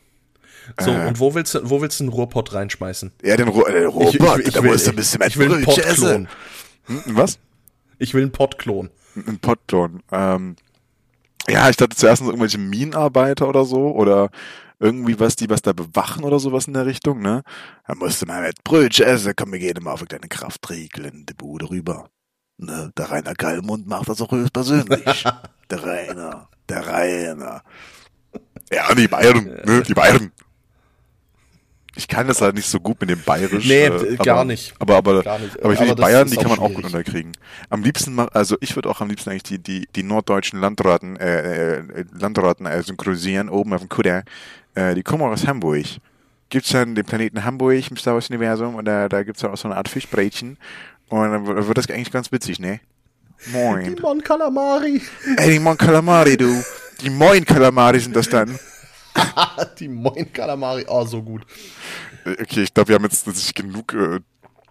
[0.79, 3.11] So, äh, und wo willst du, wo willst du einen Ruhrpott reinschmeißen?
[3.23, 4.39] Ja, den, Ruhr, den Ruhrpott.
[4.39, 6.27] Ich, ich, ich, da musst du ein bisschen Ich will einen Pott-Klon.
[6.85, 7.39] Hm, was?
[7.99, 8.89] Ich will einen Pott-Klon.
[9.15, 10.01] Ein Pott-Klon.
[10.11, 10.55] Ähm,
[11.47, 13.91] ja, ich dachte zuerst irgendwelche Minenarbeiter oder so.
[13.91, 14.29] Oder
[14.79, 17.43] irgendwie was, die was da bewachen oder sowas in der Richtung, ne?
[17.87, 21.25] Da musst du mal mit Brötchen essen, komm, wir gehen mal auf deine Kraftregeln in
[21.25, 22.09] die Bude rüber.
[22.57, 22.91] Ne?
[22.97, 25.25] Der Rainer Gallmund macht das auch höchstpersönlich.
[25.69, 27.63] der Rainer, der Rainer.
[28.71, 29.83] Ja, die Bayern, ne?
[29.83, 30.31] Die Bayern.
[31.97, 33.65] Ich kann das halt nicht so gut mit dem Bayerisch.
[33.65, 34.73] Nee, äh, gar nicht.
[34.79, 35.63] Aber, aber, gar nicht.
[35.63, 37.31] aber ich finde, die Bayern, die kann man auch gut unterkriegen.
[37.69, 41.77] Am liebsten, also ich würde auch am liebsten eigentlich die, die, die norddeutschen Landraten, äh,
[41.77, 44.23] äh, Landraten äh, synchronisieren, oben auf dem Kutter.
[44.73, 45.85] Äh, die kommen auch aus Hamburg.
[46.49, 49.67] Gibt's dann den Planeten Hamburg im Star Wars Universum und da, da gibt's auch so
[49.69, 50.57] eine Art Fischbrötchen.
[51.09, 52.79] Und dann wird das eigentlich ganz witzig, ne?
[53.51, 53.95] Moin.
[53.95, 55.01] Die Mon Calamari.
[55.37, 56.63] Ey, die Mon Calamari, du.
[57.01, 58.57] Die Moin Calamari sind das dann.
[59.79, 61.45] die Moin Kalamari, oh, so gut.
[62.25, 64.19] Okay, ich glaube, wir haben jetzt nicht genug äh,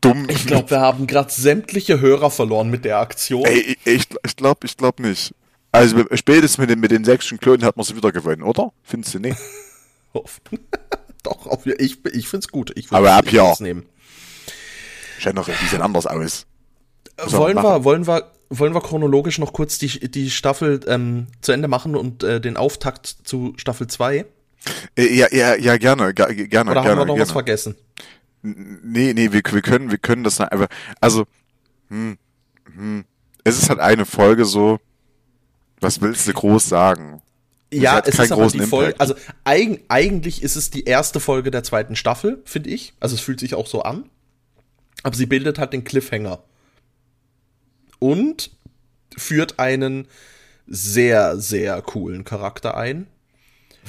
[0.00, 0.26] dumm.
[0.28, 3.44] Ich glaube, wir haben gerade sämtliche Hörer verloren mit der Aktion.
[3.44, 5.34] Ey, ich, ich glaube ich glaub nicht.
[5.70, 8.72] Also spätestens mit den, mit den sächsischen Klönen hat man sie wieder gewonnen, oder?
[8.82, 9.38] Findest du nicht?
[11.22, 12.72] Doch, ich, ich finde es gut.
[12.76, 13.54] Ich Aber ab hier.
[13.58, 13.86] Nehmen.
[15.24, 16.46] Generell, die sehen anders aus.
[17.26, 21.66] wollen wir, wollen wir, wollen wir chronologisch noch kurz die, die Staffel ähm, zu Ende
[21.66, 24.26] machen und äh, den Auftakt zu Staffel 2?
[24.96, 26.74] Äh, ja, ja, ja, gerne, gerne, Oder gerne.
[26.74, 27.20] haben wir noch gerne.
[27.20, 27.74] was vergessen?
[28.42, 30.68] Nee, nee, wir, wir können, wir können das einfach,
[31.00, 31.24] also,
[31.88, 32.18] hm,
[32.74, 33.04] hm,
[33.44, 34.78] es ist halt eine Folge so,
[35.80, 37.22] was willst du groß sagen?
[37.72, 39.14] Ja, es ist aber die Folge, also
[39.44, 42.94] eig eigentlich ist es die erste Folge der zweiten Staffel, finde ich.
[43.00, 44.10] Also es fühlt sich auch so an.
[45.04, 46.42] Aber sie bildet halt den Cliffhanger.
[48.00, 48.50] Und
[49.16, 50.08] führt einen
[50.66, 53.06] sehr, sehr coolen Charakter ein,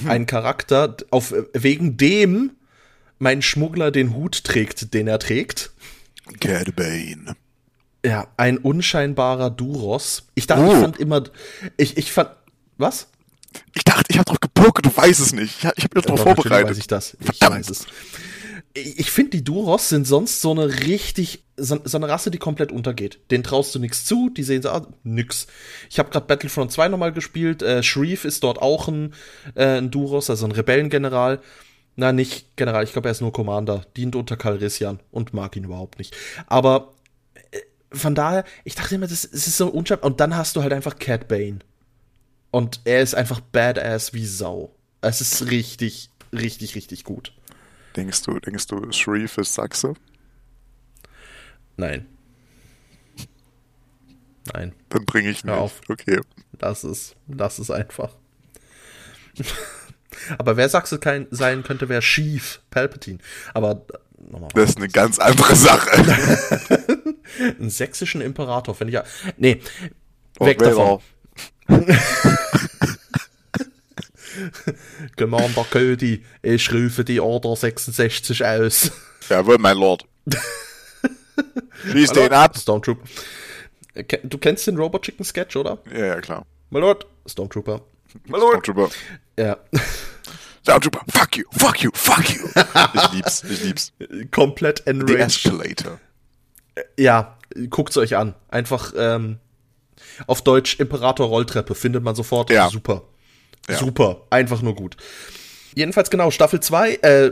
[0.01, 0.09] hm.
[0.09, 2.51] Ein Charakter, auf, wegen dem
[3.17, 5.71] mein Schmuggler den Hut trägt, den er trägt.
[6.39, 7.35] Cad Bane.
[8.05, 10.27] Ja, ein unscheinbarer Duros.
[10.35, 10.73] Ich dachte, oh.
[10.73, 11.23] ich fand immer,
[11.77, 12.29] ich, ich fand,
[12.77, 13.07] was?
[13.73, 15.63] Ich dachte, ich habe drauf gepokert, du weißt es nicht.
[15.63, 16.71] Ich, ich habe drauf ja, vorbereitet.
[16.71, 17.15] weiß ich das.
[17.21, 17.87] Ich weiß es
[18.75, 22.73] ich finde, die Duros sind sonst so eine richtig, so, so, eine Rasse, die komplett
[22.73, 23.19] untergeht.
[23.31, 25.47] Den traust du nichts zu, die sehen so, ah, nix.
[25.89, 29.13] Ich habe gerade Battlefront 2 nochmal gespielt, äh, Shreve ist dort auch ein,
[29.55, 31.39] äh, ein Duros, also ein Rebellengeneral.
[31.95, 35.63] Na, nicht General, ich glaube, er ist nur Commander, dient unter Calrissian und mag ihn
[35.63, 36.13] überhaupt nicht.
[36.47, 36.93] Aber
[37.51, 37.59] äh,
[37.93, 40.03] von daher, ich dachte immer, das, das ist so unscharf.
[40.03, 41.59] Und dann hast du halt einfach Cat Bane.
[42.51, 44.75] Und er ist einfach badass wie Sau.
[44.99, 47.31] Es ist richtig, richtig, richtig gut.
[47.95, 49.93] Denkst du, denkst du, Shreve ist Sachse?
[51.77, 52.07] Nein.
[54.53, 54.73] Nein.
[54.89, 55.53] Dann bringe ich nicht.
[55.53, 55.81] Hör auf.
[55.89, 56.21] Okay.
[56.53, 58.15] Das ist, das ist einfach.
[60.37, 63.19] Aber wer Sachse kein, sein könnte, wäre Schief Palpatine.
[63.53, 63.85] Aber
[64.17, 64.49] nochmal.
[64.53, 65.91] Das ist eine ganz andere Sache.
[67.59, 69.03] Einen sächsischen Imperator finde ich ja.
[69.37, 69.61] Nee,
[70.39, 71.01] weg davon.
[75.17, 78.91] Commander Cody, ich rufe die Order 66 aus.
[79.29, 80.05] Jawohl, mein Lord.
[81.91, 82.57] Schieß den ab.
[82.57, 82.99] Stormtroop.
[84.23, 85.79] Du kennst den Robot Chicken Sketch, oder?
[85.91, 86.45] Ja, ja, klar.
[86.69, 87.81] My Lord, Stormtrooper.
[88.25, 88.65] My Lord.
[88.65, 88.89] Stormtrooper.
[89.37, 89.57] Ja.
[90.63, 92.47] Stormtrooper, fuck you, fuck you, fuck you.
[92.93, 93.93] Ich lieb's, ich lieb's.
[94.31, 95.09] Komplett enraged.
[95.09, 95.99] The Escalator.
[96.97, 97.37] Ja,
[97.69, 98.35] guckt's euch an.
[98.49, 99.39] Einfach ähm,
[100.27, 102.49] auf Deutsch Imperator Rolltreppe findet man sofort.
[102.49, 102.69] Ja.
[102.69, 103.03] Super.
[103.69, 103.77] Ja.
[103.77, 104.21] Super.
[104.29, 104.97] Einfach nur gut.
[105.75, 107.31] Jedenfalls genau, Staffel 2, äh,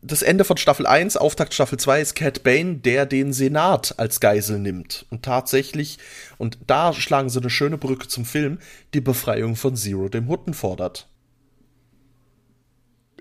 [0.00, 4.18] das Ende von Staffel 1, Auftakt Staffel 2 ist Cat Bane, der den Senat als
[4.18, 5.04] Geisel nimmt.
[5.10, 5.98] Und tatsächlich,
[6.38, 8.58] und da schlagen sie eine schöne Brücke zum Film,
[8.94, 11.06] die Befreiung von Zero, dem Hutten, fordert.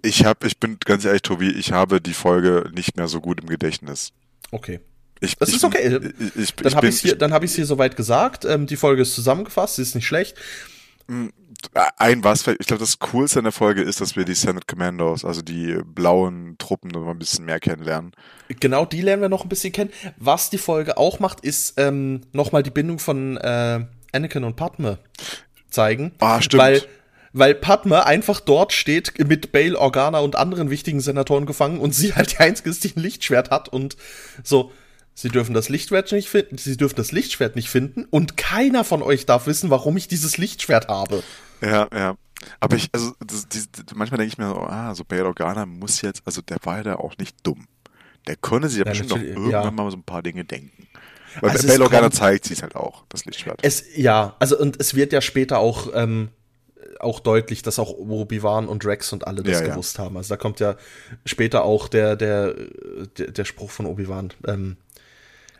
[0.03, 3.41] Ich hab, ich bin ganz ehrlich, Tobi, ich habe die Folge nicht mehr so gut
[3.41, 4.13] im Gedächtnis.
[4.51, 4.79] Okay.
[5.19, 5.99] Ich, Das ich, ist okay.
[6.35, 8.45] Ich, Dann habe ich hier, dann habe ich hier soweit gesagt.
[8.45, 10.35] Ähm, die Folge ist zusammengefasst, sie ist nicht schlecht.
[11.97, 15.25] Ein was, ich glaube, das Coolste an der Folge ist, dass wir die Senate Commandos,
[15.25, 18.11] also die blauen Truppen, noch mal ein bisschen mehr kennenlernen.
[18.59, 19.91] Genau, die lernen wir noch ein bisschen kennen.
[20.17, 24.99] Was die Folge auch macht, ist ähm, nochmal die Bindung von äh, Anakin und Padme
[25.69, 26.13] zeigen.
[26.19, 26.61] Ah, stimmt.
[26.61, 26.81] Weil,
[27.33, 32.13] weil Padme einfach dort steht mit Bail Organa und anderen wichtigen Senatoren gefangen und sie
[32.13, 33.97] halt die einzige ist, die ein Lichtschwert hat und
[34.43, 34.71] so.
[35.13, 39.01] Sie dürfen das Lichtschwert nicht finden, sie dürfen das Lichtschwert nicht finden und keiner von
[39.03, 41.21] euch darf wissen, warum ich dieses Lichtschwert habe.
[41.61, 42.15] Ja, ja.
[42.59, 43.59] Aber ich, also, das, die,
[43.93, 46.97] manchmal denke ich mir so, ah, so Bail Organa muss jetzt, also der war ja
[46.97, 47.67] auch nicht dumm.
[48.27, 49.71] Der konnte sich ja, Ja, bestimmt noch irgendwann ja.
[49.71, 50.87] mal so ein paar Dinge denken.
[51.39, 53.59] Weil Also Bail Organa kommt- zeigt sie es halt auch, das Lichtschwert.
[53.61, 56.29] Es, ja, also und es wird ja später auch, ähm,
[56.99, 59.67] auch deutlich, dass auch Obi-Wan und Rex und alle das ja.
[59.67, 60.17] gewusst haben.
[60.17, 60.75] Also da kommt ja
[61.25, 62.55] später auch der, der,
[63.17, 64.33] der, der Spruch von Obi-Wan.
[64.47, 64.77] Ähm,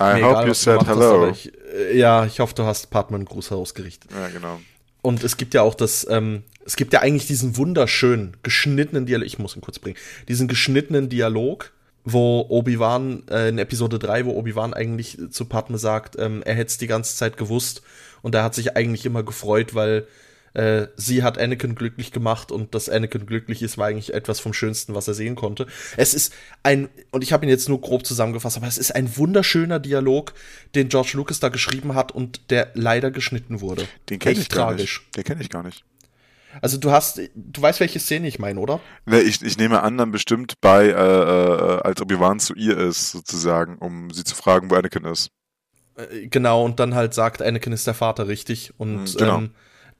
[0.01, 1.15] I mir hope egal, you said hast, hello.
[1.15, 4.11] aber ich, äh, ja, ich hoffe, du hast Padme einen Gruß ausgerichtet.
[4.11, 4.59] ja, genau.
[5.01, 9.25] Und es gibt ja auch das, ähm, es gibt ja eigentlich diesen wunderschönen, geschnittenen Dialog,
[9.25, 9.97] ich muss ihn kurz bringen,
[10.27, 11.71] diesen geschnittenen Dialog,
[12.03, 16.69] wo Obi-Wan, äh, in Episode 3, wo Obi-Wan eigentlich zu Padme sagt, ähm, er hätte
[16.69, 17.81] es die ganze Zeit gewusst
[18.21, 20.07] und er hat sich eigentlich immer gefreut, weil
[20.53, 24.53] äh, sie hat Anakin glücklich gemacht und dass Anakin glücklich ist, war eigentlich etwas vom
[24.53, 25.67] Schönsten, was er sehen konnte.
[25.97, 26.33] Es ist
[26.63, 30.33] ein, und ich habe ihn jetzt nur grob zusammengefasst, aber es ist ein wunderschöner Dialog,
[30.75, 33.87] den George Lucas da geschrieben hat und der leider geschnitten wurde.
[34.09, 35.01] Den kenne ich gar tragisch.
[35.01, 35.17] nicht.
[35.17, 35.85] Den kenne ich gar nicht.
[36.61, 38.81] Also du hast, du weißt, welche Szene ich meine, oder?
[39.05, 43.11] Ne, ich, ich nehme an, dann bestimmt bei, äh, äh, als Obi-Wan zu ihr ist,
[43.11, 45.29] sozusagen, um sie zu fragen, wo Anakin ist.
[45.95, 48.73] Äh, Genau, und dann halt sagt, Anakin ist der Vater, richtig?
[48.77, 49.37] Und genau.
[49.37, 49.51] ähm,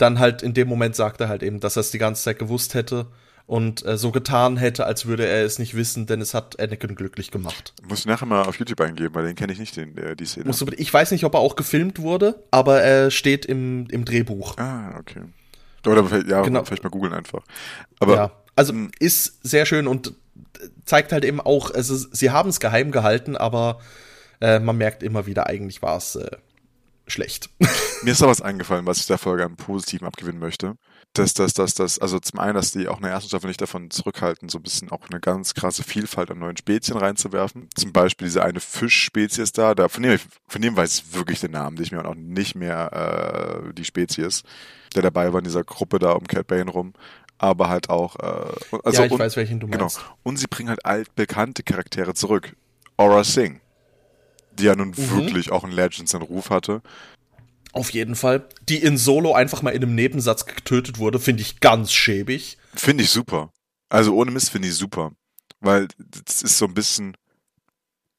[0.02, 2.40] dann halt in dem Moment sagt er halt eben, dass er es die ganze Zeit
[2.40, 3.08] gewusst hätte
[3.46, 6.96] und äh, so getan hätte, als würde er es nicht wissen, denn es hat Anakin
[6.96, 7.74] glücklich gemacht.
[7.88, 10.26] Muss ich nachher mal auf YouTube eingeben, weil den kenne ich nicht, den, äh, die
[10.26, 10.52] Szene.
[10.52, 14.58] Du, ich weiß nicht, ob er auch gefilmt wurde, aber er steht im, im Drehbuch.
[14.58, 15.22] ah, okay.
[15.86, 16.64] Oder vielleicht, ja, Genau.
[16.64, 17.42] vielleicht mal googeln einfach.
[18.00, 18.92] Aber ja, also mh.
[19.00, 20.14] ist sehr schön und
[20.86, 23.80] zeigt halt eben auch, also sie haben es geheim gehalten, aber
[24.42, 26.30] äh, man merkt immer wieder, eigentlich war es äh,
[27.12, 27.50] schlecht.
[28.04, 30.76] Mir ist da was eingefallen, was ich der Folge an Positiven abgewinnen möchte.
[31.14, 33.60] Dass, dass, dass, dass, also zum einen, dass die auch in der ersten Staffel nicht
[33.62, 37.68] davon zurückhalten, so ein bisschen auch eine ganz krasse Vielfalt an neuen Spezien reinzuwerfen.
[37.76, 40.18] Zum Beispiel diese eine Fischspezies da, da von dem,
[40.48, 43.84] von dem weiß ich wirklich den Namen nicht mehr und auch nicht mehr äh, die
[43.84, 44.44] Spezies,
[44.96, 46.94] der dabei war in dieser Gruppe da um Cat Bane rum.
[47.38, 49.86] Aber halt auch, äh, also ja, ich und, weiß, welchen du Genau.
[49.86, 50.00] meinst.
[50.24, 52.56] Und sie bringen halt altbekannte Charaktere zurück.
[52.98, 53.60] Aura Singh,
[54.54, 55.10] die ja nun Mhm.
[55.12, 56.82] wirklich auch in Legends einen Ruf hatte.
[57.74, 58.48] Auf jeden Fall.
[58.68, 62.58] Die in Solo einfach mal in einem Nebensatz getötet wurde, finde ich ganz schäbig.
[62.74, 63.52] Finde ich super.
[63.90, 65.12] Also ohne Mist finde ich super.
[65.62, 67.16] Weil das ist so ein bisschen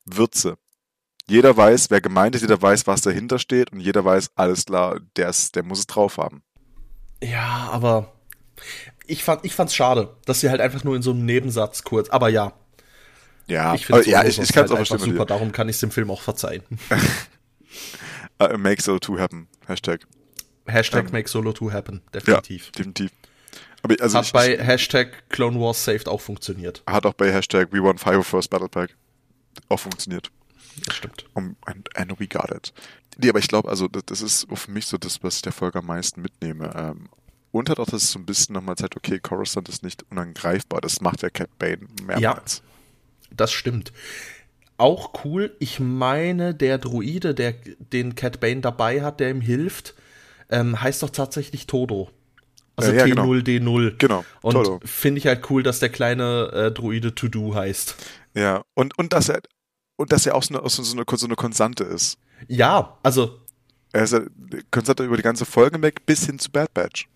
[0.04, 0.56] Würze.
[1.28, 5.00] Jeder weiß, wer gemeint ist, jeder weiß, was dahinter steht und jeder weiß, alles klar,
[5.16, 6.42] der, ist, der muss es drauf haben.
[7.22, 8.12] Ja, aber
[9.06, 12.08] ich fand ich fand's schade, dass sie halt einfach nur in so einem Nebensatz kurz,
[12.10, 12.52] aber ja,
[13.46, 15.12] Ja, ich finde ja, ich, ich kann es auch einfach verstehen.
[15.12, 16.62] super, darum kann ich dem Film auch verzeihen.
[18.40, 19.48] Uh, make so to happen.
[19.66, 20.00] Hashtag.
[20.66, 22.70] Hashtag Ähm, make Solo 2 happen, Ja, definitiv.
[22.72, 23.10] definitiv.
[23.82, 26.82] Aber also Hat ich, bei Hashtag Clone Wars Saved auch funktioniert.
[26.86, 28.96] hat auch bei Hashtag We Won Five First Battle Pack
[29.68, 30.30] auch funktioniert.
[30.86, 31.26] Das stimmt.
[31.34, 32.72] Um, and, and we got it.
[33.18, 35.52] Nee, aber ich glaube, also das, das ist für mich so das, was ich der
[35.52, 36.72] Folge am meisten mitnehme.
[36.74, 37.08] Ähm,
[37.50, 40.80] und hat auch das so ein bisschen nochmal zeigt, okay, Coruscant ist nicht unangreifbar.
[40.80, 42.62] Das macht ja Cat Bane mehrmals.
[43.36, 43.92] Das stimmt.
[44.78, 49.94] Auch cool, ich meine, der Druide, der den Cat Bane dabei hat, der ihm hilft,
[50.50, 52.10] ähm, heißt doch tatsächlich Todo.
[52.76, 53.26] Also Äh, ja, genau.
[53.26, 53.96] T0D0.
[53.98, 57.96] Genau, Und finde ich halt cool, dass der kleine äh, Druide To Do heißt.
[58.34, 59.42] Ja, und, und dass er
[59.96, 62.18] und dass er auch so eine, so eine, so eine Konstante ist.
[62.48, 63.38] Ja, also
[63.92, 64.22] Er ist ja
[64.70, 67.08] Konstante über die ganze Folge weg bis hin zu Bad Batch.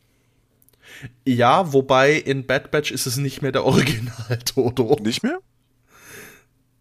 [1.25, 4.97] ja, wobei in Bad Batch ist es nicht mehr der Original Todo.
[5.03, 5.39] Nicht mehr?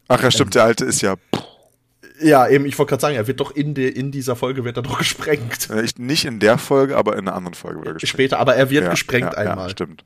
[0.07, 1.15] Ach ja, stimmt, der alte ist ja.
[2.21, 4.77] Ja, eben, ich wollte gerade sagen, er wird doch in, de, in dieser Folge wird
[4.77, 5.69] er doch gesprengt.
[5.69, 8.09] Äh, ich, nicht in der Folge, aber in einer anderen Folge wird er gesprengt.
[8.09, 9.65] Später, aber er wird ja, gesprengt ja, einmal.
[9.65, 10.05] Ja, stimmt.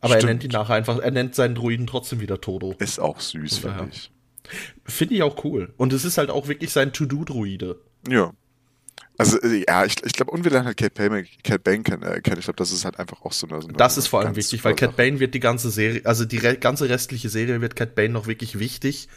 [0.00, 0.22] Aber Stimmt.
[0.22, 2.74] er nennt ihn nachher einfach, er nennt seinen Druiden trotzdem wieder Todo.
[2.78, 4.12] Ist auch süß, finde ich.
[4.84, 5.74] Finde ich auch cool.
[5.76, 7.80] Und es ist halt auch wirklich sein To-Do-Druide.
[8.08, 8.32] Ja.
[9.16, 12.02] Also, äh, ja, ich, ich glaube, lernen halt Cat Bane, Cat Bane kennen.
[12.02, 12.38] Äh, kennen.
[12.38, 13.60] ich glaube, das ist halt einfach auch so eine.
[13.60, 16.24] So eine Das ist vor allem wichtig, weil Cat Bane wird die ganze Serie, also
[16.24, 19.08] die ganze restliche Serie wird Cat Bane noch wirklich wichtig.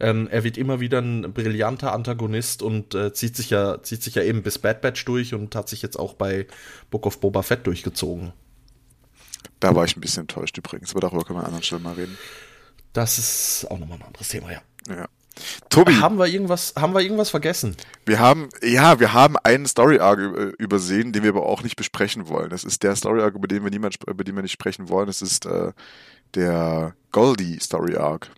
[0.00, 4.14] Ähm, er wird immer wieder ein brillanter Antagonist und äh, zieht sich ja zieht sich
[4.14, 6.46] ja eben bis Bad Batch durch und hat sich jetzt auch bei
[6.90, 8.32] Book of Boba Fett durchgezogen.
[9.60, 11.94] Da war ich ein bisschen enttäuscht übrigens, aber darüber können wir an anderen Stelle mal
[11.94, 12.18] reden.
[12.92, 14.62] Das ist auch nochmal ein anderes Thema, ja.
[14.88, 15.08] Ja.
[15.70, 17.76] Tobi, Haben wir irgendwas, haben wir irgendwas vergessen?
[18.06, 20.18] wir haben, ja, wir haben einen Story Arc
[20.58, 22.50] übersehen, den wir aber auch nicht besprechen wollen.
[22.50, 25.06] Das ist der Story Arc, über den wir niemand, über den wir nicht sprechen wollen.
[25.06, 25.72] Das ist äh,
[26.34, 28.30] der Goldie Story Arc.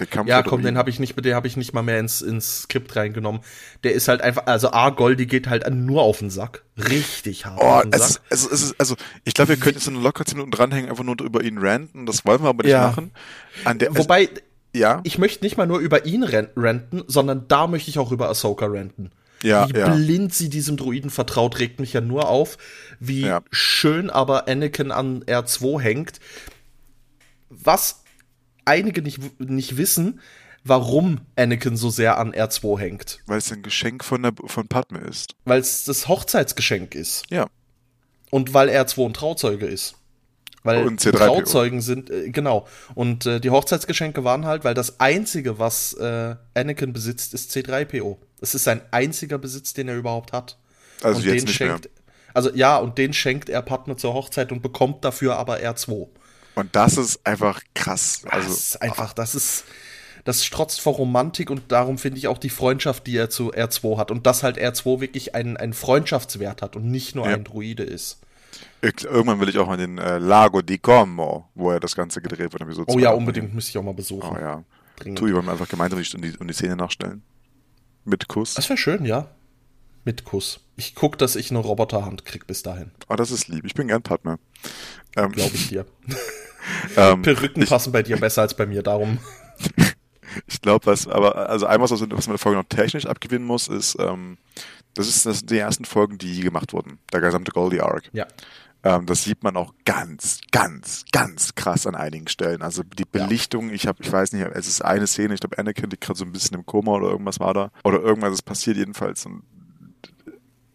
[0.00, 2.20] Der Kampf Ja, komm, den habe ich nicht, den habe ich nicht mal mehr ins,
[2.20, 3.42] ins Skript reingenommen.
[3.84, 6.64] Der ist halt einfach, also A, Goldie geht halt nur auf den Sack.
[6.76, 8.22] Richtig hart Oh, auf den es Sack.
[8.30, 11.04] ist, es, ist, also ich glaube, wir könnten jetzt so locker 10 Minuten dranhängen, einfach
[11.04, 12.06] nur über ihn ranten.
[12.06, 12.88] Das wollen wir aber nicht Ja.
[12.88, 13.12] machen.
[13.80, 14.28] Der, Wobei,
[14.74, 18.12] ja, ich möchte nicht mal nur über ihn ren- ranten, sondern da möchte ich auch
[18.12, 19.10] über Ahsoka ranten.
[19.42, 19.94] Ja, wie ja.
[19.94, 22.56] blind sie diesem Druiden vertraut, regt mich ja nur auf,
[22.98, 23.42] wie Ja.
[23.50, 26.18] schön aber Anakin an R2 hängt.
[27.50, 28.02] Was
[28.64, 30.20] einige nicht, nicht wissen,
[30.64, 33.18] warum Anakin so sehr an R2 hängt.
[33.26, 35.34] weil es ein Geschenk von, der, von Padme ist.
[35.44, 37.24] Weil es das Hochzeitsgeschenk ist.
[37.30, 37.46] Ja.
[38.30, 39.94] Und weil R2 ein Trauzeuge ist.
[40.64, 41.16] Weil Und C3PO.
[41.18, 42.66] Trauzeugen sind, äh, genau.
[42.94, 48.16] Und äh, die Hochzeitsgeschenke waren halt, weil das Einzige, was äh, Anakin besitzt, ist C3PO.
[48.40, 50.56] Das ist sein einziger Besitz, den er überhaupt hat.
[51.02, 51.90] Also und jetzt den nicht schenkt,
[52.32, 56.08] Also ja, und den schenkt er Padme zur Hochzeit und bekommt dafür aber R2.
[56.54, 58.22] Und das ist einfach krass.
[58.28, 59.64] Also, das ist einfach, das ist,
[60.24, 63.98] das strotzt vor Romantik und darum finde ich auch die Freundschaft, die er zu R2
[63.98, 64.10] hat.
[64.10, 67.34] Und dass halt R2 wirklich einen, einen Freundschaftswert hat und nicht nur Ja.
[67.34, 68.18] ein Druide ist.
[68.82, 72.20] Ich, irgendwann will ich auch mal den äh, Lago di Como, wo er das Ganze
[72.20, 72.62] gedreht wird.
[72.62, 74.30] Episode Oh ja, unbedingt, müsste ich auch mal besuchen.
[74.34, 74.64] Oh ja.
[74.96, 75.20] Dringend.
[75.20, 77.22] Wollen wir einfach gemeinsam die, die, und die Szene nachstellen.
[78.04, 78.54] Mit Kuss.
[78.54, 79.28] Das wäre schön, ja.
[80.04, 80.60] Mit Kuss.
[80.76, 82.90] Ich guck, dass ich eine Roboterhand krieg bis dahin.
[83.08, 83.64] Oh, das ist lieb.
[83.64, 84.38] Ich bin gern Partner.
[85.16, 85.86] Ähm, Glaube ich dir.
[86.96, 89.18] ähm, Perücken passen bei dir besser als bei mir, darum.
[90.48, 93.46] Ich glaube, was, aber, also einmal, was, was man in der Folge noch technisch abgewinnen
[93.46, 94.36] muss, ist, ähm,
[94.94, 96.98] das ist das sind die ersten Folgen, die je gemacht wurden.
[97.12, 98.10] Der gesamte Goldie Arc.
[98.12, 98.26] Ja.
[98.82, 102.60] Ähm, das sieht man auch ganz, ganz, ganz krass an einigen Stellen.
[102.62, 103.24] Also die Ja.
[103.26, 106.18] Belichtung, ich habe, ich weiß nicht, es ist eine Szene, ich glaube, Anakin liegt gerade
[106.18, 107.70] so ein bisschen im Koma oder irgendwas war da.
[107.82, 109.24] Oder irgendwas ist passiert jedenfalls.
[109.24, 109.42] Und,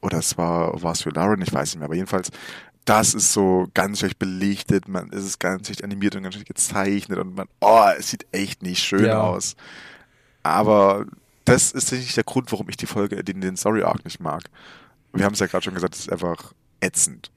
[0.01, 2.29] oder es war, war es für Lauren, ich weiß nicht mehr, aber jedenfalls,
[2.85, 6.47] das ist so ganz schlecht belichtet, man, es ist ganz schlecht animiert und ganz schlecht
[6.47, 9.21] gezeichnet und man, oh, es sieht echt nicht schön Ja.
[9.21, 9.55] aus.
[10.41, 11.05] Aber
[11.49, 14.43] das ist nicht der Grund, warum ich die Folge, den, den Story Arc nicht mag.
[15.13, 17.31] Wir haben es ja gerade schon gesagt, es ist einfach ätzend.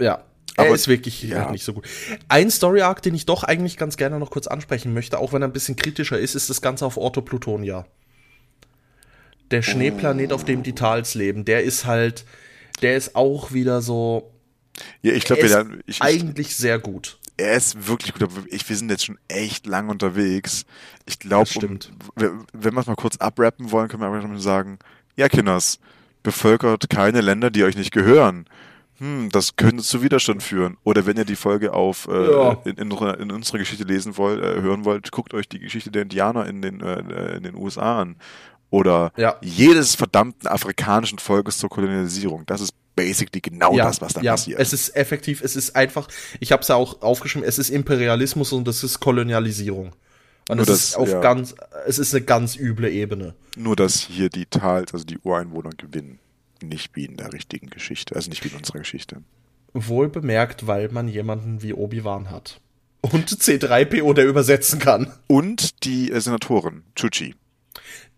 [0.00, 0.24] Ja.
[0.56, 1.40] Er Aber- ist wirklich ja.
[1.42, 1.86] halt nicht so gut.
[2.28, 5.42] Ein Story Arc, den ich doch eigentlich ganz gerne noch kurz ansprechen möchte, auch wenn
[5.42, 7.86] er ein bisschen kritischer ist, ist das Ganze auf Orto Plutonia.
[9.50, 12.24] Der Schneeplanet, auf dem die Tals leben, der ist halt,
[12.82, 14.32] der ist auch wieder so,
[15.02, 17.18] Ja, ich glaube, wir lernen, ich, eigentlich sehr gut.
[17.36, 20.64] Er ist wirklich gut, aber ich, wir sind jetzt schon echt lang unterwegs.
[21.06, 21.78] Ich glaube, um,
[22.52, 24.78] wenn wir es mal kurz abrappen wollen, können wir einfach mal sagen,
[25.16, 25.78] ja, Kinders,
[26.22, 28.46] bevölkert keine Länder, die euch nicht gehören.
[28.98, 30.76] Hm, das könnte zu Widerstand führen.
[30.84, 32.58] Oder wenn ihr die Folge auf äh, Ja.
[32.64, 35.90] in, in, unserer- in unserer Geschichte lesen wollt, äh, hören wollt, guckt euch die Geschichte
[35.90, 38.16] der Indianer in den, äh, in den USA an.
[38.68, 39.36] Oder Ja.
[39.40, 42.44] jedes verdammten afrikanischen Volkes zur Kolonialisierung.
[42.46, 44.60] Das ist basically genau das, was da ja, passiert.
[44.60, 46.08] Es ist effektiv, es ist einfach,
[46.38, 49.92] ich habe es ja auch aufgeschrieben, es ist Imperialismus und es ist Kolonialisierung.
[50.48, 51.20] Und Nur es das- ist auf ja.
[51.20, 51.54] ganz,
[51.86, 53.34] es ist eine ganz üble Ebene.
[53.56, 56.18] Nur, dass hier die Tals, also die Ureinwohner gewinnen.
[56.62, 59.22] Nicht wie in der richtigen Geschichte, also nicht wie in unserer Geschichte.
[59.72, 62.60] Wohl bemerkt, weil man jemanden wie Obi-Wan hat.
[63.00, 65.12] Und C3PO, der übersetzen kann.
[65.26, 67.34] Und die äh, Senatorin, Chuchi.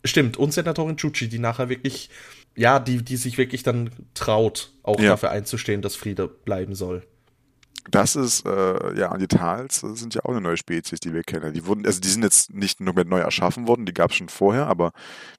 [0.04, 2.10] Stimmt, und Senatorin Chuchi, die nachher wirklich,
[2.56, 5.10] ja, die, die sich wirklich dann traut, auch Ja.
[5.10, 7.06] dafür einzustehen, dass Friede bleiben soll.
[7.90, 11.52] Das ist, äh, ja, die Tals sind ja auch eine neue Spezies, die wir kennen.
[11.52, 14.28] Die wurden, also die sind jetzt nicht nur neu erschaffen worden, die gab es schon
[14.28, 14.92] vorher, aber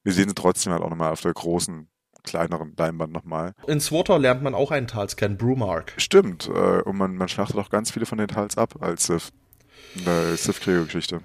[0.03, 1.88] wir sehen sie trotzdem halt auch nochmal auf der großen,
[2.23, 3.53] kleineren Leinwand nochmal.
[3.68, 5.94] In SWTOR lernt man auch einen Tals kennen, Brewmark.
[5.98, 9.31] Stimmt, äh, und man, man schlachtet auch ganz viele von den Tals ab als Sith.
[9.95, 11.22] In der Sith-Kriegergeschichte.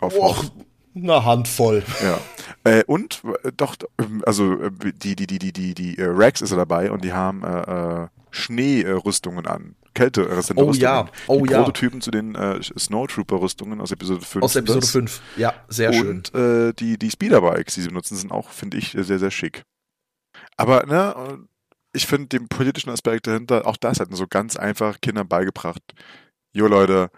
[0.00, 0.44] Auf Och,
[0.94, 1.82] eine Handvoll.
[2.02, 2.18] Ja.
[2.68, 6.42] Äh, und äh, doch, ähm, also äh, die, die, die, die, die, die äh, Rex
[6.42, 9.74] ist ja dabei und die haben äh, Schneerüstungen an.
[9.94, 11.22] kälteresistente Oh ja, Rüstungen.
[11.28, 11.58] oh die ja.
[11.58, 14.44] Prototypen zu den äh, Snowtrooper-Rüstungen aus Episode 5.
[14.44, 14.90] Aus Episode das.
[14.90, 15.20] 5.
[15.36, 16.08] Ja, sehr schön.
[16.08, 19.62] Und äh, die, die Speederbikes, die sie benutzen, sind auch, finde ich, sehr, sehr schick.
[20.56, 21.46] Aber, ne,
[21.92, 25.82] ich finde den politischen Aspekt dahinter, auch das hat so ganz einfach Kindern beigebracht.
[26.52, 27.10] Jo, Leute,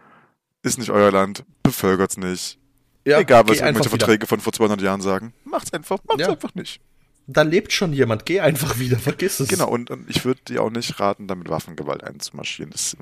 [0.62, 2.58] ist nicht euer Land, bevölkert's nicht.
[3.04, 4.06] Ja, Egal, was irgendwelche wieder.
[4.06, 5.32] Verträge von vor 200 Jahren sagen.
[5.44, 6.28] Macht's einfach, macht's Ja.
[6.30, 6.80] einfach nicht.
[7.26, 9.48] Da lebt schon jemand, geh einfach wieder, vergiss es.
[9.48, 12.72] Genau, und, und ich würde dir auch nicht raten, da mit Waffengewalt einzumarschieren.
[12.72, 12.96] Das,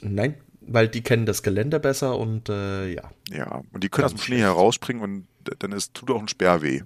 [0.00, 3.10] Nein, weil die kennen das Gelände besser und äh, ja.
[3.30, 5.26] ja, und die können aus Ganz dem Schnee herausspringen und
[5.58, 6.82] dann ist, tut auch ein Speer weh.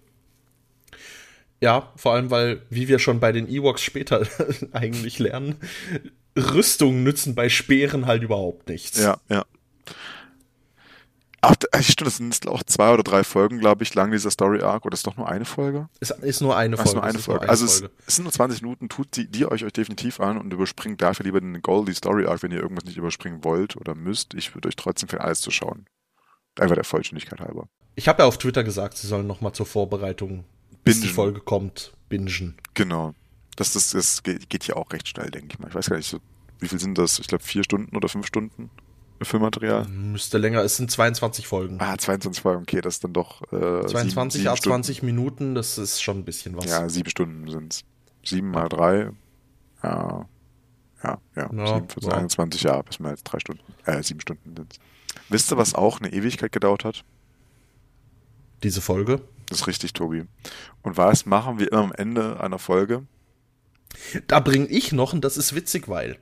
[1.60, 4.26] Ja, vor allem, weil, wie wir schon bei den Ewoks später
[4.72, 5.56] eigentlich lernen,
[6.36, 8.98] Rüstungen nützen bei Speeren halt überhaupt nichts.
[8.98, 9.44] Ja, ja.
[11.44, 14.62] Ach, da- stimmt, das sind auch zwei oder drei Folgen, glaube ich, lang dieser Story
[14.62, 14.86] Arc.
[14.86, 15.88] Oder ist doch nur eine Folge?
[15.98, 16.88] Es ist nur eine Ach, Folge.
[16.88, 17.48] ist nur eine es ist Folge.
[17.48, 20.52] also es, es sind nur 20 Minuten, tut die, die euch, euch definitiv an und
[20.52, 24.34] überspringt dafür lieber den Goldie Story Arc, wenn ihr irgendwas nicht überspringen wollt oder müsst.
[24.34, 25.86] Ich würde euch trotzdem empfehlen, alles zu schauen.
[26.60, 27.66] Einfach der Vollständigkeit halber.
[27.96, 30.44] Ich habe ja auf Twitter gesagt, sie sollen noch mal zur Vorbereitung,
[30.84, 31.08] bis die.
[31.08, 32.56] Folge kommt, bingen.
[32.74, 33.14] Genau.
[33.56, 35.68] Das, das, das geht geht ja auch recht schnell, denke ich mal.
[35.68, 36.20] Ich weiß gar nicht, so,
[36.60, 37.18] wie viel sind das?
[37.18, 38.70] Ich glaube, vier Stunden oder fünf Stunden
[39.24, 39.86] Filmmaterial.
[39.88, 41.78] Müsste länger, es sind 22 Folgen.
[41.80, 45.54] Ah, 22 Folgen, okay, das ist dann doch äh, 22 sieben, à sieben 20 Minuten,
[45.54, 46.66] das ist schon ein bisschen was.
[46.66, 47.84] Ja, sieben Stunden sind's.
[48.24, 49.10] Sieben mal drei.
[49.82, 50.26] Ja.
[51.02, 51.50] Ja, ja.
[51.52, 52.16] Ja, sieben, 14, ja.
[52.16, 53.62] 21, ja, bis mal jetzt drei Stunden.
[53.84, 54.78] Äh, sieben Stunden sind's.
[55.28, 57.04] Wisst ihr, was auch eine Ewigkeit gedauert hat?
[58.62, 59.20] Diese Folge.
[59.48, 60.24] Das ist richtig, Tobi.
[60.82, 63.06] Und was machen wir immer am Ende einer Folge?
[64.26, 66.18] Da bringe ich noch, und das ist witzig, weil.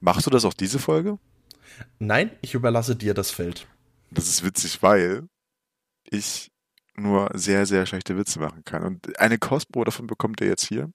[0.00, 1.18] Machst du das auch diese Folge?
[1.98, 3.66] Nein, ich überlasse dir das Feld.
[4.10, 5.28] Das ist witzig, weil
[6.10, 6.50] ich
[6.96, 8.82] nur sehr, sehr schlechte Witze machen kann.
[8.82, 10.90] Und eine Kostprobe davon bekommt ihr jetzt hier.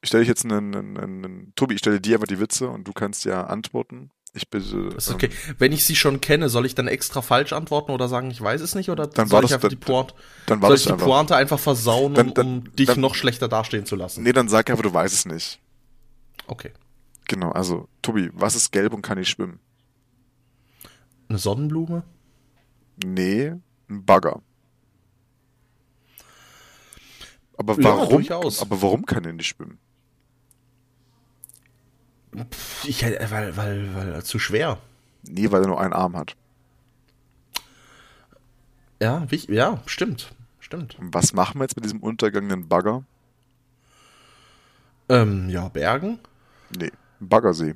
[0.00, 2.86] Ich stelle dich jetzt einen, einen, einen Tobi, ich stelle dir einfach die Witze und
[2.88, 4.10] du kannst ja antworten.
[4.34, 4.88] Ich bitte.
[4.94, 5.28] Das ist okay.
[5.58, 8.62] Wenn ich sie schon kenne, soll ich dann extra falsch antworten oder sagen, ich weiß
[8.62, 8.88] es nicht?
[8.90, 10.14] Oder Dann soll war ich das- einfach die dann- Pointe,
[10.46, 11.06] dann war soll das ich die einfach.
[11.06, 14.22] Pointe einfach versauen, Dann- um, dann- um dich noch schlechter dastehen zu lassen?
[14.22, 15.60] Nee, dann sag einfach, du weißt es nicht.
[16.46, 16.72] Okay.
[17.28, 19.60] Genau, also, Tobi, was ist gelb und kann nicht schwimmen?
[21.32, 22.02] Eine Sonnenblume?
[23.02, 23.54] Nee,
[23.88, 24.42] ein Bagger.
[27.56, 28.10] Aber Ja, warum?
[28.16, 28.60] durchaus.
[28.60, 29.78] aber warum kann er nicht schwimmen?
[32.84, 34.76] Ich, weil, weil, weil, zu schwer.
[35.22, 36.36] Nee, weil er nur einen Arm hat.
[39.00, 40.34] Ja, wich, ja, stimmt.
[40.60, 40.98] Stimmt.
[40.98, 43.04] Und was machen wir jetzt mit diesem untergegangenen Bagger?
[45.08, 46.18] Ähm, ja, Bergen.
[46.76, 47.74] Nee, Baggersee.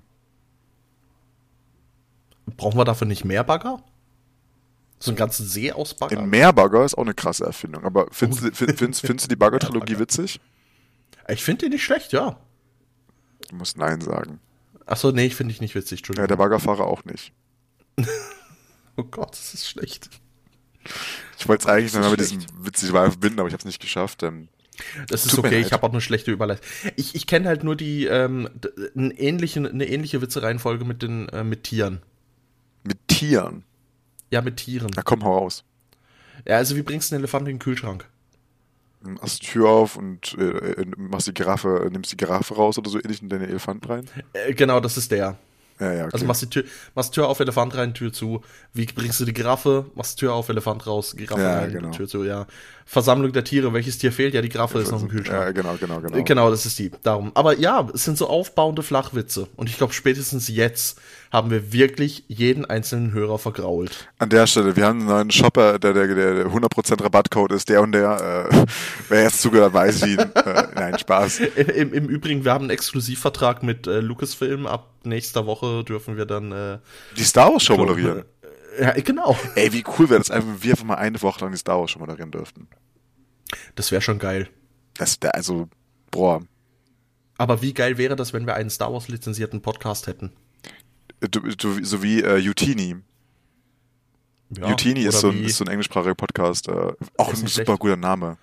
[2.56, 3.82] Brauchen wir dafür nicht mehr Bagger?
[4.98, 6.20] So einen ganzen See aus Bagger?
[6.20, 7.84] Ein Meerbagger ist auch eine krasse Erfindung.
[7.84, 8.50] Aber findest, Oh.
[8.54, 10.40] find, findest, findest du die Bagger-Trilogie witzig?
[11.28, 12.38] Ich finde die nicht schlecht, ja.
[13.50, 14.40] Du musst Nein sagen.
[14.86, 16.22] Achso, nee, ich finde ich nicht witzig, Entschuldigung.
[16.24, 17.32] Ja, der Baggerfahrer auch nicht.
[18.96, 20.08] oh Gott, das ist schlecht.
[21.38, 23.80] Ich wollte es eigentlich noch mit diesem witzig war verbinden, aber ich habe es nicht
[23.82, 24.22] geschafft.
[24.22, 24.48] Ähm,
[25.08, 26.64] Das ist okay, ich habe auch eine schlechte Überleitung.
[26.94, 28.48] Ich, ich kenne halt nur die ähm,
[28.96, 32.00] eine ähnliche, eine ähnliche Witzereihenfolge mit den äh, mit Tieren.
[32.86, 33.64] Mit Tieren.
[34.30, 34.90] Ja, mit Tieren.
[34.94, 35.64] Na komm, hau raus.
[36.46, 38.06] Ja, also wie bringst du einen Elefanten in den Kühlschrank?
[39.02, 42.90] Machst die Tür auf und äh, äh, machst die Giraffe, nimmst die Giraffe raus oder
[42.90, 44.06] so ähnlich in deine Elefant rein.
[44.32, 45.36] Äh, genau, das ist der.
[45.78, 46.10] Ja, ja, okay.
[46.14, 46.64] Also machst die Tür,
[46.94, 48.42] machst Tür auf, Elefant rein, Tür zu.
[48.72, 49.84] Wie bringst du die Giraffe?
[49.94, 51.90] Machst Tür auf, Elefant raus, Giraffe Ja, rein, genau.
[51.90, 52.46] Tür zu, ja.
[52.86, 54.32] Versammlung der Tiere, welches Tier fehlt?
[54.32, 55.54] Ja, die Giraffe ist noch im Ja, Kühlschrank.
[55.54, 56.24] genau, genau, genau.
[56.24, 56.90] Genau, das ist die.
[57.02, 57.30] Darum.
[57.34, 59.48] Aber ja, es sind so aufbauende Flachwitze.
[59.56, 60.98] Und ich glaube, spätestens jetzt
[61.32, 64.08] haben wir wirklich jeden einzelnen Hörer vergrault.
[64.18, 67.68] An der Stelle, wir haben einen neuen Shopper, der der, der der 100% Rabattcode ist,
[67.68, 68.48] der und der.
[68.50, 68.66] Äh,
[69.08, 70.18] wer jetzt zugehört, weiß ihn.
[70.18, 71.38] Äh, nein, Spaß.
[71.56, 74.66] Im, Im Übrigen, wir haben einen Exklusivvertrag mit äh, Lucasfilm.
[74.66, 76.52] Ab nächster Woche dürfen wir dann.
[76.52, 76.78] Äh,
[77.16, 78.24] Die Star Wars Show moderieren.
[78.80, 79.38] Ja, genau.
[79.54, 81.90] Ey, wie cool wäre das wenn wir einfach mal eine Woche lang die Star Wars
[81.90, 82.68] Show moderieren dürften.
[83.74, 84.48] Das wäre schon geil.
[84.98, 85.68] Das wäre also,
[86.10, 86.42] boah,
[87.38, 90.32] Aber wie geil wäre das, wenn wir einen Star Wars lizenzierten Podcast hätten?
[91.20, 92.96] Du, du, so wie äh, Utini.
[94.50, 96.68] Ja, Utini ist so, ein, ist so ein englischsprachiger Podcast.
[96.68, 97.78] Äh, auch ein super schlecht.
[97.78, 98.38] guter Name.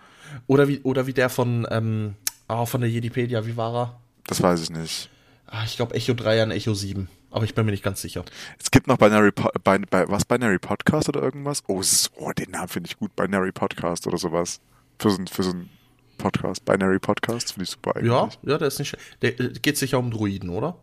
[0.48, 2.16] Oder wie, oder wie der von, ähm,
[2.48, 4.00] ah, von der Jedipedia, wie war er?
[4.28, 5.10] Das weiß ich nicht.
[5.48, 7.08] Ah, ich glaube Echo 3 an Echo 7.
[7.32, 8.24] Aber ich bin mir nicht ganz sicher.
[8.60, 11.64] Es gibt noch Binary, po bei, bei, was, Binary Podcast oder irgendwas?
[11.68, 11.82] Oh,
[12.16, 13.16] oh den Namen finde ich gut.
[13.16, 14.60] Binary Podcast oder sowas.
[15.00, 15.70] Für so, für so einen
[16.18, 16.64] Podcast.
[16.66, 18.12] Binary Podcast finde ich super eigentlich.
[18.12, 18.96] Ja, ja, der ist nicht.
[19.22, 20.78] Der äh, geht sicher um Druiden, oder?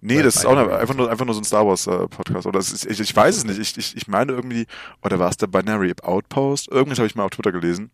[0.00, 2.08] Nee, Bei das ist auch eine, einfach nur, einfach nur so ein Star Wars äh,
[2.08, 2.46] Podcast.
[2.46, 3.58] Oder ist, ich, ich weiß es nicht.
[3.58, 4.66] Ich, ich, ich meine irgendwie,
[5.02, 6.68] oder war es der Binary Outpost?
[6.68, 7.90] Irgendwas habe ich mal auf Twitter gelesen.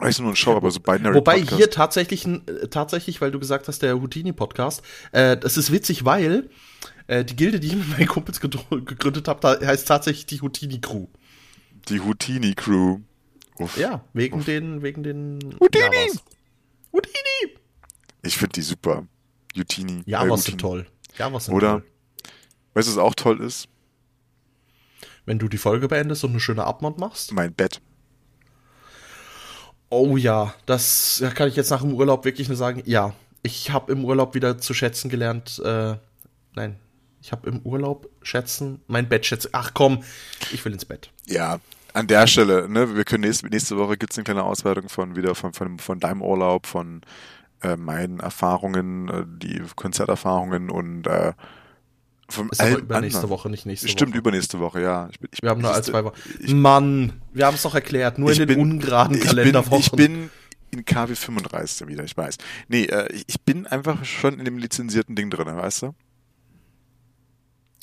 [0.00, 1.56] Du, nur ein Show, aber so Binary Wobei Podcast.
[1.56, 4.82] hier tatsächlich, äh, tatsächlich, weil du gesagt hast, der Houdini-Podcast,
[5.12, 6.50] äh, das ist witzig, weil
[7.06, 11.06] äh, die Gilde, die ich mit meinen Kumpels gegründet habe, heißt tatsächlich die Houdini-Crew.
[11.88, 12.98] Die Houdini-Crew.
[13.58, 13.76] Uff.
[13.76, 15.84] Ja, wegen den, wegen den Houdini!
[15.84, 16.24] Javas.
[16.92, 17.58] Houdini!
[18.22, 19.06] Ich finde die super.
[19.56, 20.00] Houdini.
[20.00, 20.42] äh, Javas Houdini.
[20.42, 20.86] sind toll.
[21.16, 21.80] Javas sind Oder?
[21.80, 21.84] toll.
[22.74, 23.68] Weißt du, was auch toll ist?
[25.26, 27.32] Wenn du die Folge beendest und eine schöne Abmod machst.
[27.32, 27.80] Mein Bett.
[29.90, 32.82] Oh ja, das da kann ich jetzt nach dem Urlaub wirklich nur sagen.
[32.84, 35.60] Ja, ich habe im Urlaub wieder zu schätzen gelernt.
[35.64, 35.96] Äh,
[36.54, 36.78] nein,
[37.22, 39.50] ich habe im Urlaub schätzen, mein Bett schätzen.
[39.52, 40.02] Ach komm,
[40.52, 41.10] ich will ins Bett.
[41.26, 41.60] Ja,
[41.92, 45.34] an der Stelle, ne, wir können nächste, nächste Woche gibt's eine kleine Auswertung von wieder
[45.34, 47.02] von, von, von deinem Urlaub, von
[47.64, 51.32] äh, meinen Erfahrungen, äh, die Konzerterfahrungen und äh,
[52.28, 53.30] von Ist aber übernächste anderen.
[53.38, 54.18] Woche, nicht nächste Stimmt, Woche.
[54.18, 55.08] übernächste Woche, ja.
[55.10, 56.14] Ich, bin- ich, Wir haben nur als zwei Wochen.
[56.60, 59.78] Mann, wir haben es doch erklärt, nur in den bin- ungeraden ich bin, Kalenderwochen.
[59.80, 60.30] ich bin
[60.70, 62.38] in KW 35 wieder, ich weiß.
[62.68, 65.94] Nee, äh, ich- bin einfach schon in dem lizenzierten Ding drin, weißt du?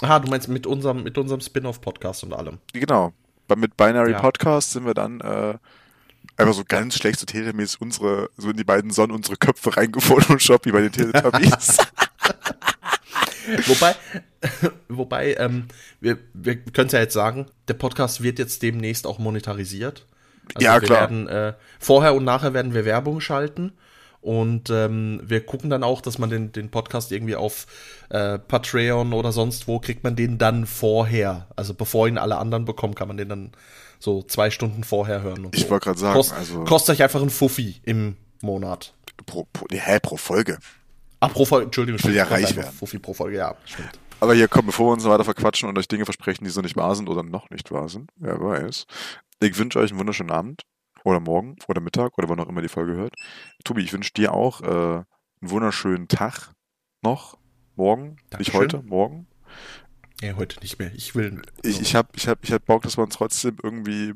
[0.01, 2.57] Ah, du meinst mit unserem, mit unserem Spin-off-Podcast und allem.
[2.73, 3.13] Genau.
[3.55, 4.19] Mit Binary Ja.
[4.21, 5.55] Podcast sind wir dann äh,
[6.41, 10.65] einfach so ganz schlecht so telemäßig unsere, so in die beiden Sonnen unsere Köpfe reingefotoshoppt
[10.65, 11.77] wie bei den Teletubbies.
[13.67, 13.95] Wobei,
[14.87, 15.67] wobei, ähm,
[15.99, 20.05] wir, wir können es ja jetzt sagen, der Podcast wird jetzt demnächst auch monetarisiert.
[20.55, 21.01] Also Ja, wir klar.
[21.01, 23.73] Werden, äh, vorher und nachher werden wir Werbung schalten.
[24.21, 27.65] Und ähm, wir gucken dann auch, dass man den, den Podcast irgendwie auf
[28.09, 31.47] äh, Patreon oder sonst wo kriegt man den dann vorher.
[31.55, 33.51] Also bevor ihn alle anderen bekommen, kann man den dann
[34.01, 35.45] so zwei Stunden vorher hören.
[35.45, 35.69] Und Ich so.
[35.69, 38.93] wollte gerade sagen, Kost, also- kostet euch einfach ein Fuffi im Monat.
[39.25, 40.57] pro, pro, hä, pro Folge.
[41.19, 42.03] Ah, pro Folge, Entschuldigung.
[42.03, 42.71] will ja reich werden.
[42.73, 43.99] Fuffi pro Folge, ja, stimmt.
[44.19, 46.75] Aber hier kommen, bevor wir uns weiter verquatschen und euch Dinge versprechen, die so nicht
[46.75, 48.85] wahr sind oder noch nicht wahr sind, wer weiß.
[49.41, 50.63] Ich wünsche euch einen wunderschönen Abend
[51.03, 53.13] oder morgen oder Mittag oder wann auch immer die Folge hört.
[53.63, 55.05] Tobi, ich wünsche dir auch äh, einen
[55.41, 56.51] wunderschönen Tag
[57.03, 57.37] noch.
[57.75, 58.59] Morgen, nicht Dankeschön.
[58.59, 59.27] heute, morgen.
[60.21, 60.91] Ja, heute nicht mehr.
[60.95, 61.41] Ich will.
[61.63, 64.13] Ich, ich hab, ich hab, ich hab Bock, dass wir uns trotzdem irgendwie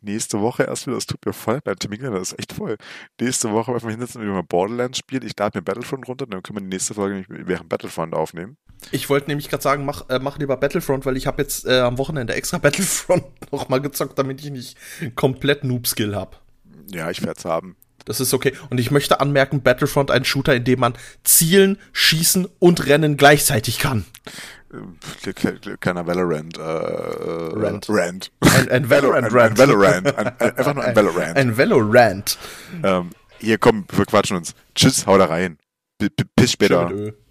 [0.00, 2.76] nächste Woche erst wieder, das tut mir voll, mein Terminkalender ist echt voll.
[3.20, 5.24] Nächste Woche einfach hinsetzen und wieder mal Borderlands spielen.
[5.24, 8.56] Ich lade mir Battlefront runter, dann können wir die nächste Folge während Battlefront aufnehmen.
[8.90, 11.80] Ich wollte nämlich gerade sagen, mach, äh, mach lieber Battlefront, weil ich habe jetzt äh,
[11.80, 14.76] am Wochenende extra Battlefront noch mal gezockt, damit ich nicht
[15.14, 16.36] komplett Noob-Skill habe.
[16.90, 17.76] Ja, ich werde es haben.
[18.04, 18.52] Das ist okay.
[18.70, 23.80] Und ich möchte anmerken, Battlefront ein Shooter, in dem man zielen, schießen und rennen gleichzeitig
[23.80, 24.04] kann.
[24.72, 25.32] Äh,
[25.80, 26.56] Kleiner Valorant.
[26.58, 27.86] Äh, Rant.
[27.88, 28.30] Rant.
[28.40, 29.50] Ein, ein Valorant Ein, Rant.
[29.52, 30.16] ein Valorant.
[30.18, 31.36] Ein, ein, einfach nur ein Valorant.
[31.36, 32.38] Ein Valorant.
[32.82, 34.54] ähm, hier, komm, wir quatschen uns.
[34.74, 35.58] Tschüss, hau da rein.
[35.98, 36.88] B Bis später.
[36.88, 37.25] Schön mit Ö.